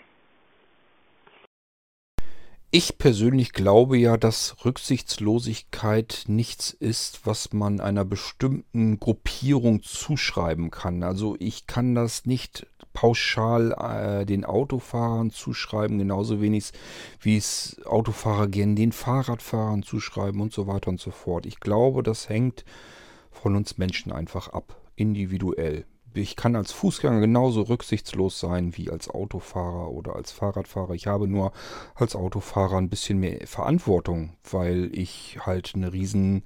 Ich 2.71 2.99
persönlich 2.99 3.53
glaube 3.53 3.97
ja, 3.97 4.15
dass 4.15 4.63
Rücksichtslosigkeit 4.63 6.25
nichts 6.27 6.69
ist, 6.69 7.25
was 7.25 7.51
man 7.51 7.79
einer 7.79 8.05
bestimmten 8.05 8.99
Gruppierung 8.99 9.81
zuschreiben 9.81 10.69
kann. 10.69 11.01
Also 11.01 11.35
ich 11.39 11.65
kann 11.65 11.95
das 11.95 12.27
nicht 12.27 12.67
pauschal 12.93 13.71
äh, 13.71 14.25
den 14.27 14.45
Autofahrern 14.45 15.31
zuschreiben, 15.31 15.97
genauso 15.97 16.41
wenig 16.41 16.71
wie 17.19 17.37
es 17.37 17.81
Autofahrer 17.85 18.47
gern 18.47 18.75
den 18.75 18.91
Fahrradfahrern 18.91 19.81
zuschreiben 19.81 20.39
und 20.39 20.53
so 20.53 20.67
weiter 20.67 20.89
und 20.89 20.99
so 20.99 21.09
fort. 21.09 21.47
Ich 21.47 21.59
glaube, 21.59 22.03
das 22.03 22.29
hängt 22.29 22.65
von 23.31 23.55
uns 23.55 23.79
Menschen 23.79 24.11
einfach 24.11 24.49
ab, 24.49 24.79
individuell 24.95 25.85
ich 26.13 26.35
kann 26.35 26.55
als 26.55 26.71
Fußgänger 26.71 27.19
genauso 27.19 27.61
rücksichtslos 27.63 28.39
sein 28.39 28.75
wie 28.77 28.89
als 28.89 29.09
Autofahrer 29.09 29.91
oder 29.91 30.15
als 30.15 30.31
Fahrradfahrer. 30.31 30.93
Ich 30.93 31.07
habe 31.07 31.27
nur 31.27 31.51
als 31.95 32.15
Autofahrer 32.15 32.77
ein 32.77 32.89
bisschen 32.89 33.19
mehr 33.19 33.45
Verantwortung, 33.47 34.33
weil 34.49 34.89
ich 34.93 35.39
halt 35.45 35.73
eine 35.75 35.93
riesen 35.93 36.43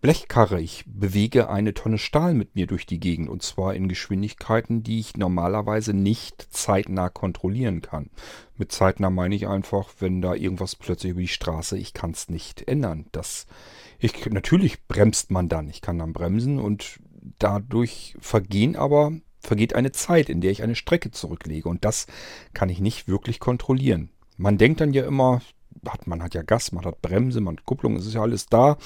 Blechkarre, 0.00 0.60
ich 0.60 0.84
bewege 0.86 1.50
eine 1.50 1.74
Tonne 1.74 1.98
Stahl 1.98 2.32
mit 2.32 2.54
mir 2.54 2.68
durch 2.68 2.86
die 2.86 3.00
Gegend 3.00 3.28
und 3.28 3.42
zwar 3.42 3.74
in 3.74 3.88
Geschwindigkeiten, 3.88 4.84
die 4.84 5.00
ich 5.00 5.16
normalerweise 5.16 5.92
nicht 5.92 6.46
zeitnah 6.50 7.08
kontrollieren 7.08 7.82
kann. 7.82 8.08
Mit 8.56 8.70
zeitnah 8.70 9.10
meine 9.10 9.34
ich 9.34 9.48
einfach, 9.48 9.88
wenn 9.98 10.22
da 10.22 10.34
irgendwas 10.34 10.76
plötzlich 10.76 11.10
über 11.10 11.20
die 11.20 11.26
Straße, 11.26 11.76
ich 11.76 11.94
kann 11.94 12.12
es 12.12 12.28
nicht 12.28 12.68
ändern. 12.68 13.06
Das, 13.10 13.48
ich, 13.98 14.24
natürlich 14.26 14.86
bremst 14.86 15.32
man 15.32 15.48
dann, 15.48 15.68
ich 15.68 15.80
kann 15.80 15.98
dann 15.98 16.12
bremsen 16.12 16.60
und 16.60 17.00
dadurch 17.38 18.16
vergehen 18.20 18.76
aber, 18.76 19.12
vergeht 19.40 19.74
eine 19.74 19.92
Zeit, 19.92 20.28
in 20.28 20.40
der 20.40 20.50
ich 20.50 20.62
eine 20.62 20.74
Strecke 20.74 21.10
zurücklege. 21.10 21.68
Und 21.68 21.84
das 21.84 22.06
kann 22.54 22.68
ich 22.68 22.80
nicht 22.80 23.08
wirklich 23.08 23.40
kontrollieren. 23.40 24.10
Man 24.36 24.58
denkt 24.58 24.80
dann 24.80 24.92
ja 24.92 25.04
immer, 25.04 25.42
man 26.04 26.22
hat 26.22 26.34
ja 26.34 26.42
Gas, 26.42 26.72
man 26.72 26.84
hat 26.84 27.02
Bremse, 27.02 27.40
man 27.40 27.56
hat 27.56 27.64
Kupplung, 27.64 27.96
es 27.96 28.06
ist 28.06 28.14
ja 28.14 28.22
alles 28.22 28.46
da. 28.46 28.78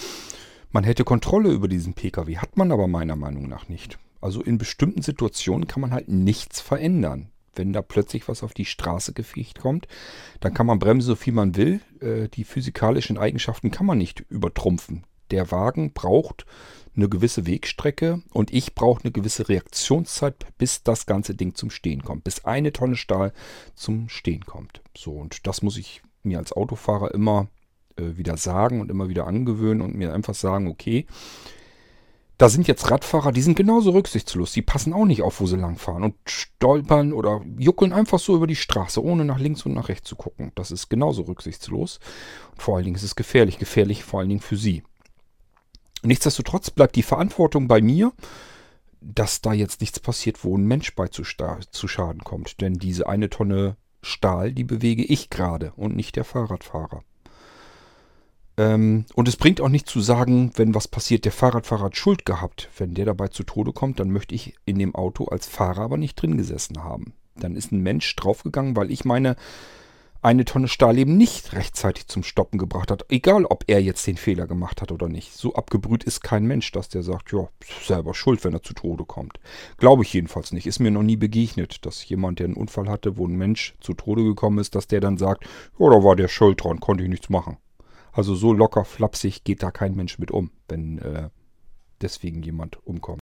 Man 0.70 0.84
hätte 0.84 1.04
Kontrolle 1.04 1.50
über 1.50 1.68
diesen 1.68 1.94
Pkw, 1.94 2.38
hat 2.38 2.56
man 2.56 2.72
aber 2.72 2.86
meiner 2.86 3.16
Meinung 3.16 3.48
nach 3.48 3.68
nicht. 3.68 3.98
Also 4.20 4.40
in 4.40 4.56
bestimmten 4.56 5.02
Situationen 5.02 5.66
kann 5.66 5.80
man 5.80 5.92
halt 5.92 6.08
nichts 6.08 6.60
verändern. 6.60 7.28
Wenn 7.54 7.72
da 7.74 7.82
plötzlich 7.82 8.28
was 8.28 8.42
auf 8.42 8.54
die 8.54 8.64
Straße 8.64 9.12
gefegt 9.12 9.58
kommt, 9.58 9.86
dann 10.40 10.54
kann 10.54 10.66
man 10.66 10.78
bremsen, 10.78 11.08
so 11.08 11.16
viel 11.16 11.34
man 11.34 11.56
will. 11.56 11.80
Äh, 12.00 12.28
die 12.28 12.44
physikalischen 12.44 13.18
Eigenschaften 13.18 13.70
kann 13.70 13.84
man 13.84 13.98
nicht 13.98 14.20
übertrumpfen. 14.30 15.04
Der 15.32 15.50
Wagen 15.50 15.92
braucht 15.92 16.46
eine 16.94 17.08
gewisse 17.08 17.46
Wegstrecke 17.46 18.22
und 18.32 18.52
ich 18.52 18.74
brauche 18.74 19.02
eine 19.02 19.12
gewisse 19.12 19.48
Reaktionszeit, 19.48 20.46
bis 20.58 20.82
das 20.82 21.06
ganze 21.06 21.34
Ding 21.34 21.54
zum 21.54 21.70
Stehen 21.70 22.04
kommt, 22.04 22.24
bis 22.24 22.44
eine 22.44 22.72
Tonne 22.72 22.96
Stahl 22.96 23.32
zum 23.74 24.08
Stehen 24.08 24.44
kommt. 24.44 24.82
So, 24.96 25.12
und 25.12 25.46
das 25.46 25.62
muss 25.62 25.78
ich 25.78 26.02
mir 26.22 26.38
als 26.38 26.52
Autofahrer 26.52 27.12
immer 27.14 27.48
äh, 27.96 28.16
wieder 28.16 28.36
sagen 28.36 28.80
und 28.80 28.90
immer 28.90 29.08
wieder 29.08 29.26
angewöhnen 29.26 29.80
und 29.80 29.94
mir 29.94 30.12
einfach 30.12 30.34
sagen, 30.34 30.68
okay, 30.68 31.06
da 32.42 32.48
sind 32.48 32.66
jetzt 32.66 32.90
Radfahrer, 32.90 33.30
die 33.30 33.42
sind 33.42 33.56
genauso 33.56 33.92
rücksichtslos. 33.92 34.52
Die 34.52 34.62
passen 34.62 34.92
auch 34.92 35.04
nicht 35.04 35.22
auf, 35.22 35.40
wo 35.40 35.46
sie 35.46 35.56
langfahren 35.56 36.02
und 36.02 36.14
stolpern 36.26 37.12
oder 37.12 37.40
juckeln 37.56 37.92
einfach 37.92 38.18
so 38.18 38.34
über 38.34 38.48
die 38.48 38.56
Straße, 38.56 39.02
ohne 39.02 39.24
nach 39.24 39.38
links 39.38 39.64
und 39.64 39.74
nach 39.74 39.88
rechts 39.88 40.08
zu 40.08 40.16
gucken. 40.16 40.50
Das 40.56 40.72
ist 40.72 40.88
genauso 40.88 41.22
rücksichtslos. 41.22 42.00
Und 42.50 42.60
vor 42.60 42.74
allen 42.74 42.84
Dingen 42.84 42.96
ist 42.96 43.04
es 43.04 43.14
gefährlich. 43.14 43.58
Gefährlich 43.58 44.02
vor 44.02 44.20
allen 44.20 44.28
Dingen 44.28 44.40
für 44.40 44.56
sie. 44.56 44.82
Nichtsdestotrotz 46.02 46.70
bleibt 46.70 46.96
die 46.96 47.02
Verantwortung 47.02 47.68
bei 47.68 47.80
mir, 47.80 48.12
dass 49.00 49.40
da 49.40 49.52
jetzt 49.52 49.80
nichts 49.80 50.00
passiert, 50.00 50.44
wo 50.44 50.56
ein 50.56 50.64
Mensch 50.64 50.94
bei 50.94 51.08
zu, 51.08 51.22
zu 51.22 51.88
Schaden 51.88 52.22
kommt. 52.24 52.60
Denn 52.60 52.74
diese 52.74 53.08
eine 53.08 53.30
Tonne 53.30 53.76
Stahl, 54.02 54.52
die 54.52 54.64
bewege 54.64 55.04
ich 55.04 55.30
gerade 55.30 55.72
und 55.76 55.94
nicht 55.94 56.16
der 56.16 56.24
Fahrradfahrer. 56.24 57.04
Ähm, 58.56 59.06
und 59.14 59.28
es 59.28 59.36
bringt 59.36 59.60
auch 59.60 59.68
nicht 59.68 59.88
zu 59.88 60.00
sagen, 60.00 60.52
wenn 60.56 60.74
was 60.74 60.88
passiert, 60.88 61.24
der 61.24 61.32
Fahrradfahrer 61.32 61.84
hat 61.84 61.96
Schuld 61.96 62.26
gehabt. 62.26 62.68
Wenn 62.76 62.94
der 62.94 63.06
dabei 63.06 63.28
zu 63.28 63.44
Tode 63.44 63.72
kommt, 63.72 64.00
dann 64.00 64.10
möchte 64.10 64.34
ich 64.34 64.54
in 64.64 64.78
dem 64.78 64.94
Auto 64.94 65.26
als 65.26 65.46
Fahrer 65.46 65.82
aber 65.82 65.96
nicht 65.96 66.16
drin 66.16 66.36
gesessen 66.36 66.84
haben. 66.84 67.14
Dann 67.36 67.56
ist 67.56 67.72
ein 67.72 67.80
Mensch 67.80 68.14
draufgegangen, 68.16 68.76
weil 68.76 68.90
ich 68.90 69.04
meine 69.04 69.36
eine 70.22 70.44
Tonne 70.44 70.68
Stahl 70.68 70.98
eben 70.98 71.16
nicht 71.16 71.52
rechtzeitig 71.52 72.06
zum 72.06 72.22
Stoppen 72.22 72.56
gebracht 72.56 72.92
hat. 72.92 73.04
Egal, 73.08 73.44
ob 73.44 73.64
er 73.66 73.82
jetzt 73.82 74.06
den 74.06 74.16
Fehler 74.16 74.46
gemacht 74.46 74.80
hat 74.80 74.92
oder 74.92 75.08
nicht. 75.08 75.32
So 75.32 75.54
abgebrüht 75.54 76.04
ist 76.04 76.22
kein 76.22 76.46
Mensch, 76.46 76.70
dass 76.70 76.88
der 76.88 77.02
sagt, 77.02 77.32
ja, 77.32 77.48
selber 77.82 78.14
schuld, 78.14 78.44
wenn 78.44 78.54
er 78.54 78.62
zu 78.62 78.72
Tode 78.72 79.04
kommt. 79.04 79.40
Glaube 79.78 80.04
ich 80.04 80.12
jedenfalls 80.12 80.52
nicht. 80.52 80.66
Ist 80.66 80.78
mir 80.78 80.92
noch 80.92 81.02
nie 81.02 81.16
begegnet, 81.16 81.84
dass 81.84 82.08
jemand, 82.08 82.38
der 82.38 82.46
einen 82.46 82.56
Unfall 82.56 82.88
hatte, 82.88 83.16
wo 83.16 83.26
ein 83.26 83.34
Mensch 83.34 83.74
zu 83.80 83.94
Tode 83.94 84.22
gekommen 84.22 84.58
ist, 84.58 84.76
dass 84.76 84.86
der 84.86 85.00
dann 85.00 85.18
sagt, 85.18 85.44
ja, 85.78 85.90
da 85.90 86.04
war 86.04 86.14
der 86.14 86.28
schuld 86.28 86.62
dran, 86.62 86.78
konnte 86.78 87.02
ich 87.02 87.10
nichts 87.10 87.28
machen. 87.28 87.56
Also 88.12 88.34
so 88.36 88.52
locker 88.52 88.84
flapsig 88.84 89.42
geht 89.42 89.62
da 89.62 89.70
kein 89.72 89.96
Mensch 89.96 90.18
mit 90.18 90.30
um, 90.30 90.50
wenn 90.68 90.98
äh, 90.98 91.30
deswegen 92.00 92.42
jemand 92.42 92.86
umkommt. 92.86 93.21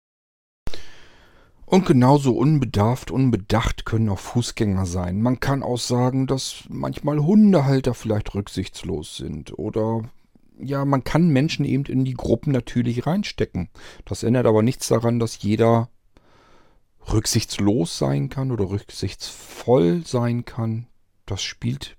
Und 1.69 1.85
genauso 1.85 2.35
unbedarft, 2.35 3.11
unbedacht 3.11 3.85
können 3.85 4.09
auch 4.09 4.19
Fußgänger 4.19 4.87
sein. 4.87 5.21
Man 5.21 5.39
kann 5.39 5.63
auch 5.63 5.77
sagen, 5.77 6.27
dass 6.27 6.65
manchmal 6.71 7.19
Hundehalter 7.19 7.93
vielleicht 7.93 8.35
rücksichtslos 8.35 9.19
sind. 9.19 9.59
Oder 9.59 10.09
ja, 10.59 10.87
man 10.87 11.05
kann 11.05 11.29
Menschen 11.29 11.67
eben 11.67 11.85
in 11.85 12.07
die 12.07 12.15
Gruppen 12.15 12.55
natürlich 12.55 13.07
reinstecken. 13.07 13.69
Das 14.07 14.23
ändert 14.23 14.47
aber 14.47 14.63
nichts 14.63 14.89
daran, 14.89 15.19
dass 15.19 15.43
jeder 15.43 15.91
rücksichtslos 17.13 17.99
sein 17.99 18.31
kann 18.31 18.51
oder 18.51 18.71
rücksichtsvoll 18.71 20.07
sein 20.07 20.47
kann. 20.47 20.87
Das 21.27 21.43
spielt 21.43 21.99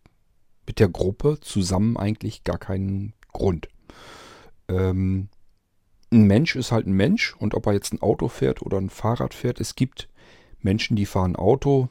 mit 0.66 0.80
der 0.80 0.90
Gruppe 0.90 1.38
zusammen 1.42 1.96
eigentlich 1.96 2.44
gar 2.44 2.58
keinen 2.58 3.14
Grund. 3.34 3.70
Ähm, 4.68 5.30
ein 6.12 6.24
Mensch 6.24 6.56
ist 6.56 6.72
halt 6.72 6.88
ein 6.88 6.94
Mensch 6.94 7.36
und 7.38 7.54
ob 7.54 7.68
er 7.68 7.74
jetzt 7.74 7.94
ein 7.94 8.02
Auto 8.02 8.28
fährt 8.28 8.62
oder 8.62 8.78
ein 8.78 8.90
Fahrrad 8.90 9.34
fährt, 9.34 9.60
es 9.60 9.76
gibt 9.76 10.10
Menschen, 10.62 10.96
die 10.96 11.06
fahren 11.06 11.36
Auto 11.36 11.90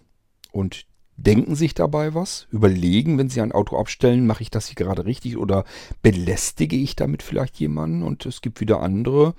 und 0.52 0.86
denken 1.16 1.56
sich 1.56 1.74
dabei 1.74 2.14
was, 2.14 2.46
überlegen, 2.50 3.18
wenn 3.18 3.28
sie 3.28 3.40
ein 3.40 3.52
Auto 3.52 3.76
abstellen, 3.76 4.26
mache 4.26 4.42
ich 4.42 4.50
das 4.50 4.66
hier 4.66 4.76
gerade 4.76 5.04
richtig 5.04 5.36
oder 5.36 5.64
belästige 6.00 6.76
ich 6.76 6.96
damit 6.96 7.22
vielleicht 7.22 7.58
jemanden? 7.58 8.02
Und 8.02 8.24
es 8.24 8.40
gibt 8.40 8.60
wieder 8.60 8.80
andere, 8.80 9.34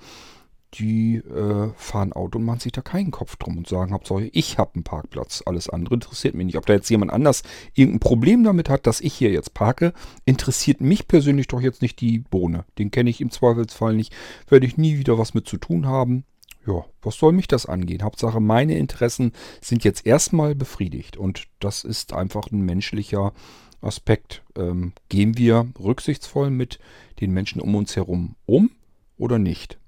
die 0.74 1.16
äh, 1.16 1.70
fahren 1.76 2.12
Auto 2.12 2.38
und 2.38 2.44
machen 2.44 2.60
sich 2.60 2.72
da 2.72 2.80
keinen 2.80 3.10
Kopf 3.10 3.36
drum 3.36 3.58
und 3.58 3.68
sagen, 3.68 3.92
Hauptsache 3.92 4.30
ich 4.32 4.58
habe 4.58 4.74
einen 4.74 4.84
Parkplatz. 4.84 5.42
Alles 5.44 5.68
andere 5.68 5.94
interessiert 5.94 6.34
mich 6.34 6.46
nicht. 6.46 6.56
Ob 6.56 6.66
da 6.66 6.74
jetzt 6.74 6.88
jemand 6.90 7.12
anders 7.12 7.42
irgendein 7.74 8.00
Problem 8.00 8.44
damit 8.44 8.68
hat, 8.68 8.86
dass 8.86 9.00
ich 9.00 9.14
hier 9.14 9.30
jetzt 9.30 9.54
parke, 9.54 9.92
interessiert 10.24 10.80
mich 10.80 11.08
persönlich 11.08 11.48
doch 11.48 11.60
jetzt 11.60 11.82
nicht 11.82 12.00
die 12.00 12.20
Bohne. 12.20 12.64
Den 12.78 12.90
kenne 12.90 13.10
ich 13.10 13.20
im 13.20 13.30
Zweifelsfall 13.30 13.94
nicht. 13.94 14.14
Werde 14.48 14.66
ich 14.66 14.76
nie 14.76 14.98
wieder 14.98 15.18
was 15.18 15.34
mit 15.34 15.48
zu 15.48 15.56
tun 15.56 15.86
haben. 15.86 16.24
Ja, 16.66 16.84
was 17.02 17.16
soll 17.16 17.32
mich 17.32 17.48
das 17.48 17.66
angehen? 17.66 18.02
Hauptsache 18.02 18.38
meine 18.38 18.76
Interessen 18.76 19.32
sind 19.60 19.82
jetzt 19.82 20.06
erstmal 20.06 20.54
befriedigt. 20.54 21.16
Und 21.16 21.48
das 21.58 21.84
ist 21.84 22.12
einfach 22.12 22.52
ein 22.52 22.60
menschlicher 22.60 23.32
Aspekt. 23.80 24.42
Ähm, 24.56 24.92
gehen 25.08 25.36
wir 25.36 25.66
rücksichtsvoll 25.82 26.50
mit 26.50 26.78
den 27.20 27.32
Menschen 27.32 27.60
um 27.60 27.74
uns 27.74 27.96
herum 27.96 28.36
um 28.46 28.70
oder 29.16 29.38
nicht? 29.38 29.79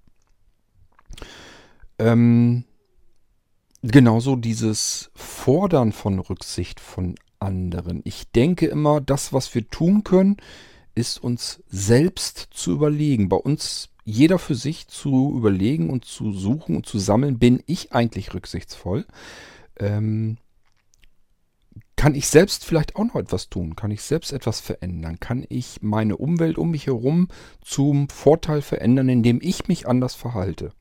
Ähm, 2.03 2.64
genauso 3.82 4.34
dieses 4.34 5.12
Fordern 5.14 5.92
von 5.92 6.18
Rücksicht 6.18 6.80
von 6.80 7.14
anderen. 7.38 8.00
Ich 8.05 8.32
denke 8.32 8.66
immer, 8.66 9.00
das, 9.00 9.32
was 9.32 9.55
wir 9.55 9.68
tun 9.68 10.03
können, 10.03 10.38
ist 10.96 11.22
uns 11.22 11.62
selbst 11.68 12.48
zu 12.50 12.72
überlegen. 12.72 13.28
Bei 13.28 13.36
uns 13.36 13.88
jeder 14.05 14.40
für 14.40 14.57
sich 14.57 14.88
zu 14.88 15.32
überlegen 15.36 15.90
und 15.90 16.05
zu 16.05 16.32
suchen 16.32 16.74
und 16.74 16.86
zu 16.86 16.98
sammeln, 16.98 17.38
bin 17.38 17.62
ich 17.66 17.92
eigentlich 17.92 18.34
rücksichtsvoll? 18.34 19.07
Ähm, 19.78 20.38
kann 21.94 22.16
ich 22.16 22.26
selbst 22.26 22.64
vielleicht 22.64 22.96
auch 22.96 23.05
noch 23.05 23.14
etwas 23.14 23.48
tun? 23.48 23.76
Kann 23.76 23.92
ich 23.92 24.03
selbst 24.03 24.32
etwas 24.32 24.59
verändern? 24.59 25.20
Kann 25.20 25.44
ich 25.48 25.82
meine 25.82 26.16
Umwelt 26.16 26.59
um 26.59 26.72
mich 26.72 26.86
herum 26.88 27.28
zum 27.61 28.09
Vorteil 28.09 28.61
verändern, 28.61 29.09
indem 29.09 29.38
ich 29.40 29.68
mich 29.68 29.86
anders 29.86 30.16
verhalte? 30.16 30.72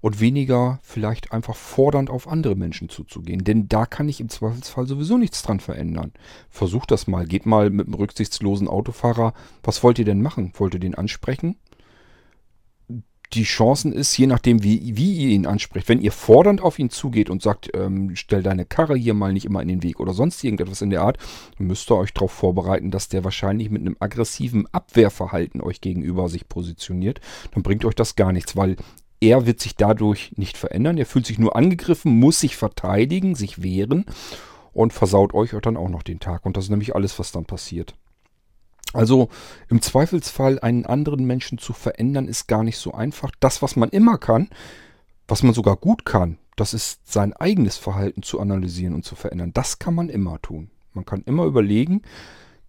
Und 0.00 0.20
weniger 0.20 0.78
vielleicht 0.82 1.32
einfach 1.32 1.56
fordernd 1.56 2.10
auf 2.10 2.28
andere 2.28 2.54
Menschen 2.54 2.88
zuzugehen. 2.88 3.44
Denn 3.44 3.68
da 3.68 3.86
kann 3.86 4.08
ich 4.08 4.20
im 4.20 4.28
Zweifelsfall 4.28 4.86
sowieso 4.86 5.18
nichts 5.18 5.42
dran 5.42 5.60
verändern. 5.60 6.12
Versucht 6.48 6.90
das 6.90 7.06
mal. 7.06 7.26
Geht 7.26 7.46
mal 7.46 7.70
mit 7.70 7.86
einem 7.86 7.94
rücksichtslosen 7.94 8.68
Autofahrer. 8.68 9.34
Was 9.62 9.82
wollt 9.82 9.98
ihr 9.98 10.04
denn 10.04 10.22
machen? 10.22 10.52
Wollt 10.56 10.74
ihr 10.74 10.80
den 10.80 10.94
ansprechen? 10.94 11.56
Die 13.32 13.44
Chancen 13.44 13.92
ist, 13.92 14.16
je 14.18 14.26
nachdem, 14.26 14.64
wie, 14.64 14.96
wie 14.96 15.14
ihr 15.14 15.28
ihn 15.28 15.46
ansprecht, 15.46 15.88
wenn 15.88 16.00
ihr 16.00 16.10
fordernd 16.10 16.60
auf 16.60 16.80
ihn 16.80 16.90
zugeht 16.90 17.30
und 17.30 17.42
sagt, 17.42 17.70
ähm, 17.74 18.16
stell 18.16 18.42
deine 18.42 18.64
Karre 18.64 18.96
hier 18.96 19.14
mal 19.14 19.32
nicht 19.32 19.44
immer 19.44 19.62
in 19.62 19.68
den 19.68 19.84
Weg 19.84 20.00
oder 20.00 20.14
sonst 20.14 20.42
irgendetwas 20.42 20.82
in 20.82 20.90
der 20.90 21.02
Art, 21.02 21.16
dann 21.56 21.68
müsst 21.68 21.88
ihr 21.92 21.96
euch 21.96 22.12
darauf 22.12 22.32
vorbereiten, 22.32 22.90
dass 22.90 23.08
der 23.08 23.22
wahrscheinlich 23.22 23.70
mit 23.70 23.82
einem 23.82 23.96
aggressiven 24.00 24.66
Abwehrverhalten 24.72 25.60
euch 25.60 25.80
gegenüber 25.80 26.28
sich 26.28 26.48
positioniert. 26.48 27.20
Dann 27.54 27.62
bringt 27.62 27.84
euch 27.84 27.94
das 27.94 28.16
gar 28.16 28.32
nichts, 28.32 28.56
weil 28.56 28.74
er 29.20 29.46
wird 29.46 29.60
sich 29.60 29.76
dadurch 29.76 30.32
nicht 30.36 30.56
verändern. 30.56 30.98
Er 30.98 31.06
fühlt 31.06 31.26
sich 31.26 31.38
nur 31.38 31.56
angegriffen, 31.56 32.18
muss 32.18 32.40
sich 32.40 32.56
verteidigen, 32.56 33.34
sich 33.34 33.62
wehren 33.62 34.06
und 34.72 34.92
versaut 34.92 35.34
euch 35.34 35.54
dann 35.62 35.76
auch 35.76 35.88
noch 35.88 36.02
den 36.02 36.20
Tag. 36.20 36.46
Und 36.46 36.56
das 36.56 36.64
ist 36.64 36.70
nämlich 36.70 36.94
alles, 36.94 37.18
was 37.18 37.32
dann 37.32 37.44
passiert. 37.44 37.94
Also 38.92 39.28
im 39.68 39.82
Zweifelsfall 39.82 40.58
einen 40.58 40.86
anderen 40.86 41.24
Menschen 41.24 41.58
zu 41.58 41.72
verändern, 41.72 42.26
ist 42.26 42.48
gar 42.48 42.64
nicht 42.64 42.78
so 42.78 42.92
einfach. 42.92 43.30
Das, 43.38 43.62
was 43.62 43.76
man 43.76 43.90
immer 43.90 44.18
kann, 44.18 44.48
was 45.28 45.42
man 45.42 45.54
sogar 45.54 45.76
gut 45.76 46.04
kann, 46.04 46.38
das 46.56 46.74
ist 46.74 47.00
sein 47.04 47.32
eigenes 47.32 47.76
Verhalten 47.76 48.22
zu 48.22 48.40
analysieren 48.40 48.94
und 48.94 49.04
zu 49.04 49.14
verändern. 49.14 49.52
Das 49.54 49.78
kann 49.78 49.94
man 49.94 50.08
immer 50.08 50.40
tun. 50.42 50.70
Man 50.92 51.04
kann 51.04 51.22
immer 51.22 51.44
überlegen, 51.44 52.02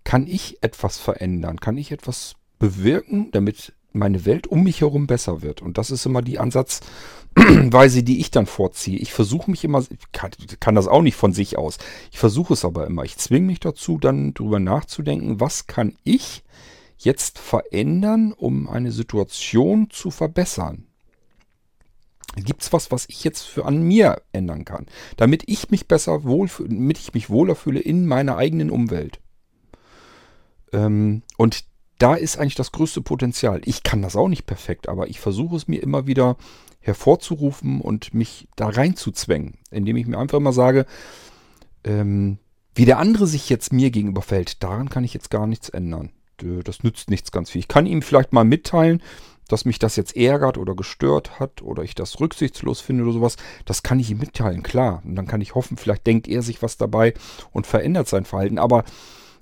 kann 0.03 0.27
ich 0.27 0.61
etwas 0.61 0.97
verändern? 0.97 1.59
Kann 1.59 1.77
ich 1.77 1.91
etwas 1.91 2.35
bewirken, 2.59 3.31
damit 3.31 3.73
meine 3.93 4.25
Welt 4.25 4.47
um 4.47 4.63
mich 4.63 4.81
herum 4.81 5.07
besser 5.07 5.41
wird. 5.41 5.61
Und 5.61 5.77
das 5.77 5.91
ist 5.91 6.05
immer 6.05 6.21
die 6.21 6.39
Ansatzweise, 6.39 8.03
die 8.03 8.19
ich 8.19 8.31
dann 8.31 8.45
vorziehe. 8.45 8.97
Ich 8.97 9.13
versuche 9.13 9.51
mich 9.51 9.63
immer, 9.63 9.83
kann, 10.11 10.31
kann, 10.59 10.75
das 10.75 10.87
auch 10.87 11.01
nicht 11.01 11.15
von 11.15 11.33
sich 11.33 11.57
aus. 11.57 11.77
Ich 12.11 12.19
versuche 12.19 12.53
es 12.53 12.65
aber 12.65 12.87
immer. 12.87 13.03
Ich 13.03 13.17
zwinge 13.17 13.47
mich 13.47 13.59
dazu, 13.59 13.97
dann 13.97 14.33
drüber 14.33 14.59
nachzudenken, 14.59 15.39
was 15.39 15.67
kann 15.67 15.95
ich 16.03 16.43
jetzt 16.97 17.39
verändern, 17.39 18.31
um 18.31 18.69
eine 18.69 18.91
Situation 18.91 19.89
zu 19.89 20.11
verbessern. 20.11 20.85
Gibt 22.35 22.61
es 22.61 22.71
was, 22.71 22.91
was 22.91 23.09
ich 23.09 23.25
jetzt 23.25 23.41
für 23.41 23.65
an 23.65 23.83
mir 23.83 24.21
ändern 24.31 24.63
kann, 24.63 24.85
damit 25.17 25.43
ich 25.47 25.69
mich 25.69 25.87
besser 25.87 26.23
wohl, 26.23 26.49
damit 26.59 26.97
ich 26.97 27.13
mich 27.13 27.29
wohler 27.29 27.55
fühle 27.55 27.81
in 27.81 28.05
meiner 28.05 28.37
eigenen 28.37 28.69
Umwelt? 28.69 29.19
Ähm, 30.71 31.23
und 31.35 31.65
da 32.01 32.15
ist 32.15 32.37
eigentlich 32.37 32.55
das 32.55 32.71
größte 32.71 33.01
Potenzial. 33.01 33.61
Ich 33.65 33.83
kann 33.83 34.01
das 34.01 34.15
auch 34.15 34.27
nicht 34.27 34.45
perfekt, 34.45 34.89
aber 34.89 35.07
ich 35.07 35.19
versuche 35.19 35.55
es 35.55 35.67
mir 35.67 35.83
immer 35.83 36.07
wieder 36.07 36.35
hervorzurufen 36.79 37.79
und 37.79 38.13
mich 38.13 38.47
da 38.55 38.69
reinzuzwängen, 38.69 39.59
indem 39.69 39.97
ich 39.97 40.07
mir 40.07 40.17
einfach 40.17 40.39
immer 40.39 40.53
sage, 40.53 40.87
ähm, 41.83 42.39
wie 42.73 42.85
der 42.85 42.97
andere 42.97 43.27
sich 43.27 43.49
jetzt 43.49 43.71
mir 43.71 43.91
gegenüber 43.91 44.23
verhält, 44.23 44.63
daran 44.63 44.89
kann 44.89 45.03
ich 45.03 45.13
jetzt 45.13 45.29
gar 45.29 45.45
nichts 45.45 45.69
ändern. 45.69 46.11
Das 46.37 46.81
nützt 46.81 47.11
nichts 47.11 47.31
ganz 47.31 47.51
viel. 47.51 47.59
Ich 47.59 47.67
kann 47.67 47.85
ihm 47.85 48.01
vielleicht 48.01 48.33
mal 48.33 48.43
mitteilen, 48.43 49.03
dass 49.47 49.65
mich 49.65 49.77
das 49.77 49.95
jetzt 49.95 50.15
ärgert 50.15 50.57
oder 50.57 50.73
gestört 50.75 51.39
hat 51.39 51.61
oder 51.61 51.83
ich 51.83 51.93
das 51.93 52.19
rücksichtslos 52.19 52.81
finde 52.81 53.03
oder 53.03 53.13
sowas. 53.13 53.35
Das 53.65 53.83
kann 53.83 53.99
ich 53.99 54.09
ihm 54.09 54.17
mitteilen, 54.17 54.63
klar. 54.63 55.03
Und 55.05 55.15
dann 55.15 55.27
kann 55.27 55.41
ich 55.41 55.53
hoffen, 55.53 55.77
vielleicht 55.77 56.07
denkt 56.07 56.27
er 56.27 56.41
sich 56.41 56.63
was 56.63 56.77
dabei 56.77 57.13
und 57.51 57.67
verändert 57.67 58.07
sein 58.07 58.25
Verhalten. 58.25 58.57
Aber 58.57 58.85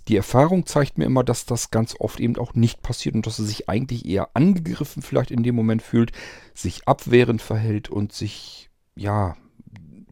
die 0.08 0.16
Erfahrung 0.16 0.66
zeigt 0.66 0.98
mir 0.98 1.06
immer, 1.06 1.24
dass 1.24 1.46
das 1.46 1.72
ganz 1.72 1.96
oft 2.00 2.20
eben 2.20 2.38
auch 2.38 2.54
nicht 2.54 2.82
passiert 2.82 3.16
und 3.16 3.28
dass 3.28 3.40
er 3.40 3.46
sich 3.46 3.70
eigentlich 3.70 4.06
eher 4.06 4.30
angegriffen 4.34 5.02
vielleicht 5.02 5.32
in 5.32 5.44
dem 5.44 5.56
Moment 5.56 5.82
fühlt, 5.82 6.12
sich 6.54 6.88
abwehrend 6.88 7.42
verhält 7.42 7.90
und 7.90 8.14
sich, 8.14 8.70
ja, 8.96 9.36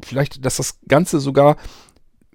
vielleicht, 0.03 0.45
dass 0.45 0.57
das 0.57 0.79
Ganze 0.87 1.19
sogar 1.19 1.57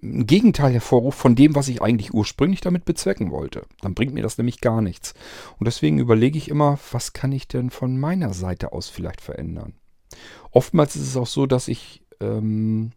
ein 0.03 0.27
Gegenteil 0.27 0.73
hervorruft 0.73 1.19
von 1.19 1.37
dem, 1.37 1.55
was 1.55 1.69
ich 1.69 1.81
eigentlich 1.81 2.13
ursprünglich 2.13 2.61
damit 2.61 2.85
bezwecken 2.85 3.31
wollte. 3.31 3.63
Dann 3.83 3.95
bringt 3.95 4.15
mir 4.15 4.23
das 4.23 4.37
nämlich 4.37 4.61
gar 4.61 4.83
nichts. 4.83 5.15
Und 5.59 5.67
deswegen 5.67 5.99
überlege 5.99 6.39
ich 6.39 6.49
immer, 6.49 6.79
was 6.91 7.13
kann 7.13 7.31
ich 7.31 7.47
denn 7.47 7.71
von 7.71 7.99
meiner 7.99 8.35
Seite 8.35 8.73
aus 8.73 8.89
vielleicht 8.89 9.21
verändern? 9.21 9.75
Oftmals 10.51 10.97
ist 10.97 11.03
es 11.03 11.17
auch 11.17 11.29
so, 11.29 11.47
dass 11.47 11.69
ich 11.69 12.03
ähm, 12.21 12.91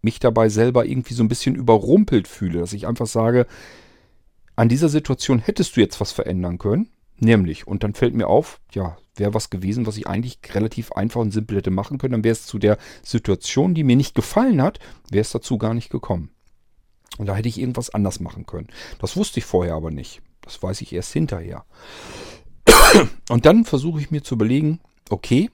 mich 0.00 0.20
dabei 0.20 0.48
selber 0.48 0.84
irgendwie 0.86 1.14
so 1.14 1.24
ein 1.24 1.28
bisschen 1.28 1.56
überrumpelt 1.56 2.28
fühle, 2.28 2.60
dass 2.60 2.72
ich 2.72 2.86
einfach 2.86 3.06
sage, 3.06 3.46
an 4.56 4.68
dieser 4.68 4.88
Situation 4.88 5.38
hättest 5.38 5.76
du 5.76 5.80
jetzt 5.80 6.00
was 6.00 6.12
verändern 6.12 6.58
können, 6.58 6.90
nämlich, 7.18 7.66
und 7.66 7.82
dann 7.82 7.94
fällt 7.94 8.14
mir 8.14 8.28
auf, 8.28 8.60
ja, 8.72 8.96
wäre 9.16 9.34
was 9.34 9.50
gewesen, 9.50 9.86
was 9.86 9.96
ich 9.96 10.06
eigentlich 10.06 10.38
relativ 10.52 10.92
einfach 10.92 11.20
und 11.20 11.30
simpel 11.30 11.58
hätte 11.58 11.70
machen 11.70 11.98
können, 11.98 12.12
dann 12.12 12.24
wäre 12.24 12.32
es 12.32 12.46
zu 12.46 12.58
der 12.58 12.78
Situation, 13.02 13.74
die 13.74 13.84
mir 13.84 13.96
nicht 13.96 14.14
gefallen 14.14 14.60
hat, 14.62 14.78
wäre 15.10 15.22
es 15.22 15.30
dazu 15.30 15.58
gar 15.58 15.74
nicht 15.74 15.90
gekommen. 15.90 16.30
Und 17.18 17.26
da 17.26 17.36
hätte 17.36 17.48
ich 17.48 17.60
irgendwas 17.60 17.90
anders 17.90 18.18
machen 18.18 18.44
können. 18.46 18.68
Das 18.98 19.16
wusste 19.16 19.38
ich 19.38 19.44
vorher 19.44 19.74
aber 19.74 19.92
nicht. 19.92 20.20
Das 20.40 20.62
weiß 20.62 20.80
ich 20.80 20.92
erst 20.92 21.12
hinterher. 21.12 21.64
Und 23.28 23.46
dann 23.46 23.64
versuche 23.64 24.00
ich 24.00 24.10
mir 24.10 24.22
zu 24.22 24.34
überlegen, 24.34 24.80
okay, 25.10 25.50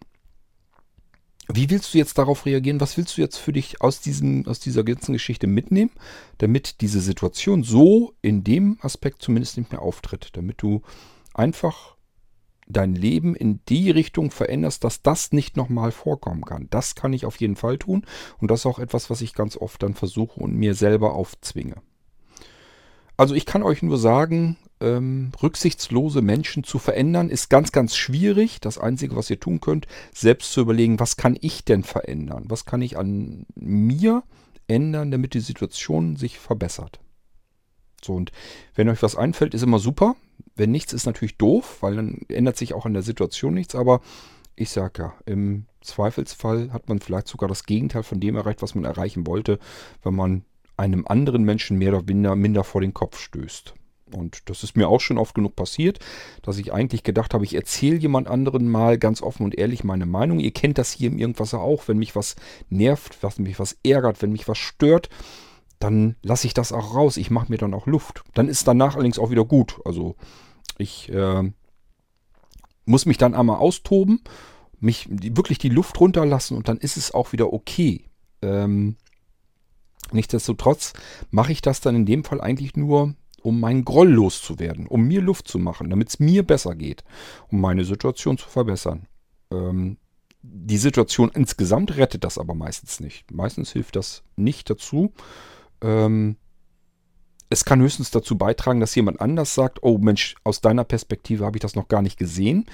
wie 1.55 1.71
willst 1.71 1.95
du 1.95 1.99
jetzt 1.99 2.19
darauf 2.19 2.47
reagieren? 2.47 2.81
Was 2.81 2.97
willst 2.97 3.17
du 3.17 3.23
jetzt 3.23 3.37
für 3.37 3.53
dich 3.53 3.81
aus, 3.81 4.01
diesem, 4.01 4.47
aus 4.47 4.61
dieser 4.61 4.85
ganzen 4.85 5.13
Geschichte 5.13 5.47
mitnehmen, 5.47 5.91
damit 6.39 6.81
diese 6.81 7.01
Situation 7.01 7.63
so 7.63 8.15
in 8.23 8.45
dem 8.45 8.79
Aspekt 8.81 9.23
zumindest 9.23 9.59
nicht 9.59 9.73
mehr 9.73 9.83
auftritt? 9.83 10.31
Damit 10.35 10.63
du 10.63 10.83
einfach 11.35 11.97
dein 12.73 12.95
Leben 12.95 13.35
in 13.35 13.61
die 13.69 13.91
Richtung 13.91 14.31
veränderst, 14.31 14.85
dass 14.85 15.03
das 15.03 15.33
nicht 15.33 15.57
nochmal 15.57 15.93
vorkommen 15.93 16.45
kann. 16.45 16.69
Das 16.71 16.95
kann 16.95 17.13
ich 17.13 17.27
auf 17.27 17.37
jeden 17.41 17.57
Fall 17.57 17.79
tun 17.79 18.07
und 18.39 18.51
das 18.51 18.61
ist 18.61 18.67
auch 18.67 18.79
etwas, 18.79 19.11
was 19.11 19.21
ich 19.21 19.35
ganz 19.35 19.57
oft 19.57 19.83
dann 19.83 19.95
versuche 19.95 20.41
und 20.41 20.55
mir 20.55 20.75
selber 20.75 21.15
aufzwinge. 21.15 21.77
Also 23.17 23.35
ich 23.35 23.45
kann 23.45 23.63
euch 23.63 23.83
nur 23.83 23.99
sagen, 23.99 24.57
ähm, 24.81 25.33
rücksichtslose 25.43 26.23
Menschen 26.23 26.65
zu 26.65 26.79
verändern 26.79 27.31
ist 27.31 27.51
ganz, 27.51 27.73
ganz 27.73 27.97
schwierig. 27.97 28.61
Das 28.61 28.79
Einzige, 28.79 29.17
was 29.17 29.31
ihr 29.31 29.41
tun 29.41 29.61
könnt, 29.61 29.87
selbst 30.13 30.53
zu 30.53 30.61
überlegen, 30.61 31.01
was 31.01 31.17
kann 31.17 31.37
ich 31.41 31.65
denn 31.65 31.83
verändern? 31.83 32.45
Was 32.49 32.65
kann 32.65 32.83
ich 32.83 32.97
an 32.97 33.47
mir 33.55 34.23
ändern, 34.69 35.11
damit 35.11 35.35
die 35.35 35.41
Situation 35.41 36.17
sich 36.17 36.39
verbessert? 36.39 37.01
So, 38.03 38.15
und 38.15 38.33
wenn 38.75 38.89
euch 38.89 39.03
was 39.03 39.17
einfällt, 39.17 39.55
ist 39.55 39.63
immer 39.63 39.79
super. 39.79 40.17
Wenn 40.57 40.71
nichts, 40.71 40.93
ist 40.93 41.07
natürlich 41.07 41.37
doof, 41.37 41.79
weil 41.81 41.97
dann 41.97 42.21
ändert 42.29 42.57
sich 42.57 42.73
auch 42.75 42.87
an 42.87 42.95
der 42.95 43.03
Situation 43.03 43.55
nichts. 43.55 43.75
Aber 43.75 44.01
ich 44.57 44.71
sage 44.71 45.03
ja, 45.03 45.15
im 45.27 45.67
Zweifelsfall 45.83 46.73
hat 46.73 46.89
man 46.89 47.01
vielleicht 47.01 47.29
sogar 47.29 47.49
das 47.49 47.65
Gegenteil 47.65 48.03
von 48.03 48.21
dem 48.21 48.37
erreicht, 48.37 48.63
was 48.63 48.75
man 48.75 48.85
erreichen 48.85 49.27
wollte, 49.27 49.59
wenn 50.03 50.15
man 50.15 50.45
einem 50.77 51.07
anderen 51.07 51.45
Menschen 51.45 51.79
mehr 51.79 51.95
oder 51.95 52.03
minder, 52.07 52.37
minder 52.37 52.65
vor 52.65 52.81
den 52.81 52.95
Kopf 52.95 53.19
stößt. 53.19 53.75
Und 54.15 54.49
das 54.49 54.63
ist 54.63 54.77
mir 54.77 54.89
auch 54.89 55.01
schon 55.01 55.19
oft 55.19 55.35
genug 55.35 55.57
passiert, 55.57 55.99
dass 56.43 56.59
ich 56.59 56.73
eigentlich 56.73 57.03
gedacht 57.03 57.35
habe, 57.35 57.45
ich 57.45 57.55
erzähle 57.55 57.97
jemand 57.97 58.29
anderen 58.29 58.69
mal 58.69 58.99
ganz 58.99 59.23
offen 59.23 59.45
und 59.45 59.57
ehrlich 59.57 59.85
meine 59.85 60.07
Meinung. 60.07 60.41
Ihr 60.41 60.53
kennt 60.53 60.79
das 60.79 60.93
hier 60.93 61.11
im 61.11 61.19
Irgendwasser 61.19 61.61
auch, 61.61 61.89
wenn 61.89 61.99
mich 61.99 62.17
was 62.17 62.37
nervt, 62.69 63.19
was 63.23 63.39
mich 63.39 63.59
was 63.59 63.77
ärgert, 63.85 64.23
wenn 64.23 64.33
mich 64.33 64.49
was 64.49 64.59
stört, 64.59 65.09
dann 65.79 66.17
lasse 66.23 66.47
ich 66.47 66.55
das 66.55 66.73
auch 66.73 66.95
raus. 66.95 67.17
Ich 67.17 67.31
mache 67.31 67.51
mir 67.51 67.59
dann 67.59 67.75
auch 67.75 67.87
Luft. 67.87 68.23
Dann 68.35 68.49
ist 68.49 68.69
danach 68.69 68.95
allerdings 68.95 69.19
auch 69.19 69.31
wieder 69.31 69.45
gut. 69.45 69.81
Also 69.85 70.15
ich 70.79 71.11
äh, 71.11 71.51
muss 72.85 73.07
mich 73.07 73.19
dann 73.19 73.35
einmal 73.35 73.59
austoben, 73.59 74.21
mich 74.79 75.09
wirklich 75.11 75.59
die 75.59 75.69
Luft 75.69 75.99
runterlassen 76.01 76.57
und 76.57 76.69
dann 76.69 76.79
ist 76.79 76.97
es 76.97 77.13
auch 77.13 77.33
wieder 77.33 77.53
okay. 77.53 78.05
Ähm, 78.43 78.97
nichtsdestotrotz 80.13 80.93
mache 81.31 81.53
ich 81.53 81.63
das 81.63 81.81
dann 81.81 81.95
in 81.95 82.07
dem 82.07 82.25
Fall 82.25 82.41
eigentlich 82.41 82.77
nur, 82.77 83.15
um 83.43 83.61
meinen 83.61 83.85
Groll 83.85 84.11
loszuwerden, 84.11 84.87
um 84.87 85.07
mir 85.07 85.21
Luft 85.21 85.49
zu 85.49 85.59
machen, 85.59 85.91
damit 85.91 86.09
es 86.09 86.21
mir 86.21 86.43
besser 86.43 86.75
geht, 86.75 87.05
um 87.49 87.61
meine 87.61 87.85
Situation 87.85 88.39
zu 88.39 88.49
verbessern. 88.49 89.07
Ähm, 89.53 89.97
die 90.43 90.79
Situation 90.79 91.31
insgesamt 91.35 91.97
rettet 91.97 92.25
das 92.25 92.39
aber 92.39 92.55
meistens 92.55 93.01
nicht. 93.01 93.31
Meistens 93.31 93.73
hilft 93.73 93.97
das 93.97 94.23
nicht 94.37 94.71
dazu, 94.71 95.13
ähm, 95.83 96.37
es 97.53 97.65
kann 97.65 97.81
höchstens 97.81 98.13
dazu 98.13 98.39
beitragen, 98.39 98.79
dass 98.81 98.95
jemand 98.95 99.21
anders 99.21 99.55
sagt, 99.55 99.83
oh 99.83 99.99
Mensch, 99.99 100.37
aus 100.45 100.61
deiner 100.61 100.85
Perspektive 100.85 101.45
habe 101.45 101.57
ich 101.59 101.63
das 101.63 101.75
noch 101.75 101.89
gar 101.89 102.01
nicht 102.01 102.17
gesehen. 102.17 102.67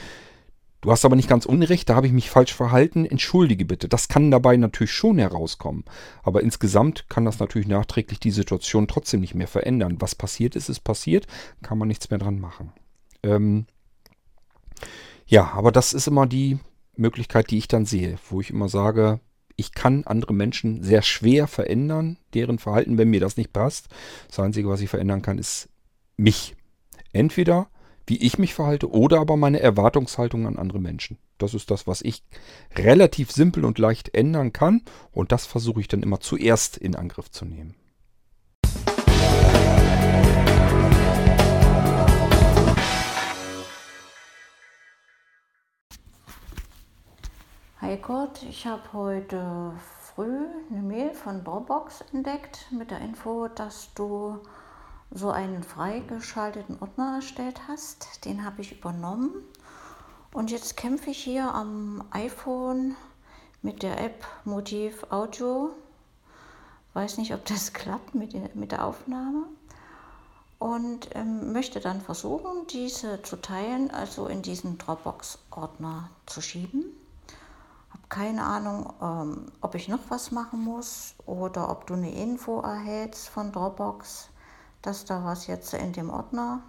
Du 0.86 0.92
hast 0.92 1.04
aber 1.04 1.16
nicht 1.16 1.28
ganz 1.28 1.46
unrecht, 1.46 1.88
da 1.88 1.96
habe 1.96 2.06
ich 2.06 2.12
mich 2.12 2.30
falsch 2.30 2.54
verhalten, 2.54 3.06
entschuldige 3.06 3.64
bitte. 3.64 3.88
Das 3.88 4.06
kann 4.06 4.30
dabei 4.30 4.56
natürlich 4.56 4.92
schon 4.92 5.18
herauskommen. 5.18 5.82
Aber 6.22 6.44
insgesamt 6.44 7.08
kann 7.08 7.24
das 7.24 7.40
natürlich 7.40 7.66
nachträglich 7.66 8.20
die 8.20 8.30
Situation 8.30 8.86
trotzdem 8.86 9.18
nicht 9.18 9.34
mehr 9.34 9.48
verändern. 9.48 9.96
Was 9.98 10.14
passiert 10.14 10.54
ist, 10.54 10.68
ist 10.68 10.84
passiert, 10.84 11.26
kann 11.60 11.76
man 11.76 11.88
nichts 11.88 12.08
mehr 12.10 12.20
dran 12.20 12.38
machen. 12.38 12.72
Ähm 13.24 13.66
ja, 15.26 15.50
aber 15.54 15.72
das 15.72 15.92
ist 15.92 16.06
immer 16.06 16.28
die 16.28 16.60
Möglichkeit, 16.94 17.50
die 17.50 17.58
ich 17.58 17.66
dann 17.66 17.84
sehe, 17.84 18.20
wo 18.30 18.40
ich 18.40 18.50
immer 18.50 18.68
sage, 18.68 19.18
ich 19.56 19.72
kann 19.72 20.04
andere 20.04 20.34
Menschen 20.34 20.84
sehr 20.84 21.02
schwer 21.02 21.48
verändern, 21.48 22.16
deren 22.32 22.60
Verhalten, 22.60 22.96
wenn 22.96 23.10
mir 23.10 23.18
das 23.18 23.36
nicht 23.36 23.52
passt. 23.52 23.88
Das 24.28 24.38
Einzige, 24.38 24.68
was 24.68 24.80
ich 24.80 24.88
verändern 24.88 25.22
kann, 25.22 25.38
ist 25.38 25.68
mich. 26.16 26.54
Entweder 27.12 27.70
wie 28.06 28.16
ich 28.18 28.38
mich 28.38 28.54
verhalte 28.54 28.90
oder 28.90 29.20
aber 29.20 29.36
meine 29.36 29.60
Erwartungshaltung 29.60 30.46
an 30.46 30.58
andere 30.58 30.78
Menschen. 30.78 31.18
Das 31.38 31.54
ist 31.54 31.70
das, 31.70 31.86
was 31.86 32.02
ich 32.02 32.22
relativ 32.76 33.32
simpel 33.32 33.64
und 33.64 33.78
leicht 33.78 34.14
ändern 34.14 34.52
kann 34.52 34.82
und 35.12 35.32
das 35.32 35.46
versuche 35.46 35.80
ich 35.80 35.88
dann 35.88 36.02
immer 36.02 36.20
zuerst 36.20 36.76
in 36.76 36.94
Angriff 36.94 37.30
zu 37.30 37.44
nehmen. 37.44 37.74
Hi 47.80 47.98
Gott, 47.98 48.42
ich 48.48 48.66
habe 48.66 48.82
heute 48.92 49.72
früh 50.14 50.46
eine 50.70 50.82
Mail 50.82 51.12
von 51.12 51.44
Dropbox 51.44 52.04
entdeckt 52.12 52.66
mit 52.70 52.90
der 52.90 53.00
Info, 53.00 53.48
dass 53.48 53.92
du 53.94 54.40
so 55.10 55.30
einen 55.30 55.62
freigeschalteten 55.62 56.78
Ordner 56.80 57.16
erstellt 57.16 57.60
hast. 57.68 58.24
Den 58.24 58.44
habe 58.44 58.60
ich 58.60 58.78
übernommen 58.78 59.32
und 60.32 60.50
jetzt 60.50 60.76
kämpfe 60.76 61.10
ich 61.10 61.22
hier 61.22 61.54
am 61.54 62.04
iPhone 62.10 62.96
mit 63.62 63.82
der 63.82 64.02
App 64.02 64.26
Motiv 64.44 65.06
Audio. 65.10 65.70
Weiß 66.94 67.18
nicht, 67.18 67.34
ob 67.34 67.44
das 67.44 67.72
klappt 67.72 68.14
mit, 68.14 68.32
der, 68.32 68.50
mit 68.54 68.72
der 68.72 68.84
Aufnahme. 68.84 69.44
Und 70.58 71.10
ähm, 71.14 71.52
möchte 71.52 71.80
dann 71.80 72.00
versuchen, 72.00 72.66
diese 72.70 73.22
zu 73.22 73.36
teilen, 73.36 73.90
also 73.90 74.26
in 74.26 74.40
diesen 74.40 74.78
Dropbox-Ordner 74.78 76.08
zu 76.24 76.40
schieben 76.40 76.84
keine 78.08 78.44
Ahnung, 78.44 78.92
ähm, 79.02 79.52
ob 79.60 79.74
ich 79.74 79.88
noch 79.88 79.98
was 80.08 80.30
machen 80.30 80.60
muss 80.60 81.14
oder 81.26 81.70
ob 81.70 81.86
du 81.86 81.94
eine 81.94 82.12
Info 82.12 82.60
erhältst 82.60 83.28
von 83.28 83.52
Dropbox, 83.52 84.28
dass 84.86 85.04
da 85.04 85.24
was 85.24 85.48
jetzt 85.48 85.74
in 85.74 85.92
dem 85.92 86.10
Ordner 86.10 86.62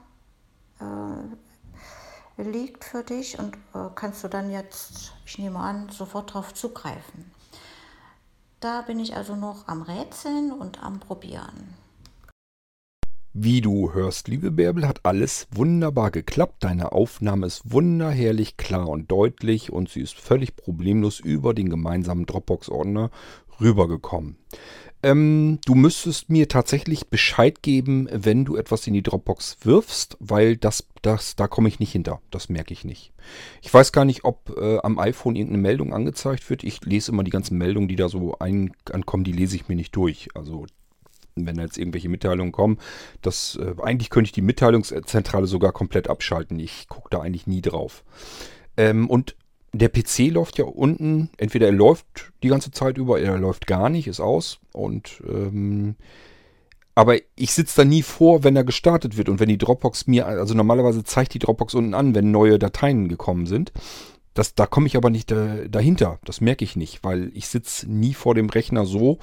äh, 0.79 2.43
liegt 2.43 2.83
für 2.83 3.03
dich 3.03 3.37
und 3.37 3.55
äh, 3.73 3.89
kannst 3.93 4.23
du 4.23 4.27
dann 4.27 4.51
jetzt, 4.51 5.13
ich 5.25 5.37
nehme 5.37 5.59
an, 5.59 5.89
sofort 5.89 6.31
darauf 6.31 6.53
zugreifen. 6.53 7.31
Da 8.59 8.81
bin 8.81 8.99
ich 8.99 9.15
also 9.15 9.35
noch 9.35 9.67
am 9.67 9.83
Rätseln 9.83 10.51
und 10.51 10.83
am 10.83 10.99
Probieren. 10.99 11.75
Wie 13.33 13.61
du 13.61 13.93
hörst, 13.93 14.27
liebe 14.27 14.49
Bärbel, 14.49 14.87
hat 14.87 15.01
alles 15.03 15.47
wunderbar 15.51 16.09
geklappt. 16.09 16.63
Deine 16.63 16.91
Aufnahme 16.93 17.45
ist 17.45 17.71
wunderherrlich 17.71 18.57
klar 18.57 18.89
und 18.89 19.11
deutlich 19.11 19.71
und 19.71 19.89
sie 19.89 20.01
ist 20.01 20.15
völlig 20.15 20.55
problemlos 20.55 21.19
über 21.19 21.53
den 21.53 21.69
gemeinsamen 21.69 22.25
Dropbox-Ordner 22.25 23.11
rübergekommen. 23.61 24.37
Ähm, 25.03 25.59
du 25.65 25.75
müsstest 25.75 26.29
mir 26.29 26.47
tatsächlich 26.47 27.07
Bescheid 27.07 27.61
geben, 27.61 28.09
wenn 28.11 28.45
du 28.45 28.55
etwas 28.55 28.87
in 28.87 28.93
die 28.93 29.03
Dropbox 29.03 29.57
wirfst, 29.61 30.17
weil 30.19 30.57
das, 30.57 30.87
das, 31.03 31.35
da 31.35 31.47
komme 31.47 31.67
ich 31.69 31.79
nicht 31.79 31.91
hinter. 31.91 32.19
Das 32.31 32.49
merke 32.49 32.73
ich 32.73 32.83
nicht. 32.83 33.13
Ich 33.61 33.71
weiß 33.71 33.91
gar 33.91 34.05
nicht, 34.05 34.23
ob 34.23 34.57
äh, 34.57 34.79
am 34.79 34.97
iPhone 34.97 35.35
irgendeine 35.35 35.61
Meldung 35.61 35.93
angezeigt 35.93 36.49
wird. 36.49 36.63
Ich 36.63 36.83
lese 36.83 37.11
immer 37.11 37.23
die 37.23 37.31
ganzen 37.31 37.57
Meldungen, 37.57 37.87
die 37.87 37.95
da 37.95 38.09
so 38.09 38.39
ein, 38.39 38.71
ankommen, 38.91 39.23
die 39.23 39.33
lese 39.33 39.55
ich 39.55 39.67
mir 39.67 39.75
nicht 39.75 39.95
durch. 39.95 40.29
Also 40.33 40.65
wenn 41.45 41.57
jetzt 41.57 41.77
irgendwelche 41.77 42.09
Mitteilungen 42.09 42.51
kommen. 42.51 42.79
Das, 43.21 43.59
äh, 43.61 43.75
eigentlich 43.81 44.09
könnte 44.09 44.29
ich 44.29 44.31
die 44.31 44.41
Mitteilungszentrale 44.41 45.47
sogar 45.47 45.71
komplett 45.71 46.09
abschalten. 46.09 46.59
Ich 46.59 46.87
gucke 46.87 47.09
da 47.11 47.21
eigentlich 47.21 47.45
nie 47.45 47.61
drauf. 47.61 48.03
Ähm, 48.75 49.09
und 49.09 49.35
der 49.73 49.89
PC 49.89 50.31
läuft 50.31 50.57
ja 50.57 50.65
unten, 50.65 51.29
entweder 51.37 51.67
er 51.67 51.73
läuft 51.73 52.31
die 52.43 52.47
ganze 52.47 52.71
Zeit 52.71 52.97
über, 52.97 53.19
er 53.19 53.37
läuft 53.37 53.67
gar 53.67 53.89
nicht, 53.89 54.07
ist 54.07 54.19
aus. 54.19 54.59
Und 54.73 55.21
ähm, 55.27 55.95
aber 56.95 57.17
ich 57.35 57.53
sitze 57.53 57.81
da 57.81 57.85
nie 57.85 58.01
vor, 58.01 58.43
wenn 58.43 58.55
er 58.55 58.63
gestartet 58.63 59.17
wird 59.17 59.29
und 59.29 59.39
wenn 59.39 59.49
die 59.49 59.59
Dropbox 59.59 60.07
mir, 60.07 60.25
also 60.25 60.55
normalerweise 60.55 61.03
zeigt 61.03 61.35
die 61.35 61.39
Dropbox 61.39 61.75
unten 61.75 61.93
an, 61.93 62.15
wenn 62.15 62.31
neue 62.31 62.57
Dateien 62.57 63.07
gekommen 63.07 63.45
sind. 63.45 63.71
Das, 64.33 64.55
da 64.55 64.65
komme 64.65 64.87
ich 64.87 64.97
aber 64.97 65.11
nicht 65.11 65.29
da, 65.29 65.57
dahinter. 65.69 66.19
Das 66.25 66.41
merke 66.41 66.63
ich 66.63 66.75
nicht, 66.75 67.03
weil 67.03 67.29
ich 67.35 67.49
sitze 67.49 67.87
nie 67.87 68.15
vor 68.15 68.33
dem 68.33 68.49
Rechner 68.49 68.85
so, 68.87 69.19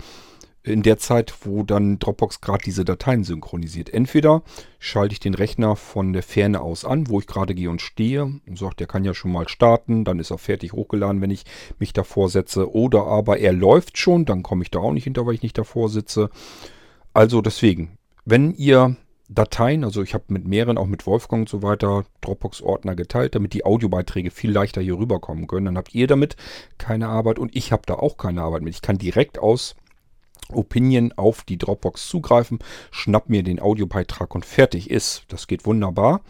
in 0.64 0.82
der 0.82 0.98
Zeit, 0.98 1.34
wo 1.42 1.62
dann 1.62 1.98
Dropbox 1.98 2.40
gerade 2.40 2.64
diese 2.64 2.84
Dateien 2.84 3.22
synchronisiert. 3.22 3.92
Entweder 3.92 4.42
schalte 4.78 5.12
ich 5.12 5.20
den 5.20 5.34
Rechner 5.34 5.76
von 5.76 6.14
der 6.14 6.22
Ferne 6.22 6.60
aus 6.60 6.86
an, 6.86 7.08
wo 7.08 7.20
ich 7.20 7.26
gerade 7.26 7.54
gehe 7.54 7.68
und 7.68 7.82
stehe 7.82 8.24
und 8.24 8.58
sagt, 8.58 8.80
der 8.80 8.86
kann 8.86 9.04
ja 9.04 9.12
schon 9.12 9.30
mal 9.30 9.48
starten, 9.48 10.04
dann 10.04 10.18
ist 10.18 10.30
er 10.30 10.38
fertig 10.38 10.72
hochgeladen, 10.72 11.20
wenn 11.20 11.30
ich 11.30 11.44
mich 11.78 11.92
davor 11.92 12.30
setze. 12.30 12.74
Oder 12.74 13.06
aber 13.06 13.38
er 13.38 13.52
läuft 13.52 13.98
schon, 13.98 14.24
dann 14.24 14.42
komme 14.42 14.62
ich 14.62 14.70
da 14.70 14.78
auch 14.78 14.92
nicht 14.92 15.04
hinter, 15.04 15.26
weil 15.26 15.34
ich 15.34 15.42
nicht 15.42 15.58
davor 15.58 15.90
sitze. 15.90 16.30
Also 17.12 17.42
deswegen, 17.42 17.98
wenn 18.24 18.54
ihr 18.54 18.96
Dateien, 19.28 19.84
also 19.84 20.02
ich 20.02 20.14
habe 20.14 20.24
mit 20.28 20.46
mehreren, 20.46 20.78
auch 20.78 20.86
mit 20.86 21.06
Wolfgang 21.06 21.42
und 21.42 21.48
so 21.48 21.62
weiter, 21.62 22.04
Dropbox-Ordner 22.20 22.94
geteilt, 22.94 23.34
damit 23.34 23.52
die 23.52 23.64
Audiobeiträge 23.64 24.30
viel 24.30 24.50
leichter 24.50 24.80
hier 24.80 24.98
rüberkommen 24.98 25.46
können. 25.46 25.66
Dann 25.66 25.78
habt 25.78 25.94
ihr 25.94 26.06
damit 26.06 26.36
keine 26.78 27.08
Arbeit 27.08 27.38
und 27.38 27.54
ich 27.54 27.72
habe 27.72 27.82
da 27.86 27.94
auch 27.94 28.16
keine 28.16 28.42
Arbeit 28.42 28.62
mit. 28.62 28.74
Ich 28.74 28.82
kann 28.82 28.98
direkt 28.98 29.38
aus 29.38 29.76
Opinion 30.50 31.12
auf 31.12 31.42
die 31.42 31.58
Dropbox 31.58 32.08
zugreifen, 32.08 32.58
schnapp 32.90 33.28
mir 33.28 33.42
den 33.42 33.60
Audiobeitrag 33.60 34.34
und 34.34 34.44
fertig 34.44 34.90
ist. 34.90 35.24
Das 35.28 35.46
geht 35.46 35.66
wunderbar. 35.66 36.20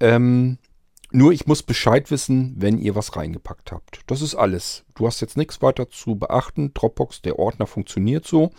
Ähm, 0.00 0.58
nur 1.12 1.32
ich 1.32 1.46
muss 1.46 1.62
Bescheid 1.62 2.10
wissen, 2.10 2.54
wenn 2.58 2.78
ihr 2.78 2.94
was 2.94 3.16
reingepackt 3.16 3.72
habt. 3.72 4.00
Das 4.06 4.20
ist 4.20 4.34
alles. 4.34 4.84
Du 4.94 5.06
hast 5.06 5.20
jetzt 5.20 5.36
nichts 5.36 5.62
weiter 5.62 5.88
zu 5.88 6.16
beachten. 6.16 6.74
Dropbox, 6.74 7.22
der 7.22 7.38
Ordner 7.38 7.66
funktioniert 7.66 8.26
so. 8.26 8.50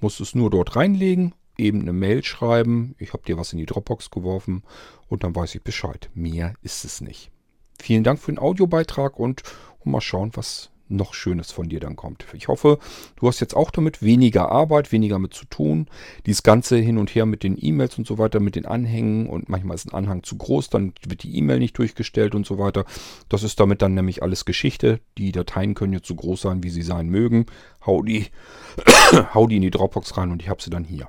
Musst 0.00 0.20
es 0.20 0.34
nur 0.34 0.50
dort 0.50 0.76
reinlegen, 0.76 1.34
eben 1.58 1.80
eine 1.80 1.92
Mail 1.92 2.22
schreiben. 2.22 2.94
Ich 2.98 3.12
habe 3.12 3.24
dir 3.24 3.36
was 3.36 3.52
in 3.52 3.58
die 3.58 3.66
Dropbox 3.66 4.10
geworfen 4.10 4.62
und 5.08 5.24
dann 5.24 5.34
weiß 5.34 5.54
ich 5.56 5.62
Bescheid. 5.62 6.08
Mehr 6.14 6.54
ist 6.62 6.84
es 6.84 7.00
nicht. 7.00 7.30
Vielen 7.78 8.04
Dank 8.04 8.20
für 8.20 8.32
den 8.32 8.38
Audiobeitrag 8.38 9.18
und 9.18 9.42
mal 9.84 10.00
schauen, 10.00 10.32
was 10.34 10.70
noch 10.88 11.14
Schönes 11.14 11.52
von 11.52 11.68
dir 11.68 11.80
dann 11.80 11.96
kommt. 11.96 12.26
Ich 12.32 12.48
hoffe, 12.48 12.78
du 13.16 13.28
hast 13.28 13.40
jetzt 13.40 13.54
auch 13.54 13.70
damit 13.70 14.02
weniger 14.02 14.50
Arbeit, 14.50 14.92
weniger 14.92 15.18
mit 15.18 15.34
zu 15.34 15.44
tun. 15.46 15.88
Dieses 16.26 16.42
Ganze 16.42 16.76
hin 16.76 16.98
und 16.98 17.14
her 17.14 17.26
mit 17.26 17.42
den 17.42 17.56
E-Mails 17.60 17.98
und 17.98 18.06
so 18.06 18.18
weiter, 18.18 18.40
mit 18.40 18.56
den 18.56 18.66
Anhängen 18.66 19.28
und 19.28 19.48
manchmal 19.48 19.74
ist 19.74 19.86
ein 19.86 19.94
Anhang 19.94 20.22
zu 20.22 20.36
groß, 20.36 20.70
dann 20.70 20.92
wird 21.06 21.22
die 21.22 21.36
E-Mail 21.36 21.58
nicht 21.58 21.76
durchgestellt 21.78 22.34
und 22.34 22.46
so 22.46 22.58
weiter. 22.58 22.84
Das 23.28 23.42
ist 23.42 23.58
damit 23.60 23.82
dann 23.82 23.94
nämlich 23.94 24.22
alles 24.22 24.44
Geschichte. 24.44 25.00
Die 25.18 25.32
Dateien 25.32 25.74
können 25.74 25.92
jetzt 25.92 26.08
so 26.08 26.14
groß 26.14 26.40
sein, 26.40 26.62
wie 26.62 26.70
sie 26.70 26.82
sein 26.82 27.08
mögen. 27.08 27.46
Hau 27.84 28.02
die, 28.02 28.26
hau 29.34 29.46
die 29.46 29.56
in 29.56 29.62
die 29.62 29.70
Dropbox 29.70 30.16
rein 30.16 30.30
und 30.30 30.42
ich 30.42 30.48
habe 30.48 30.62
sie 30.62 30.70
dann 30.70 30.84
hier. 30.84 31.08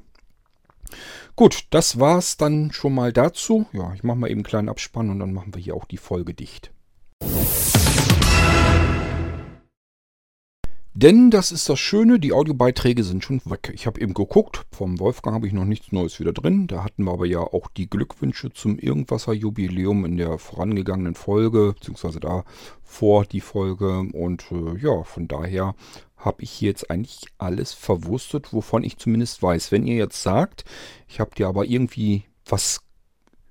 Gut, 1.36 1.66
das 1.70 2.00
war's 2.00 2.38
dann 2.38 2.72
schon 2.72 2.96
mal 2.96 3.14
dazu. 3.14 3.68
Ja, 3.74 3.94
ich 3.94 4.04
mache 4.04 4.18
mal 4.18 4.28
eben 4.28 4.40
einen 4.40 4.44
kleinen 4.44 4.70
Abspann 4.70 5.10
und 5.10 5.20
dann 5.20 5.34
machen 5.34 5.54
wir 5.54 5.62
hier 5.62 5.76
auch 5.76 5.86
die 5.86 5.98
Folge 5.98 6.34
dicht. 6.34 6.72
Denn 11.00 11.30
das 11.30 11.52
ist 11.52 11.70
das 11.70 11.80
Schöne, 11.80 12.20
die 12.20 12.34
Audiobeiträge 12.34 13.04
sind 13.04 13.24
schon 13.24 13.40
weg. 13.46 13.72
Ich 13.76 13.86
habe 13.86 14.02
eben 14.02 14.16
geguckt, 14.16 14.66
vom 14.72 15.00
Wolfgang 15.00 15.36
habe 15.36 15.46
ich 15.46 15.54
noch 15.54 15.64
nichts 15.64 15.92
Neues 15.92 16.20
wieder 16.20 16.34
drin. 16.34 16.66
Da 16.66 16.84
hatten 16.84 17.04
wir 17.04 17.12
aber 17.12 17.28
ja 17.28 17.42
auch 17.42 17.68
die 17.68 17.88
Glückwünsche 17.88 18.52
zum 18.52 18.80
Irgendwasser-Jubiläum 18.80 20.06
in 20.06 20.18
der 20.18 20.40
vorangegangenen 20.40 21.14
Folge, 21.14 21.76
beziehungsweise 21.78 22.20
da 22.20 22.46
vor 22.82 23.26
die 23.26 23.42
Folge. 23.42 24.08
Und 24.12 24.46
äh, 24.52 24.76
ja, 24.80 25.04
von 25.04 25.28
daher 25.28 25.76
habe 26.16 26.42
ich 26.42 26.50
hier 26.50 26.70
jetzt 26.70 26.90
eigentlich 26.90 27.28
alles 27.38 27.74
verwurstet, 27.74 28.52
wovon 28.52 28.84
ich 28.84 28.98
zumindest 28.98 29.44
weiß. 29.44 29.72
Wenn 29.72 29.86
ihr 29.86 29.98
jetzt 29.98 30.24
sagt, 30.24 30.66
ich 31.08 31.20
habe 31.20 31.36
dir 31.36 31.48
aber 31.48 31.66
irgendwie 31.66 32.24
was 32.44 32.80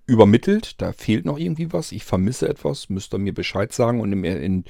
übermittelt, 0.06 0.80
da 0.80 0.92
fehlt 0.92 1.24
noch 1.24 1.38
irgendwie 1.38 1.72
was, 1.72 1.92
ich 1.92 2.04
vermisse 2.04 2.48
etwas, 2.48 2.88
müsst 2.88 3.12
ihr 3.12 3.18
mir 3.18 3.34
Bescheid 3.34 3.72
sagen 3.72 4.00
und 4.00 4.12
im, 4.12 4.24
in, 4.24 4.64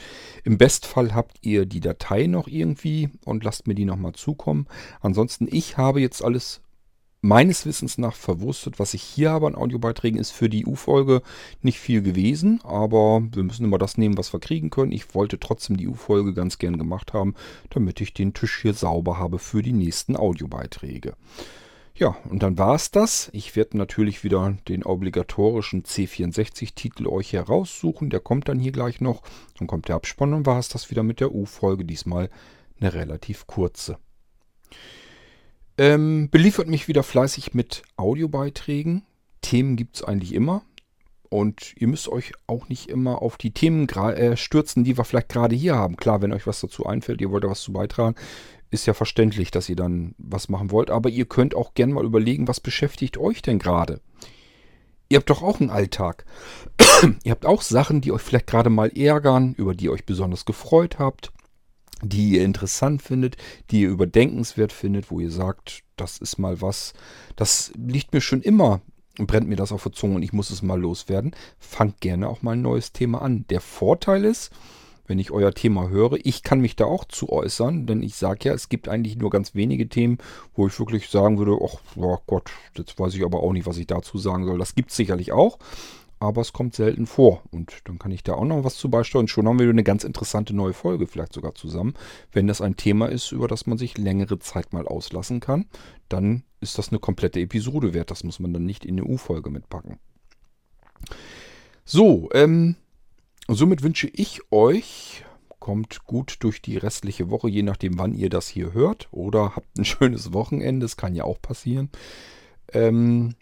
im 0.44 0.58
Bestfall 0.58 1.14
habt 1.14 1.38
ihr 1.42 1.66
die 1.66 1.80
Datei 1.80 2.26
noch 2.26 2.48
irgendwie 2.48 3.10
und 3.24 3.44
lasst 3.44 3.66
mir 3.66 3.74
die 3.74 3.84
nochmal 3.84 4.14
zukommen. 4.14 4.66
Ansonsten, 5.00 5.46
ich 5.50 5.76
habe 5.76 6.00
jetzt 6.00 6.24
alles 6.24 6.62
meines 7.20 7.66
Wissens 7.66 7.98
nach 7.98 8.14
verwurstet. 8.14 8.78
Was 8.78 8.94
ich 8.94 9.02
hier 9.02 9.30
habe 9.30 9.46
an 9.46 9.56
Audiobeiträgen 9.56 10.18
ist 10.18 10.30
für 10.30 10.48
die 10.48 10.64
U-Folge 10.64 11.22
nicht 11.60 11.80
viel 11.80 12.02
gewesen, 12.02 12.60
aber 12.62 13.22
wir 13.32 13.42
müssen 13.42 13.64
immer 13.64 13.78
das 13.78 13.98
nehmen, 13.98 14.16
was 14.16 14.32
wir 14.32 14.40
kriegen 14.40 14.70
können. 14.70 14.92
Ich 14.92 15.14
wollte 15.14 15.40
trotzdem 15.40 15.76
die 15.76 15.88
U-Folge 15.88 16.34
ganz 16.34 16.58
gern 16.58 16.78
gemacht 16.78 17.12
haben, 17.12 17.34
damit 17.70 18.00
ich 18.00 18.14
den 18.14 18.32
Tisch 18.32 18.60
hier 18.62 18.74
sauber 18.74 19.18
habe 19.18 19.38
für 19.38 19.62
die 19.62 19.72
nächsten 19.72 20.16
Audiobeiträge. 20.16 21.14
Ja, 21.98 22.14
und 22.28 22.42
dann 22.42 22.58
war 22.58 22.74
es 22.74 22.90
das. 22.90 23.30
Ich 23.32 23.56
werde 23.56 23.78
natürlich 23.78 24.22
wieder 24.22 24.54
den 24.68 24.84
obligatorischen 24.84 25.82
C64-Titel 25.84 27.06
euch 27.06 27.32
heraussuchen. 27.32 28.10
Der 28.10 28.20
kommt 28.20 28.48
dann 28.48 28.58
hier 28.58 28.72
gleich 28.72 29.00
noch. 29.00 29.22
Dann 29.58 29.66
kommt 29.66 29.88
der 29.88 29.96
Abspann 29.96 30.34
und 30.34 30.44
war 30.44 30.58
es 30.58 30.68
das 30.68 30.90
wieder 30.90 31.02
mit 31.02 31.20
der 31.20 31.34
U-Folge. 31.34 31.86
Diesmal 31.86 32.28
eine 32.78 32.92
relativ 32.92 33.46
kurze. 33.46 33.96
Ähm, 35.78 36.28
beliefert 36.30 36.68
mich 36.68 36.86
wieder 36.86 37.02
fleißig 37.02 37.54
mit 37.54 37.82
Audiobeiträgen. 37.96 39.02
Themen 39.40 39.76
gibt 39.76 39.96
es 39.96 40.04
eigentlich 40.04 40.34
immer. 40.34 40.64
Und 41.30 41.72
ihr 41.76 41.88
müsst 41.88 42.08
euch 42.08 42.32
auch 42.46 42.68
nicht 42.68 42.90
immer 42.90 43.22
auf 43.22 43.38
die 43.38 43.52
Themen 43.52 43.88
äh, 43.88 44.36
stürzen, 44.36 44.84
die 44.84 44.98
wir 44.98 45.04
vielleicht 45.04 45.30
gerade 45.30 45.56
hier 45.56 45.76
haben. 45.76 45.96
Klar, 45.96 46.20
wenn 46.20 46.32
euch 46.32 46.46
was 46.46 46.60
dazu 46.60 46.84
einfällt, 46.84 47.20
ihr 47.22 47.30
wollt 47.30 47.44
da 47.44 47.50
was 47.50 47.62
zu 47.62 47.72
beitragen, 47.72 48.16
ist 48.70 48.86
ja 48.86 48.94
verständlich, 48.94 49.50
dass 49.50 49.68
ihr 49.68 49.76
dann 49.76 50.14
was 50.18 50.48
machen 50.48 50.70
wollt, 50.70 50.90
aber 50.90 51.08
ihr 51.08 51.26
könnt 51.26 51.54
auch 51.54 51.74
gerne 51.74 51.94
mal 51.94 52.04
überlegen, 52.04 52.48
was 52.48 52.60
beschäftigt 52.60 53.18
euch 53.18 53.42
denn 53.42 53.58
gerade? 53.58 54.00
Ihr 55.08 55.18
habt 55.18 55.30
doch 55.30 55.42
auch 55.42 55.60
einen 55.60 55.70
Alltag. 55.70 56.24
ihr 57.24 57.30
habt 57.30 57.46
auch 57.46 57.62
Sachen, 57.62 58.00
die 58.00 58.12
euch 58.12 58.22
vielleicht 58.22 58.48
gerade 58.48 58.70
mal 58.70 58.90
ärgern, 58.96 59.54
über 59.54 59.74
die 59.74 59.84
ihr 59.84 59.92
euch 59.92 60.04
besonders 60.04 60.44
gefreut 60.44 60.98
habt, 60.98 61.32
die 62.02 62.30
ihr 62.30 62.44
interessant 62.44 63.02
findet, 63.02 63.36
die 63.70 63.82
ihr 63.82 63.90
überdenkenswert 63.90 64.72
findet, 64.72 65.10
wo 65.10 65.20
ihr 65.20 65.30
sagt, 65.30 65.84
das 65.96 66.18
ist 66.18 66.38
mal 66.38 66.60
was, 66.60 66.92
das 67.36 67.72
liegt 67.76 68.12
mir 68.12 68.20
schon 68.20 68.42
immer 68.42 68.80
brennt 69.24 69.48
mir 69.48 69.56
das 69.56 69.72
auf 69.72 69.84
der 69.84 69.92
Zunge 69.92 70.16
und 70.16 70.22
ich 70.22 70.32
muss 70.32 70.50
es 70.50 70.62
mal 70.62 70.78
loswerden. 70.78 71.34
Fangt 71.58 72.00
gerne 72.00 72.28
auch 72.28 72.42
mal 72.42 72.52
ein 72.52 72.62
neues 72.62 72.92
Thema 72.92 73.22
an. 73.22 73.46
Der 73.48 73.60
Vorteil 73.62 74.24
ist, 74.24 74.50
wenn 75.06 75.18
ich 75.18 75.30
euer 75.30 75.52
Thema 75.52 75.88
höre. 75.88 76.18
Ich 76.24 76.42
kann 76.42 76.60
mich 76.60 76.76
da 76.76 76.84
auch 76.84 77.04
zu 77.04 77.30
äußern, 77.30 77.86
denn 77.86 78.02
ich 78.02 78.16
sage 78.16 78.48
ja, 78.48 78.54
es 78.54 78.68
gibt 78.68 78.88
eigentlich 78.88 79.16
nur 79.16 79.30
ganz 79.30 79.54
wenige 79.54 79.88
Themen, 79.88 80.18
wo 80.54 80.66
ich 80.66 80.78
wirklich 80.78 81.08
sagen 81.08 81.38
würde, 81.38 81.58
ach 81.62 81.78
oh 81.96 82.18
Gott, 82.26 82.50
jetzt 82.76 82.98
weiß 82.98 83.14
ich 83.14 83.24
aber 83.24 83.42
auch 83.42 83.52
nicht, 83.52 83.66
was 83.66 83.78
ich 83.78 83.86
dazu 83.86 84.18
sagen 84.18 84.44
soll. 84.46 84.58
Das 84.58 84.74
gibt 84.74 84.90
es 84.90 84.96
sicherlich 84.96 85.32
auch, 85.32 85.58
aber 86.18 86.40
es 86.40 86.52
kommt 86.52 86.74
selten 86.74 87.06
vor. 87.06 87.42
Und 87.50 87.72
dann 87.84 87.98
kann 87.98 88.10
ich 88.10 88.22
da 88.22 88.34
auch 88.34 88.44
noch 88.44 88.64
was 88.64 88.76
zu 88.76 88.90
beisteuern. 88.90 89.28
Schon 89.28 89.48
haben 89.48 89.58
wir 89.58 89.68
eine 89.68 89.84
ganz 89.84 90.04
interessante 90.04 90.54
neue 90.54 90.72
Folge 90.72 91.06
vielleicht 91.06 91.32
sogar 91.32 91.54
zusammen. 91.54 91.94
Wenn 92.32 92.46
das 92.46 92.60
ein 92.60 92.76
Thema 92.76 93.06
ist, 93.06 93.32
über 93.32 93.48
das 93.48 93.66
man 93.66 93.78
sich 93.78 93.98
längere 93.98 94.38
Zeit 94.38 94.72
mal 94.72 94.86
auslassen 94.86 95.40
kann, 95.40 95.66
dann 96.08 96.42
ist 96.60 96.78
das 96.78 96.88
eine 96.88 96.98
komplette 96.98 97.40
Episode 97.40 97.94
wert. 97.94 98.10
Das 98.10 98.24
muss 98.24 98.40
man 98.40 98.52
dann 98.52 98.64
nicht 98.64 98.84
in 98.84 98.98
eine 98.98 99.04
U-Folge 99.04 99.50
mitpacken. 99.50 99.98
So, 101.84 102.28
ähm, 102.32 102.76
und 103.48 103.54
somit 103.54 103.82
wünsche 103.82 104.08
ich 104.08 104.40
euch, 104.50 105.24
kommt 105.58 106.04
gut 106.04 106.36
durch 106.40 106.62
die 106.62 106.76
restliche 106.76 107.30
Woche, 107.30 107.48
je 107.48 107.62
nachdem, 107.62 107.98
wann 107.98 108.14
ihr 108.14 108.30
das 108.30 108.48
hier 108.48 108.72
hört. 108.72 109.08
Oder 109.10 109.56
habt 109.56 109.78
ein 109.78 109.84
schönes 109.86 110.32
Wochenende, 110.32 110.84
das 110.84 110.96
kann 110.96 111.14
ja 111.14 111.24
auch 111.24 111.40
passieren. 111.40 111.90
Ähm, 112.72 113.34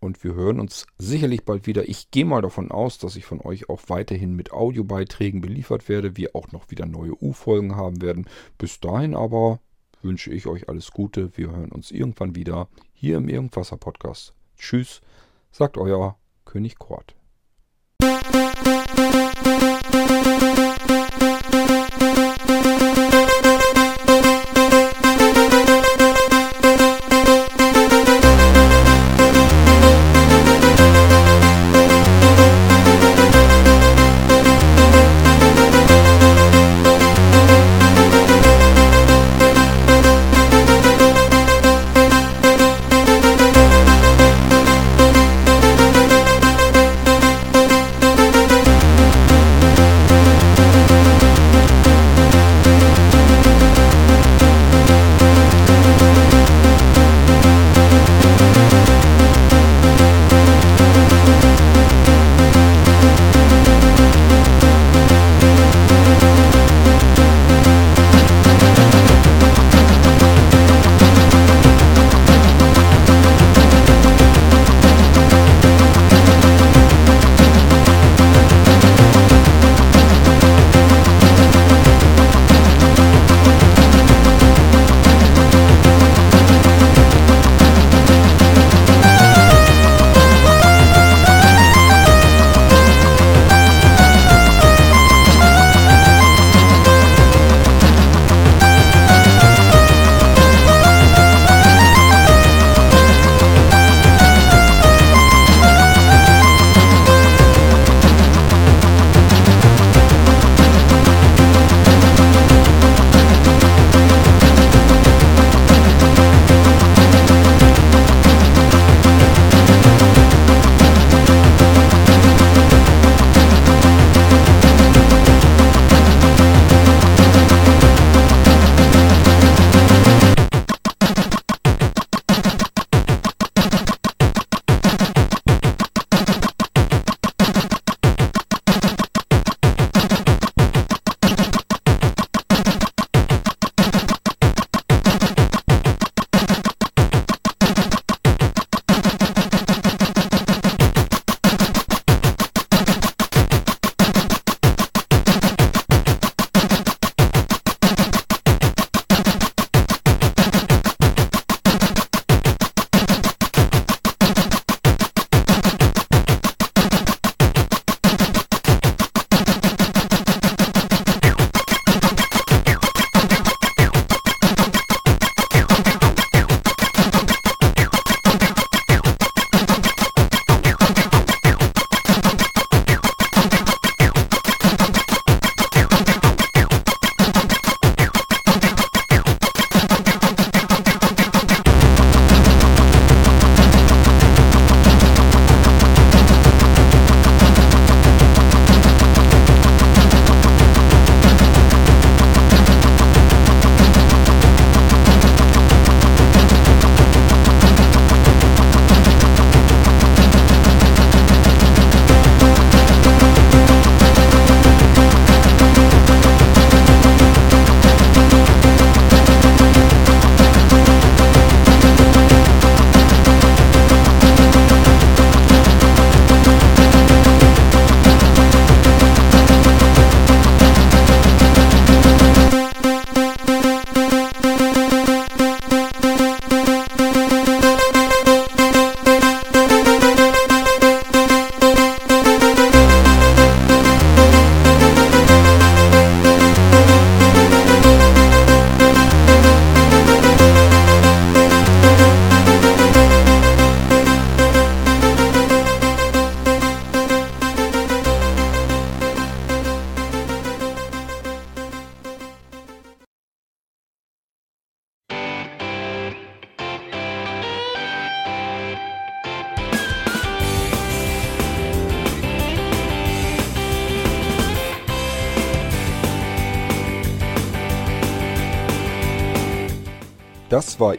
und 0.00 0.22
wir 0.22 0.34
hören 0.34 0.60
uns 0.60 0.86
sicherlich 0.98 1.44
bald 1.44 1.66
wieder. 1.66 1.88
Ich 1.88 2.10
gehe 2.10 2.26
mal 2.26 2.42
davon 2.42 2.70
aus, 2.70 2.98
dass 2.98 3.16
ich 3.16 3.24
von 3.24 3.40
euch 3.40 3.70
auch 3.70 3.80
weiterhin 3.88 4.34
mit 4.34 4.52
Audiobeiträgen 4.52 5.40
beliefert 5.40 5.88
werde, 5.88 6.16
wir 6.16 6.36
auch 6.36 6.52
noch 6.52 6.70
wieder 6.70 6.84
neue 6.84 7.20
U-Folgen 7.22 7.74
haben 7.74 8.02
werden. 8.02 8.26
Bis 8.58 8.80
dahin 8.80 9.14
aber 9.14 9.60
wünsche 10.02 10.30
ich 10.30 10.46
euch 10.46 10.68
alles 10.68 10.90
Gute. 10.90 11.36
Wir 11.36 11.50
hören 11.50 11.72
uns 11.72 11.90
irgendwann 11.90 12.34
wieder 12.34 12.68
hier 12.92 13.16
im 13.16 13.28
Irgendwasser 13.28 13.78
Podcast. 13.78 14.34
Tschüss, 14.58 15.00
sagt 15.50 15.78
euer 15.78 16.18
König 16.44 16.78
Kort. 16.78 17.16
Thank 18.96 19.62
you. 19.62 19.73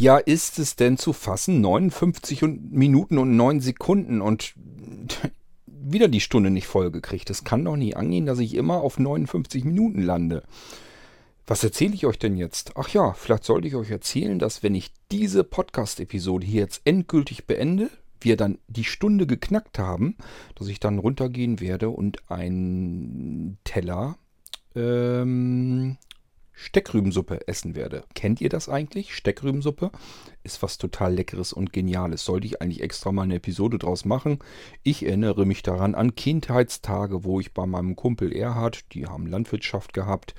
Ja, 0.00 0.16
ist 0.16 0.58
es 0.58 0.76
denn 0.76 0.96
zu 0.96 1.12
fassen? 1.12 1.60
59 1.60 2.42
und 2.42 2.72
Minuten 2.72 3.18
und 3.18 3.36
9 3.36 3.60
Sekunden 3.60 4.22
und 4.22 4.54
wieder 5.66 6.08
die 6.08 6.22
Stunde 6.22 6.48
nicht 6.48 6.66
voll 6.66 6.90
gekriegt. 6.90 7.28
Es 7.28 7.44
kann 7.44 7.66
doch 7.66 7.76
nie 7.76 7.94
angehen, 7.94 8.24
dass 8.24 8.38
ich 8.38 8.54
immer 8.54 8.80
auf 8.80 8.98
59 8.98 9.62
Minuten 9.64 10.00
lande. 10.00 10.42
Was 11.46 11.62
erzähle 11.64 11.92
ich 11.92 12.06
euch 12.06 12.18
denn 12.18 12.38
jetzt? 12.38 12.78
Ach 12.78 12.88
ja, 12.88 13.12
vielleicht 13.12 13.44
sollte 13.44 13.68
ich 13.68 13.74
euch 13.74 13.90
erzählen, 13.90 14.38
dass 14.38 14.62
wenn 14.62 14.74
ich 14.74 14.90
diese 15.12 15.44
Podcast-Episode 15.44 16.46
hier 16.46 16.62
jetzt 16.62 16.80
endgültig 16.86 17.46
beende, 17.46 17.90
wir 18.22 18.38
dann 18.38 18.56
die 18.68 18.84
Stunde 18.84 19.26
geknackt 19.26 19.78
haben, 19.78 20.16
dass 20.54 20.68
ich 20.68 20.80
dann 20.80 20.98
runtergehen 20.98 21.60
werde 21.60 21.90
und 21.90 22.30
einen 22.30 23.58
Teller 23.64 24.16
ähm, 24.74 25.98
Steckrübensuppe 26.62 27.48
essen 27.48 27.74
werde. 27.74 28.04
Kennt 28.14 28.42
ihr 28.42 28.50
das 28.50 28.68
eigentlich? 28.68 29.14
Steckrübensuppe 29.14 29.90
ist 30.42 30.62
was 30.62 30.76
total 30.76 31.14
Leckeres 31.14 31.54
und 31.54 31.72
Geniales. 31.72 32.22
Sollte 32.22 32.46
ich 32.46 32.60
eigentlich 32.60 32.82
extra 32.82 33.12
mal 33.12 33.22
eine 33.22 33.36
Episode 33.36 33.78
draus 33.78 34.04
machen. 34.04 34.40
Ich 34.82 35.06
erinnere 35.06 35.46
mich 35.46 35.62
daran 35.62 35.94
an 35.94 36.14
Kindheitstage, 36.14 37.24
wo 37.24 37.40
ich 37.40 37.54
bei 37.54 37.64
meinem 37.64 37.96
Kumpel 37.96 38.30
Erhard, 38.30 38.92
die 38.92 39.06
haben 39.06 39.26
Landwirtschaft 39.26 39.94
gehabt, 39.94 40.34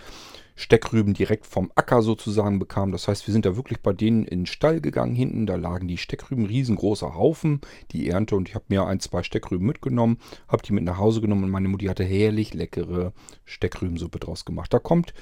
Steckrüben 0.54 1.16
direkt 1.16 1.48
vom 1.48 1.72
Acker 1.74 2.04
sozusagen 2.04 2.60
bekam. 2.60 2.92
Das 2.92 3.08
heißt, 3.08 3.26
wir 3.26 3.32
sind 3.32 3.48
da 3.48 3.56
wirklich 3.56 3.82
bei 3.82 3.92
denen 3.92 4.26
in 4.26 4.42
den 4.42 4.46
Stall 4.46 4.80
gegangen 4.80 5.16
hinten. 5.16 5.48
Da 5.48 5.56
lagen 5.56 5.88
die 5.88 5.98
Steckrüben, 5.98 6.46
riesengroßer 6.46 7.16
Haufen, 7.16 7.62
die 7.94 8.08
Ernte. 8.08 8.36
Und 8.36 8.48
ich 8.48 8.54
habe 8.54 8.66
mir 8.68 8.86
ein, 8.86 9.00
zwei 9.00 9.24
Steckrüben 9.24 9.66
mitgenommen, 9.66 10.20
habe 10.48 10.62
die 10.62 10.74
mit 10.74 10.84
nach 10.84 11.00
Hause 11.00 11.20
genommen 11.20 11.46
und 11.46 11.50
meine 11.50 11.68
Mutti 11.68 11.88
hatte 11.88 12.04
herrlich 12.04 12.54
leckere 12.54 13.12
Steckrübensuppe 13.44 14.20
draus 14.20 14.46
gemacht. 14.46 14.72
Da 14.72 14.78
kommt 14.78 15.16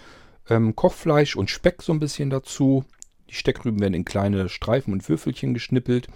ähm, 0.50 0.76
Kochfleisch 0.76 1.36
und 1.36 1.50
Speck 1.50 1.82
so 1.82 1.94
ein 1.94 2.00
bisschen 2.00 2.30
dazu. 2.30 2.84
Die 3.30 3.36
Steckrüben 3.36 3.80
werden 3.80 3.94
in 3.94 4.06
kleine 4.06 4.50
Streifen 4.50 4.94
und 4.94 5.08
Würfelchen 5.08 5.54
geschnippelt. 5.54 6.08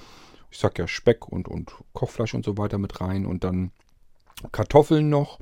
Ich 0.51 0.57
sag 0.57 0.77
ja 0.79 0.87
Speck 0.87 1.27
und, 1.27 1.47
und 1.47 1.71
Kochfleisch 1.93 2.33
und 2.33 2.45
so 2.45 2.57
weiter 2.57 2.77
mit 2.77 3.01
rein. 3.01 3.25
Und 3.25 3.43
dann 3.43 3.71
Kartoffeln 4.51 5.09
noch. 5.09 5.39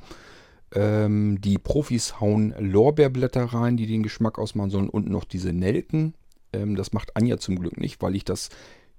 Ähm, 0.74 1.40
die 1.42 1.58
Profis 1.58 2.20
hauen 2.20 2.54
Lorbeerblätter 2.58 3.46
rein, 3.46 3.78
die 3.78 3.88
den 3.88 4.04
Geschmack 4.04 4.40
ausmachen 4.40 4.70
sollen. 4.70 4.90
Und 4.90 5.10
noch 5.10 5.24
diese 5.24 5.54
Nelken. 5.54 6.14
Ähm, 6.54 6.76
das 6.76 6.94
macht 6.94 7.16
Anja 7.16 7.38
zum 7.38 7.60
Glück 7.60 7.78
nicht, 7.78 8.02
weil 8.02 8.16
ich 8.16 8.26
das 8.26 8.50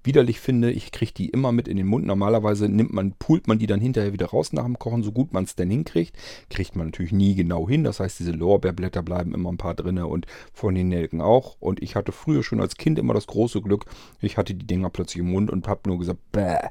widerlich 0.04 0.40
finde. 0.40 0.70
Ich 0.70 0.92
kriege 0.92 1.12
die 1.12 1.28
immer 1.28 1.52
mit 1.52 1.68
in 1.68 1.76
den 1.76 1.86
Mund. 1.86 2.06
Normalerweise 2.06 2.68
nimmt 2.68 2.92
man, 2.92 3.12
pult 3.12 3.48
man 3.48 3.58
die 3.58 3.66
dann 3.66 3.80
hinterher 3.80 4.12
wieder 4.12 4.26
raus 4.26 4.52
nach 4.52 4.64
dem 4.64 4.78
Kochen, 4.78 5.02
so 5.02 5.12
gut 5.12 5.32
man 5.32 5.44
es 5.44 5.56
denn 5.56 5.70
hinkriegt. 5.70 6.16
Kriegt 6.50 6.76
man 6.76 6.86
natürlich 6.86 7.12
nie 7.12 7.34
genau 7.34 7.68
hin. 7.68 7.84
Das 7.84 8.00
heißt, 8.00 8.18
diese 8.18 8.32
Lorbeerblätter 8.32 9.02
bleiben 9.02 9.34
immer 9.34 9.50
ein 9.50 9.58
paar 9.58 9.74
drinne 9.74 10.06
und 10.06 10.26
von 10.52 10.74
den 10.74 10.88
Nelken 10.88 11.20
auch. 11.20 11.56
Und 11.60 11.82
ich 11.82 11.96
hatte 11.96 12.12
früher 12.12 12.42
schon 12.42 12.60
als 12.60 12.76
Kind 12.76 12.98
immer 12.98 13.14
das 13.14 13.26
große 13.26 13.62
Glück, 13.62 13.86
ich 14.20 14.36
hatte 14.36 14.54
die 14.54 14.66
Dinger 14.66 14.90
plötzlich 14.90 15.20
im 15.20 15.30
Mund 15.30 15.50
und 15.50 15.68
habe 15.68 15.88
nur 15.88 15.98
gesagt, 15.98 16.20
bäh. 16.32 16.68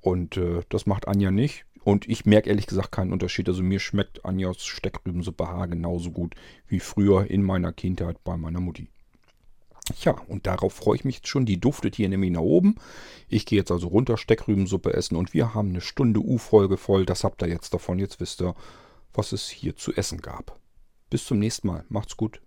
Und 0.00 0.36
äh, 0.36 0.62
das 0.68 0.86
macht 0.86 1.08
Anja 1.08 1.30
nicht. 1.30 1.64
Und 1.84 2.08
ich 2.08 2.26
merke 2.26 2.50
ehrlich 2.50 2.66
gesagt 2.66 2.92
keinen 2.92 3.12
Unterschied. 3.12 3.48
Also 3.48 3.62
mir 3.62 3.80
schmeckt 3.80 4.24
Anjas 4.24 4.64
Steckrübensuppe 4.64 5.48
Haar 5.48 5.68
genauso 5.68 6.10
gut 6.10 6.34
wie 6.66 6.80
früher 6.80 7.30
in 7.30 7.42
meiner 7.42 7.72
Kindheit 7.72 8.22
bei 8.24 8.36
meiner 8.36 8.60
Mutti. 8.60 8.88
Ja, 10.02 10.12
und 10.28 10.46
darauf 10.46 10.74
freue 10.74 10.96
ich 10.96 11.04
mich 11.04 11.16
jetzt 11.16 11.28
schon. 11.28 11.46
Die 11.46 11.60
duftet 11.60 11.96
hier 11.96 12.08
nämlich 12.08 12.30
nach 12.30 12.40
oben. 12.40 12.76
Ich 13.28 13.46
gehe 13.46 13.58
jetzt 13.58 13.70
also 13.70 13.88
runter, 13.88 14.16
Steckrübensuppe 14.16 14.92
essen 14.92 15.16
und 15.16 15.34
wir 15.34 15.54
haben 15.54 15.70
eine 15.70 15.80
Stunde 15.80 16.20
U-Folge 16.20 16.76
voll. 16.76 17.06
Das 17.06 17.24
habt 17.24 17.42
ihr 17.42 17.48
jetzt 17.48 17.74
davon. 17.74 17.98
Jetzt 17.98 18.20
wisst 18.20 18.42
ihr, 18.42 18.54
was 19.12 19.32
es 19.32 19.48
hier 19.48 19.76
zu 19.76 19.94
essen 19.94 20.20
gab. 20.20 20.58
Bis 21.10 21.24
zum 21.24 21.38
nächsten 21.38 21.68
Mal. 21.68 21.84
Macht's 21.88 22.16
gut. 22.16 22.40